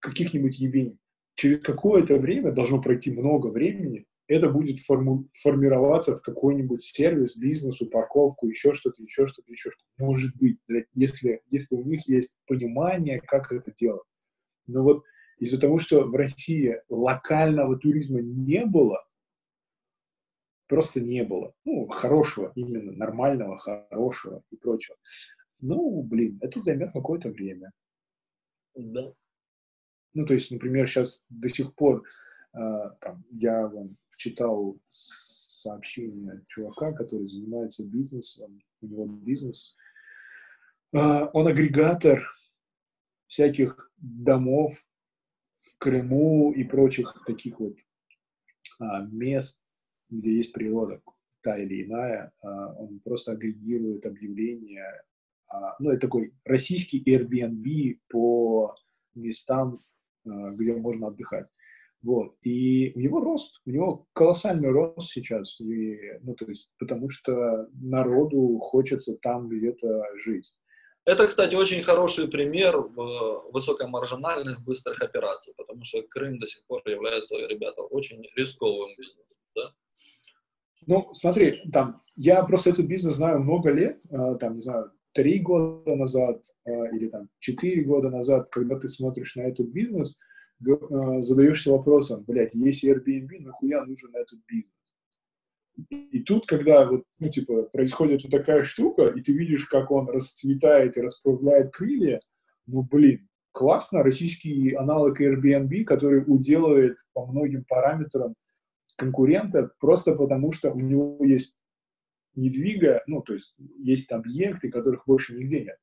каких-нибудь 0.00 0.58
ебень. 0.58 0.98
Через 1.34 1.60
какое-то 1.60 2.16
время, 2.16 2.50
должно 2.50 2.82
пройти 2.82 3.12
много 3.12 3.48
времени, 3.48 4.06
это 4.26 4.50
будет 4.50 4.80
форму, 4.80 5.28
формироваться 5.32 6.16
в 6.16 6.22
какой-нибудь 6.22 6.82
сервис, 6.82 7.38
бизнес, 7.38 7.80
упаковку, 7.80 8.48
еще 8.48 8.72
что-то, 8.72 9.02
еще 9.02 9.26
что-то, 9.26 9.50
еще 9.50 9.70
что-то. 9.70 10.04
Может 10.04 10.36
быть, 10.36 10.58
если, 10.94 11.40
если 11.46 11.76
у 11.76 11.84
них 11.84 12.06
есть 12.08 12.36
понимание, 12.46 13.20
как 13.20 13.52
это 13.52 13.72
делать. 13.78 14.02
Но 14.68 14.84
вот 14.84 15.04
из-за 15.38 15.60
того, 15.60 15.78
что 15.78 16.04
в 16.04 16.14
России 16.14 16.80
локального 16.88 17.78
туризма 17.78 18.20
не 18.20 18.64
было, 18.64 19.04
просто 20.68 21.00
не 21.00 21.24
было. 21.24 21.54
Ну, 21.64 21.88
хорошего, 21.88 22.52
именно 22.54 22.92
нормального, 22.92 23.58
хорошего 23.58 24.42
и 24.50 24.56
прочего. 24.56 24.96
Ну, 25.60 26.02
блин, 26.02 26.38
это 26.40 26.62
займет 26.62 26.92
какое-то 26.92 27.30
время. 27.30 27.72
Да. 28.74 29.12
Ну, 30.14 30.26
то 30.26 30.34
есть, 30.34 30.50
например, 30.50 30.88
сейчас 30.88 31.24
до 31.28 31.48
сих 31.48 31.74
пор 31.74 32.04
э, 32.54 32.58
там, 33.00 33.24
я 33.30 33.66
вам 33.66 33.96
читал 34.16 34.78
сообщение 34.88 36.44
чувака, 36.48 36.92
который 36.92 37.26
занимается 37.26 37.88
бизнесом, 37.88 38.60
у 38.80 38.86
него 38.86 39.06
бизнес. 39.06 39.74
Э, 40.92 41.28
он 41.32 41.48
агрегатор 41.48 42.24
всяких 43.28 43.92
домов 43.98 44.74
в 45.60 45.78
Крыму 45.78 46.52
и 46.52 46.64
прочих 46.64 47.22
таких 47.26 47.60
вот 47.60 47.76
а, 48.80 49.02
мест, 49.06 49.60
где 50.10 50.36
есть 50.36 50.52
природа, 50.52 51.00
та 51.42 51.58
или 51.58 51.84
иная, 51.84 52.32
а, 52.42 52.74
он 52.74 53.00
просто 53.00 53.32
агрегирует 53.32 54.06
объявления. 54.06 55.04
А, 55.48 55.76
ну, 55.78 55.90
это 55.90 56.02
такой 56.02 56.34
российский 56.44 57.02
Airbnb 57.04 57.98
по 58.08 58.74
местам, 59.14 59.78
а, 60.26 60.50
где 60.50 60.76
можно 60.76 61.08
отдыхать. 61.08 61.46
Вот. 62.02 62.36
И 62.42 62.92
у 62.94 63.00
него 63.00 63.20
рост, 63.20 63.60
у 63.66 63.70
него 63.70 64.06
колоссальный 64.12 64.70
рост 64.70 65.10
сейчас, 65.10 65.60
и, 65.60 66.18
ну, 66.22 66.34
то 66.34 66.46
есть, 66.46 66.70
потому 66.78 67.10
что 67.10 67.68
народу 67.72 68.58
хочется 68.58 69.16
там 69.20 69.48
где-то 69.48 70.04
жить. 70.16 70.54
Это, 71.08 71.26
кстати, 71.26 71.54
очень 71.54 71.82
хороший 71.82 72.28
пример 72.28 72.76
высокомаржинальных 73.50 74.60
быстрых 74.60 75.02
операций, 75.02 75.54
потому 75.56 75.82
что 75.82 76.02
Крым 76.02 76.38
до 76.38 76.46
сих 76.46 76.66
пор 76.66 76.82
является, 76.84 77.34
ребята, 77.46 77.80
очень 77.80 78.22
рисковым 78.36 78.90
бизнесом. 78.94 79.40
Да? 79.56 79.72
Ну, 80.86 81.14
смотри, 81.14 81.62
там, 81.72 82.02
я 82.14 82.42
просто 82.42 82.68
этот 82.68 82.84
бизнес 82.84 83.14
знаю 83.14 83.40
много 83.40 83.70
лет, 83.70 83.98
а, 84.10 84.34
там, 84.34 84.56
не 84.56 84.60
знаю, 84.60 84.92
три 85.12 85.38
года 85.38 85.96
назад 85.96 86.44
а, 86.66 86.70
или 86.94 87.08
там 87.08 87.30
четыре 87.38 87.84
года 87.84 88.10
назад, 88.10 88.50
когда 88.50 88.78
ты 88.78 88.86
смотришь 88.88 89.34
на 89.36 89.48
этот 89.48 89.68
бизнес, 89.68 90.18
задаешься 90.60 91.72
вопросом, 91.72 92.22
блядь, 92.26 92.52
есть 92.52 92.84
Airbnb, 92.84 93.38
нахуя 93.38 93.82
нужен 93.86 94.14
этот 94.14 94.40
бизнес? 94.46 94.74
И 95.90 96.22
тут, 96.24 96.46
когда 96.46 96.84
вот, 96.86 97.04
ну, 97.18 97.28
типа, 97.28 97.64
происходит 97.72 98.22
вот 98.24 98.32
такая 98.32 98.64
штука, 98.64 99.04
и 99.04 99.20
ты 99.20 99.32
видишь, 99.32 99.66
как 99.66 99.90
он 99.90 100.08
расцветает 100.08 100.96
и 100.96 101.00
расправляет 101.00 101.72
крылья, 101.72 102.20
ну, 102.66 102.82
блин, 102.82 103.28
классно, 103.52 104.02
российский 104.02 104.74
аналог 104.74 105.20
Airbnb, 105.20 105.84
который 105.84 106.24
уделывает 106.26 106.98
по 107.12 107.26
многим 107.26 107.64
параметрам 107.64 108.34
конкурента 108.96 109.70
просто 109.78 110.14
потому, 110.14 110.50
что 110.52 110.72
у 110.72 110.80
него 110.80 111.24
есть 111.24 111.54
недвига, 112.34 113.02
ну, 113.06 113.22
то 113.22 113.34
есть 113.34 113.54
есть 113.78 114.10
объекты, 114.10 114.70
которых 114.70 115.04
больше 115.06 115.34
нигде 115.34 115.60
нет. 115.60 115.76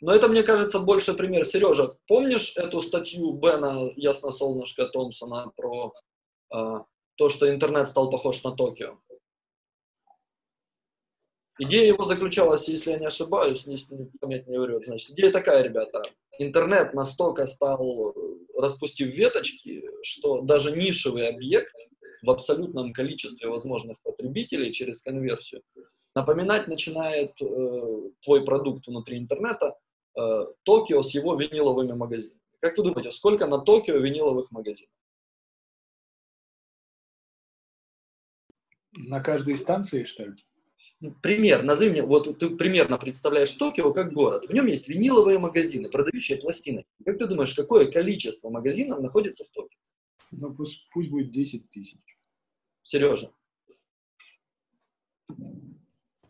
Но 0.00 0.14
это, 0.14 0.28
мне 0.28 0.42
кажется, 0.42 0.80
больше 0.80 1.14
пример. 1.14 1.44
Сережа, 1.44 1.96
помнишь 2.06 2.56
эту 2.56 2.80
статью 2.80 3.32
Бена 3.32 3.90
Ясно-Солнышко 3.96 4.86
Томпсона 4.86 5.52
про 5.56 5.92
э, 6.54 6.58
то, 7.20 7.28
что 7.28 7.50
интернет 7.50 7.86
стал 7.86 8.10
похож 8.10 8.42
на 8.44 8.52
Токио? 8.52 8.96
Идея 11.58 11.88
его 11.88 12.06
заключалась, 12.06 12.66
если 12.66 12.92
я 12.92 12.98
не 12.98 13.06
ошибаюсь, 13.06 13.66
если 13.66 14.10
память 14.18 14.46
не 14.46 14.58
врет, 14.58 14.86
значит, 14.86 15.10
идея 15.10 15.30
такая, 15.30 15.62
ребята. 15.62 16.00
Интернет 16.38 16.94
настолько 16.94 17.44
стал, 17.46 18.14
распустив 18.56 19.14
веточки, 19.14 19.84
что 20.02 20.40
даже 20.40 20.74
нишевый 20.74 21.28
объект 21.28 21.74
в 22.22 22.30
абсолютном 22.30 22.94
количестве 22.94 23.50
возможных 23.50 24.00
потребителей 24.02 24.72
через 24.72 25.02
конверсию 25.02 25.60
напоминать 26.14 26.68
начинает 26.68 27.32
э, 27.42 28.10
твой 28.24 28.46
продукт 28.46 28.86
внутри 28.86 29.18
интернета 29.18 29.76
э, 30.18 30.46
Токио 30.62 31.02
с 31.02 31.10
его 31.14 31.34
виниловыми 31.34 31.92
магазинами. 31.92 32.40
Как 32.60 32.78
вы 32.78 32.84
думаете, 32.84 33.12
сколько 33.12 33.46
на 33.46 33.58
Токио 33.58 33.98
виниловых 33.98 34.50
магазинов? 34.50 34.90
На 38.92 39.20
каждой 39.20 39.56
станции, 39.56 40.04
что 40.04 40.24
ли? 40.24 40.34
Ну, 41.00 41.14
пример, 41.22 41.62
назови 41.62 41.90
мне, 41.90 42.02
вот 42.02 42.38
ты 42.38 42.50
примерно 42.50 42.98
представляешь 42.98 43.52
Токио 43.52 43.92
как 43.92 44.12
город. 44.12 44.46
В 44.46 44.52
нем 44.52 44.66
есть 44.66 44.86
виниловые 44.86 45.38
магазины, 45.38 45.88
продающие 45.88 46.36
пластины. 46.36 46.84
Как 47.06 47.18
ты 47.18 47.26
думаешь, 47.26 47.54
какое 47.54 47.90
количество 47.90 48.50
магазинов 48.50 49.00
находится 49.00 49.44
в 49.44 49.48
Токио? 49.50 49.78
Ну, 50.32 50.54
пусть, 50.54 50.88
пусть 50.90 51.08
будет 51.08 51.32
10 51.32 51.70
тысяч. 51.70 51.98
Сережа. 52.82 53.32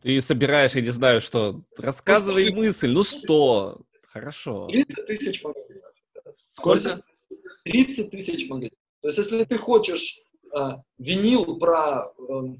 Ты 0.03 0.21
собираешь, 0.21 0.73
я 0.73 0.81
не 0.81 0.91
знаю, 0.91 1.21
что. 1.21 1.63
Рассказывай 1.77 2.53
мысль. 2.53 2.91
Ну, 2.91 3.03
100. 3.03 3.83
Хорошо. 4.09 4.67
30 4.69 5.07
тысяч 5.07 5.43
магазинов. 5.43 5.93
Сколько? 6.37 7.03
30 7.65 8.11
тысяч 8.11 8.49
магазинов. 8.49 8.79
То 9.03 9.09
есть, 9.09 9.19
если 9.19 9.45
ты 9.45 9.59
хочешь 9.59 10.23
э, 10.57 10.83
винил 10.99 11.59
про 11.59 12.13
э, 12.17 12.57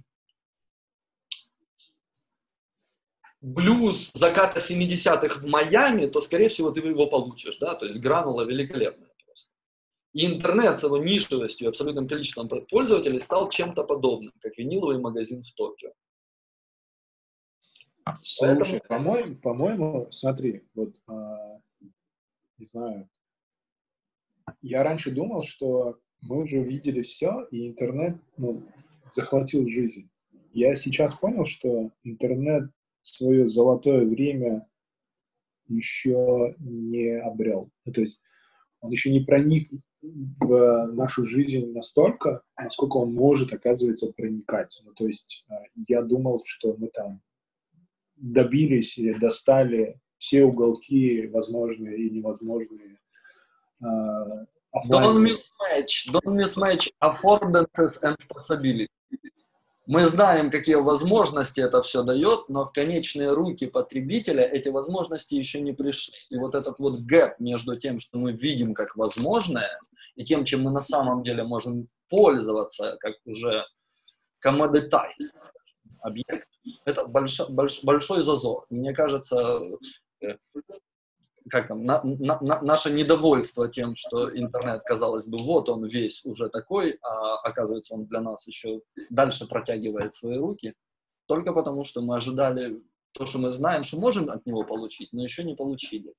блюз 3.41 4.13
заката 4.13 4.59
70-х 4.59 5.41
в 5.41 5.47
Майами, 5.47 6.07
то, 6.07 6.21
скорее 6.21 6.49
всего, 6.49 6.71
ты 6.71 6.81
его 6.81 7.07
получишь, 7.07 7.59
да, 7.59 7.75
то 7.75 7.87
есть 7.87 8.01
гранула 8.01 8.43
великолепная 8.43 9.11
просто. 9.25 9.53
И 10.13 10.27
интернет 10.27 10.77
с 10.77 10.83
его 10.83 10.99
нишевостью 10.99 11.67
и 11.67 11.69
абсолютным 11.71 12.07
количеством 12.07 12.49
пользователей 12.49 13.21
стал 13.21 13.49
чем-то 13.49 13.85
подобным, 13.85 14.33
как 14.41 14.57
виниловый 14.59 14.99
магазин 14.99 15.43
в 15.43 15.53
Токио. 15.55 15.93
Слушай, 18.23 18.57
Поэтому... 18.59 18.81
по-моему, 18.89 19.37
по-моему, 19.37 20.09
смотри, 20.11 20.65
вот, 20.75 20.97
а, 21.07 21.61
не 22.59 22.67
знаю, 22.67 23.09
я 24.63 24.83
раньше 24.83 25.11
думал, 25.11 25.45
что 25.45 25.99
мы 26.23 26.43
уже 26.43 26.61
увидели 26.61 27.03
все, 27.03 27.47
и 27.51 27.69
интернет 27.69 28.17
ну, 28.37 28.63
захватил 29.11 29.69
жизнь. 29.69 30.11
Я 30.53 30.75
сейчас 30.75 31.15
понял, 31.15 31.45
что 31.45 31.91
интернет 32.03 32.71
свое 33.03 33.49
золотое 33.49 34.05
время 34.05 34.67
еще 35.69 36.55
не 36.59 37.21
обрел. 37.21 37.71
Ну, 37.85 37.93
то 37.93 38.01
есть 38.01 38.23
он 38.81 38.91
еще 38.91 39.11
не 39.11 39.21
проник 39.21 39.69
в 40.03 40.87
нашу 40.93 41.27
жизнь 41.27 41.73
настолько, 41.73 42.43
насколько 42.57 42.97
он 42.97 43.15
может, 43.15 43.53
оказывается, 43.53 44.13
проникать. 44.13 44.81
Ну, 44.85 44.93
то 44.95 45.07
есть 45.07 45.45
а, 45.49 45.63
я 45.77 46.03
думал, 46.03 46.43
что 46.45 46.75
мы 46.77 46.89
там 46.89 47.21
добились 48.17 48.99
или 48.99 49.19
достали 49.19 50.01
все 50.19 50.45
уголки 50.45 51.27
возможные 51.29 52.07
и 52.07 52.11
невозможные. 52.11 52.99
Don't 54.89 55.19
mismatch, 55.19 56.11
don't 56.13 56.37
mismatch 56.37 56.91
affordances 57.03 57.99
and 58.03 58.17
possibility. 58.29 58.89
Мы 59.87 60.07
знаем, 60.07 60.53
какие 60.53 60.77
возможности 60.77 61.61
это 61.61 61.83
все 61.83 62.05
дает, 62.05 62.49
но 62.49 62.65
в 62.65 62.71
конечные 62.71 63.33
руки 63.33 63.67
потребителя 63.67 64.45
эти 64.45 64.69
возможности 64.69 65.35
еще 65.35 65.61
не 65.61 65.73
пришли. 65.73 66.15
И 66.31 66.37
вот 66.37 66.55
этот 66.55 66.79
вот 66.79 67.01
гэп 67.01 67.41
между 67.41 67.77
тем, 67.77 67.99
что 67.99 68.17
мы 68.19 68.31
видим 68.31 68.73
как 68.73 68.95
возможное, 68.95 69.81
и 70.15 70.25
тем, 70.25 70.45
чем 70.45 70.63
мы 70.63 70.71
на 70.71 70.81
самом 70.81 71.25
деле 71.25 71.43
можем 71.43 71.83
пользоваться, 72.09 72.97
как 73.01 73.15
уже 73.25 73.65
commoditized 74.47 75.51
объект, 76.03 76.47
это 76.85 77.07
больш, 77.07 77.41
больш, 77.49 77.83
большой 77.83 78.23
зазор. 78.23 78.67
Мне 78.71 78.93
кажется, 78.93 79.61
э, 80.21 80.37
как 81.49 81.69
там, 81.69 81.85
на, 81.85 82.03
на, 82.03 82.39
на, 82.41 82.61
наше 82.63 82.91
недовольство 82.91 83.69
тем, 83.69 83.95
что 83.95 84.37
интернет, 84.37 84.83
казалось 84.85 85.27
бы, 85.27 85.39
вот 85.39 85.69
он 85.69 85.87
весь 85.87 86.25
уже 86.25 86.49
такой, 86.49 86.99
а 87.03 87.37
оказывается, 87.37 87.95
он 87.95 88.07
для 88.07 88.21
нас 88.21 88.47
еще 88.47 88.81
дальше 89.09 89.47
протягивает 89.47 90.13
свои 90.13 90.37
руки, 90.37 90.75
только 91.27 91.53
потому, 91.53 91.85
что 91.85 92.03
мы 92.03 92.17
ожидали 92.17 92.83
то, 93.13 93.27
что 93.27 93.39
мы 93.39 93.51
знаем, 93.51 93.83
что 93.83 93.99
можем 93.99 94.29
от 94.31 94.47
него 94.47 94.65
получить, 94.65 95.13
но 95.13 95.23
еще 95.23 95.45
не 95.45 95.55
получили. 95.55 96.13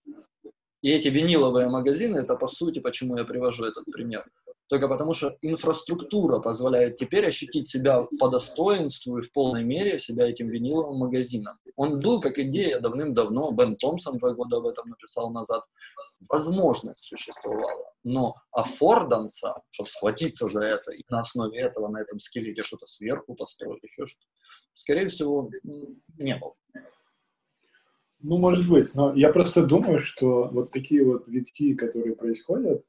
И 0.81 0.89
эти 0.89 1.09
виниловые 1.09 1.69
магазины, 1.69 2.19
это 2.19 2.35
по 2.35 2.47
сути, 2.47 2.79
почему 2.79 3.17
я 3.17 3.23
привожу 3.23 3.65
этот 3.65 3.85
пример 3.91 4.25
только 4.71 4.87
потому 4.87 5.13
что 5.13 5.37
инфраструктура 5.41 6.39
позволяет 6.39 6.95
теперь 6.95 7.27
ощутить 7.27 7.67
себя 7.67 8.07
по 8.17 8.29
достоинству 8.29 9.17
и 9.17 9.21
в 9.21 9.29
полной 9.33 9.65
мере 9.65 9.99
себя 9.99 10.29
этим 10.29 10.47
виниловым 10.47 10.97
магазином. 10.97 11.55
Он 11.75 11.99
был 11.99 12.21
как 12.21 12.39
идея 12.39 12.79
давным-давно, 12.79 13.51
Бен 13.51 13.75
Томпсон 13.75 14.17
два 14.17 14.33
года 14.33 14.57
об 14.57 14.67
этом 14.67 14.87
написал 14.87 15.29
назад. 15.29 15.65
Возможность 16.29 16.99
существовала, 16.99 17.91
но 18.05 18.33
аффорданса, 18.53 19.61
чтобы 19.71 19.89
схватиться 19.89 20.47
за 20.47 20.61
это 20.61 20.91
и 20.91 21.03
на 21.09 21.19
основе 21.19 21.59
этого, 21.59 21.89
на 21.89 21.99
этом 21.99 22.17
скелете 22.19 22.61
что-то 22.61 22.85
сверху 22.85 23.35
построить, 23.35 23.83
еще 23.83 24.05
что-то, 24.05 24.25
скорее 24.71 25.09
всего, 25.09 25.49
не 26.17 26.37
было. 26.37 26.53
Ну, 28.21 28.37
может 28.37 28.69
быть, 28.69 28.95
но 28.95 29.13
я 29.15 29.33
просто 29.33 29.65
думаю, 29.65 29.99
что 29.99 30.47
вот 30.47 30.71
такие 30.71 31.03
вот 31.03 31.27
витки, 31.27 31.73
которые 31.73 32.15
происходят, 32.15 32.85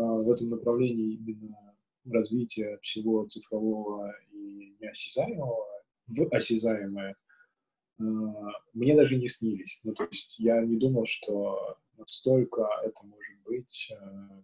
в 0.00 0.30
этом 0.30 0.50
направлении 0.50 1.14
именно 1.14 1.74
развития 2.04 2.78
всего 2.82 3.26
цифрового 3.26 4.14
и 4.32 4.76
неосязаемого 4.80 5.64
в 6.06 6.34
осязаемое 6.34 7.14
а, 7.98 8.02
мне 8.72 8.96
даже 8.96 9.16
не 9.16 9.28
снились. 9.28 9.80
Ну, 9.84 9.92
то 9.94 10.04
есть 10.04 10.38
я 10.38 10.60
не 10.62 10.76
думал, 10.76 11.06
что 11.06 11.78
настолько 11.96 12.66
это 12.84 13.06
может 13.06 13.42
быть 13.44 13.92
а, 13.92 14.42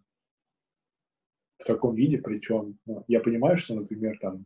в 1.59 1.65
таком 1.65 1.95
виде, 1.95 2.19
причем 2.19 2.79
ну, 2.87 3.05
я 3.09 3.21
понимаю, 3.21 3.57
что, 3.57 3.75
например, 3.75 4.19
там 4.21 4.45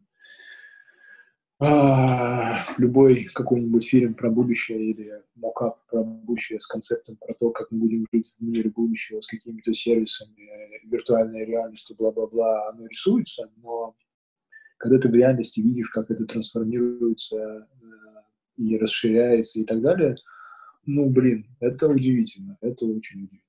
а, 1.61 2.57
любой 2.79 3.25
какой-нибудь 3.25 3.89
фильм 3.89 4.15
про 4.15 4.31
будущее 4.31 4.91
или 4.91 5.23
мокап 5.35 5.85
про 5.87 6.05
будущее 6.05 6.61
с 6.61 6.67
концептом 6.67 7.17
про 7.17 7.35
то, 7.35 7.51
как 7.51 7.71
мы 7.73 7.81
будем 7.81 8.07
жить 8.13 8.35
в 8.39 8.43
мире 8.43 8.71
будущего 8.71 9.21
с 9.21 9.27
какими-то 9.27 9.75
сервисами, 9.75 10.87
виртуальной 10.87 11.45
реальностью, 11.45 11.97
бла-бла-бла, 11.97 12.69
оно 12.69 12.87
рисуется, 12.87 13.51
но 13.57 13.97
когда 14.79 14.99
ты 14.99 15.09
в 15.09 15.15
реальности 15.15 15.61
видишь, 15.61 15.91
как 15.91 16.11
это 16.11 16.25
трансформируется 16.27 17.37
э, 17.37 17.87
и 18.57 18.79
расширяется 18.79 19.59
и 19.59 19.65
так 19.65 19.81
далее, 19.83 20.17
ну, 20.87 21.11
блин, 21.11 21.47
это 21.61 21.89
удивительно, 21.89 22.57
это 22.61 22.87
очень 22.87 23.25
удивительно 23.25 23.48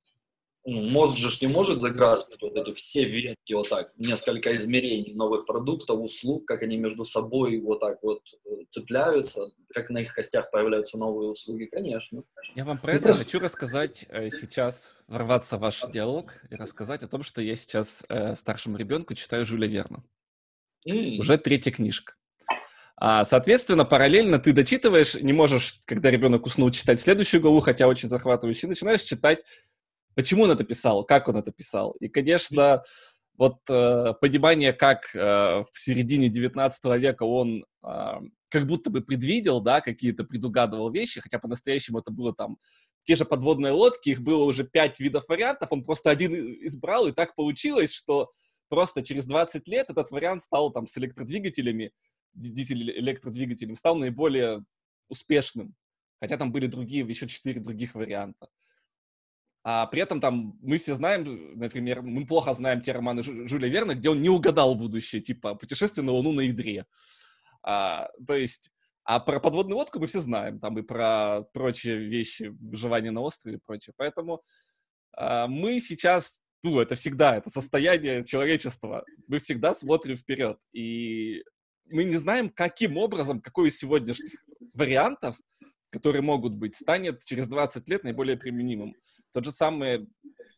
ну, 0.66 0.82
мозг 0.90 1.18
же 1.18 1.30
не 1.46 1.52
может 1.52 1.82
заграспить 1.82 2.42
вот 2.42 2.56
эти 2.56 2.72
все 2.74 3.06
ветки 3.06 3.54
вот 3.54 3.70
так, 3.70 3.92
несколько 3.98 4.56
измерений 4.56 5.14
новых 5.14 5.46
продуктов, 5.46 6.00
услуг, 6.00 6.46
как 6.46 6.64
они 6.64 6.78
между 6.78 7.06
собой 7.06 7.60
вот 7.60 7.80
так 7.80 8.00
вот 8.04 8.22
э, 8.46 8.50
цепляются, 8.70 9.52
как 9.74 9.90
на 9.90 10.00
их 10.00 10.14
костях 10.14 10.52
появляются 10.52 10.98
новые 10.98 11.32
услуги, 11.32 11.66
конечно. 11.66 12.24
Я 12.56 12.66
вам 12.66 12.78
про 12.78 12.94
это 12.94 13.06
просто... 13.06 13.24
хочу 13.24 13.40
рассказать 13.40 14.06
э, 14.10 14.30
сейчас, 14.30 14.96
ворваться 15.08 15.58
в 15.58 15.62
ваш 15.62 15.82
диалог 15.92 16.36
и 16.50 16.56
рассказать 16.56 17.04
о 17.04 17.08
том, 17.08 17.24
что 17.24 17.42
я 17.42 17.56
сейчас 17.56 18.04
э, 18.10 18.36
старшему 18.36 18.78
ребенку 18.78 19.14
читаю 19.14 19.46
Жюля 19.46 19.68
Верна. 19.68 20.04
Mm. 20.88 21.20
Уже 21.20 21.38
третья 21.38 21.72
книжка. 21.72 22.14
А, 23.02 23.24
соответственно, 23.24 23.86
параллельно 23.86 24.40
ты 24.40 24.52
дочитываешь, 24.52 25.14
не 25.16 25.32
можешь, 25.32 25.78
когда 25.86 26.12
ребенок 26.12 26.46
уснул, 26.46 26.70
читать 26.70 27.00
следующую 27.00 27.40
главу, 27.40 27.62
хотя 27.62 27.88
очень 27.88 28.10
захватывающий, 28.10 28.68
начинаешь 28.68 29.04
читать 29.04 29.40
почему 30.16 30.44
он 30.44 30.52
это 30.52 30.64
писал, 30.64 31.04
как 31.04 31.28
он 31.28 31.38
это 31.38 31.52
писал. 31.52 31.92
И, 32.00 32.08
конечно, 32.08 32.84
вот 33.40 33.58
э, 33.70 34.14
понимание, 34.20 34.74
как 34.74 35.16
э, 35.16 35.20
в 35.20 35.80
середине 35.80 36.28
19 36.28 36.86
века 37.00 37.24
он 37.24 37.66
э, 37.84 38.14
как 38.50 38.68
будто 38.68 38.90
бы 38.90 39.02
предвидел, 39.02 39.62
да, 39.62 39.80
какие-то 39.80 40.26
предугадывал 40.26 40.92
вещи, 40.92 41.22
хотя 41.22 41.40
по-настоящему 41.40 42.00
это 42.00 42.12
было 42.12 42.36
там 42.36 42.58
те 43.04 43.16
же 43.16 43.24
подводные 43.24 43.72
лодки, 43.72 44.10
их 44.10 44.22
было 44.22 44.44
уже 44.44 44.66
пять 44.66 45.00
видов 45.00 45.30
вариантов, 45.30 45.70
он 45.72 45.86
просто 45.86 46.10
один 46.10 46.34
избрал, 46.66 47.08
и 47.08 47.14
так 47.14 47.34
получилось, 47.34 47.94
что 47.94 48.30
просто 48.68 49.04
через 49.04 49.26
20 49.26 49.68
лет 49.70 49.90
этот 49.90 50.12
вариант 50.12 50.42
стал 50.42 50.72
там 50.72 50.86
с 50.86 50.98
электродвигателями, 50.98 51.92
электродвигателем, 52.36 53.78
стал 53.78 53.96
наиболее 53.96 54.66
успешным. 55.08 55.76
Хотя 56.20 56.38
там 56.38 56.52
были 56.52 56.68
другие, 56.68 57.08
еще 57.08 57.28
четыре 57.28 57.62
других 57.62 57.96
варианта. 57.96 58.50
А 59.64 59.88
при 59.88 60.02
этом 60.02 60.22
там 60.22 60.58
мы 60.62 60.78
все 60.78 60.94
знаем, 60.94 61.58
например, 61.60 62.02
мы 62.02 62.26
плохо 62.26 62.54
знаем 62.54 62.82
те 62.82 62.94
романы 62.94 63.24
Жюля 63.24 63.68
Верна, 63.68 63.94
где 63.94 64.10
он 64.10 64.22
не 64.22 64.30
угадал 64.30 64.76
будущее, 64.76 65.22
типа 65.22 65.56
«Путешествие 65.56 66.06
на 66.06 66.14
Луну 66.14 66.32
на 66.32 66.42
ядре». 66.42 66.86
А, 67.62 68.08
то 68.26 68.36
есть, 68.36 68.72
а 69.04 69.20
про 69.20 69.40
подводную 69.40 69.78
лодку 69.78 70.00
мы 70.00 70.08
все 70.08 70.22
знаем, 70.22 70.60
там 70.60 70.80
и 70.80 70.82
про 70.82 71.44
прочие 71.54 71.98
вещи, 71.98 72.56
выживание 72.62 73.12
на 73.12 73.22
острове 73.22 73.58
и 73.58 73.60
прочее. 73.60 73.94
Поэтому 73.98 74.42
а, 75.14 75.48
мы 75.48 75.82
сейчас, 75.82 76.40
ну, 76.64 76.80
это 76.80 76.96
всегда, 76.96 77.36
это 77.36 77.50
состояние 77.50 78.24
человечества. 78.24 79.04
Мы 79.28 79.40
всегда 79.40 79.74
смотрим 79.74 80.16
вперед. 80.16 80.58
И 80.72 81.44
мы 81.90 82.06
не 82.06 82.16
знаем, 82.16 82.50
каким 82.50 82.98
образом, 82.98 83.42
какой 83.42 83.68
из 83.68 83.78
сегодняшних 83.78 84.46
вариантов, 84.74 85.38
которые 85.90 86.22
могут 86.22 86.54
быть, 86.54 86.76
станет 86.76 87.24
через 87.24 87.48
20 87.48 87.88
лет 87.90 88.04
наиболее 88.04 88.38
применимым. 88.38 88.96
Тот 89.34 89.46
же 89.46 89.52
самый 89.52 90.08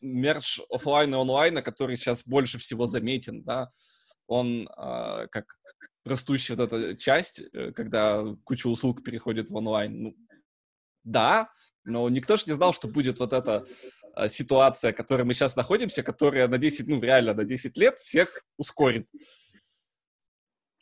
мерж 0.01 0.61
офлайна 0.69 1.15
и 1.15 1.19
онлайна, 1.19 1.61
который 1.61 1.95
сейчас 1.95 2.23
больше 2.25 2.57
всего 2.57 2.87
заметен, 2.87 3.43
да, 3.43 3.71
он 4.27 4.67
э, 4.67 5.27
как 5.29 5.45
растущая 6.05 6.55
вот 6.55 6.71
эта 6.71 6.95
часть, 6.95 7.41
э, 7.53 7.71
когда 7.71 8.23
куча 8.43 8.67
услуг 8.67 9.03
переходит 9.03 9.49
в 9.49 9.55
онлайн. 9.55 10.03
Ну, 10.03 10.15
да, 11.03 11.49
но 11.83 12.09
никто 12.09 12.37
же 12.37 12.43
не 12.47 12.53
знал, 12.53 12.73
что 12.73 12.87
будет 12.87 13.19
вот 13.19 13.33
эта 13.33 13.65
э, 14.15 14.29
ситуация, 14.29 14.93
в 14.93 14.95
которой 14.95 15.23
мы 15.23 15.33
сейчас 15.33 15.55
находимся, 15.55 16.03
которая 16.03 16.47
на 16.47 16.57
10, 16.57 16.87
ну, 16.87 17.01
реально 17.01 17.33
на 17.33 17.43
10 17.43 17.77
лет 17.77 17.99
всех 17.99 18.43
ускорит. 18.57 19.07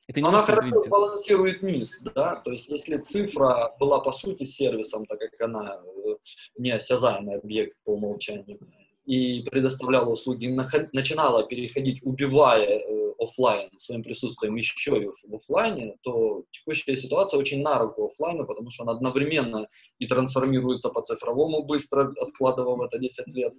Это 0.10 0.28
Она 0.28 0.44
хорошо 0.44 0.78
видите. 0.78 0.90
балансирует 0.90 1.62
низ, 1.62 2.02
да, 2.16 2.36
то 2.38 2.52
есть 2.52 2.68
если 2.68 2.98
цифра 2.98 3.76
была 3.80 4.00
по 4.00 4.12
сути 4.12 4.44
сервисом, 4.44 5.06
так 5.06 5.20
как 5.20 5.40
она 5.40 5.84
э, 5.86 6.16
неосязаемый 6.58 7.38
объект 7.38 7.78
по 7.84 7.92
умолчанию, 7.92 8.60
и 9.06 9.44
предоставляла 9.44 10.10
услуги, 10.10 10.48
начинала 10.94 11.44
переходить, 11.44 12.02
убивая 12.02 12.80
э, 12.80 13.12
офлайн 13.20 13.70
своим 13.78 14.02
присутствием 14.02 14.56
еще 14.56 15.00
и 15.00 15.06
в 15.28 15.36
офлайне, 15.36 15.96
то 16.02 16.44
текущая 16.50 16.96
ситуация 16.96 17.40
очень 17.40 17.62
на 17.62 17.78
руку 17.78 18.08
офлайну, 18.08 18.48
потому 18.48 18.72
что 18.72 18.86
он 18.86 18.90
одновременно 18.90 19.68
и 20.00 20.08
трансформируется 20.08 20.90
по 20.90 21.04
цифровому 21.04 21.66
быстро, 21.66 22.12
откладывая 22.20 22.88
это 22.88 22.98
10 22.98 23.28
лет, 23.36 23.54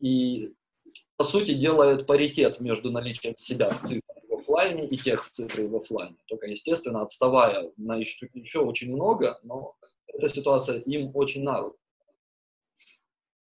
и 0.00 0.52
по 1.16 1.24
сути 1.24 1.54
делает 1.54 2.06
паритет 2.06 2.60
между 2.60 2.90
наличием 2.90 3.34
себя 3.38 3.68
в 3.68 3.80
цифре 3.80 4.02
в 4.16 4.17
офлайне 4.48 4.86
и 4.86 4.96
тех 4.96 5.24
в 5.24 5.30
цифре 5.30 5.66
в 5.66 5.76
офлайне. 5.76 6.16
Только, 6.26 6.46
естественно, 6.46 7.02
отставая 7.02 7.70
на 7.76 7.96
еще, 7.96 8.28
еще 8.32 8.60
очень 8.60 8.92
много, 8.92 9.38
но 9.42 9.74
эта 10.06 10.28
ситуация 10.28 10.80
им 10.80 11.10
очень 11.14 11.42
на 11.42 11.60
руку. 11.60 11.76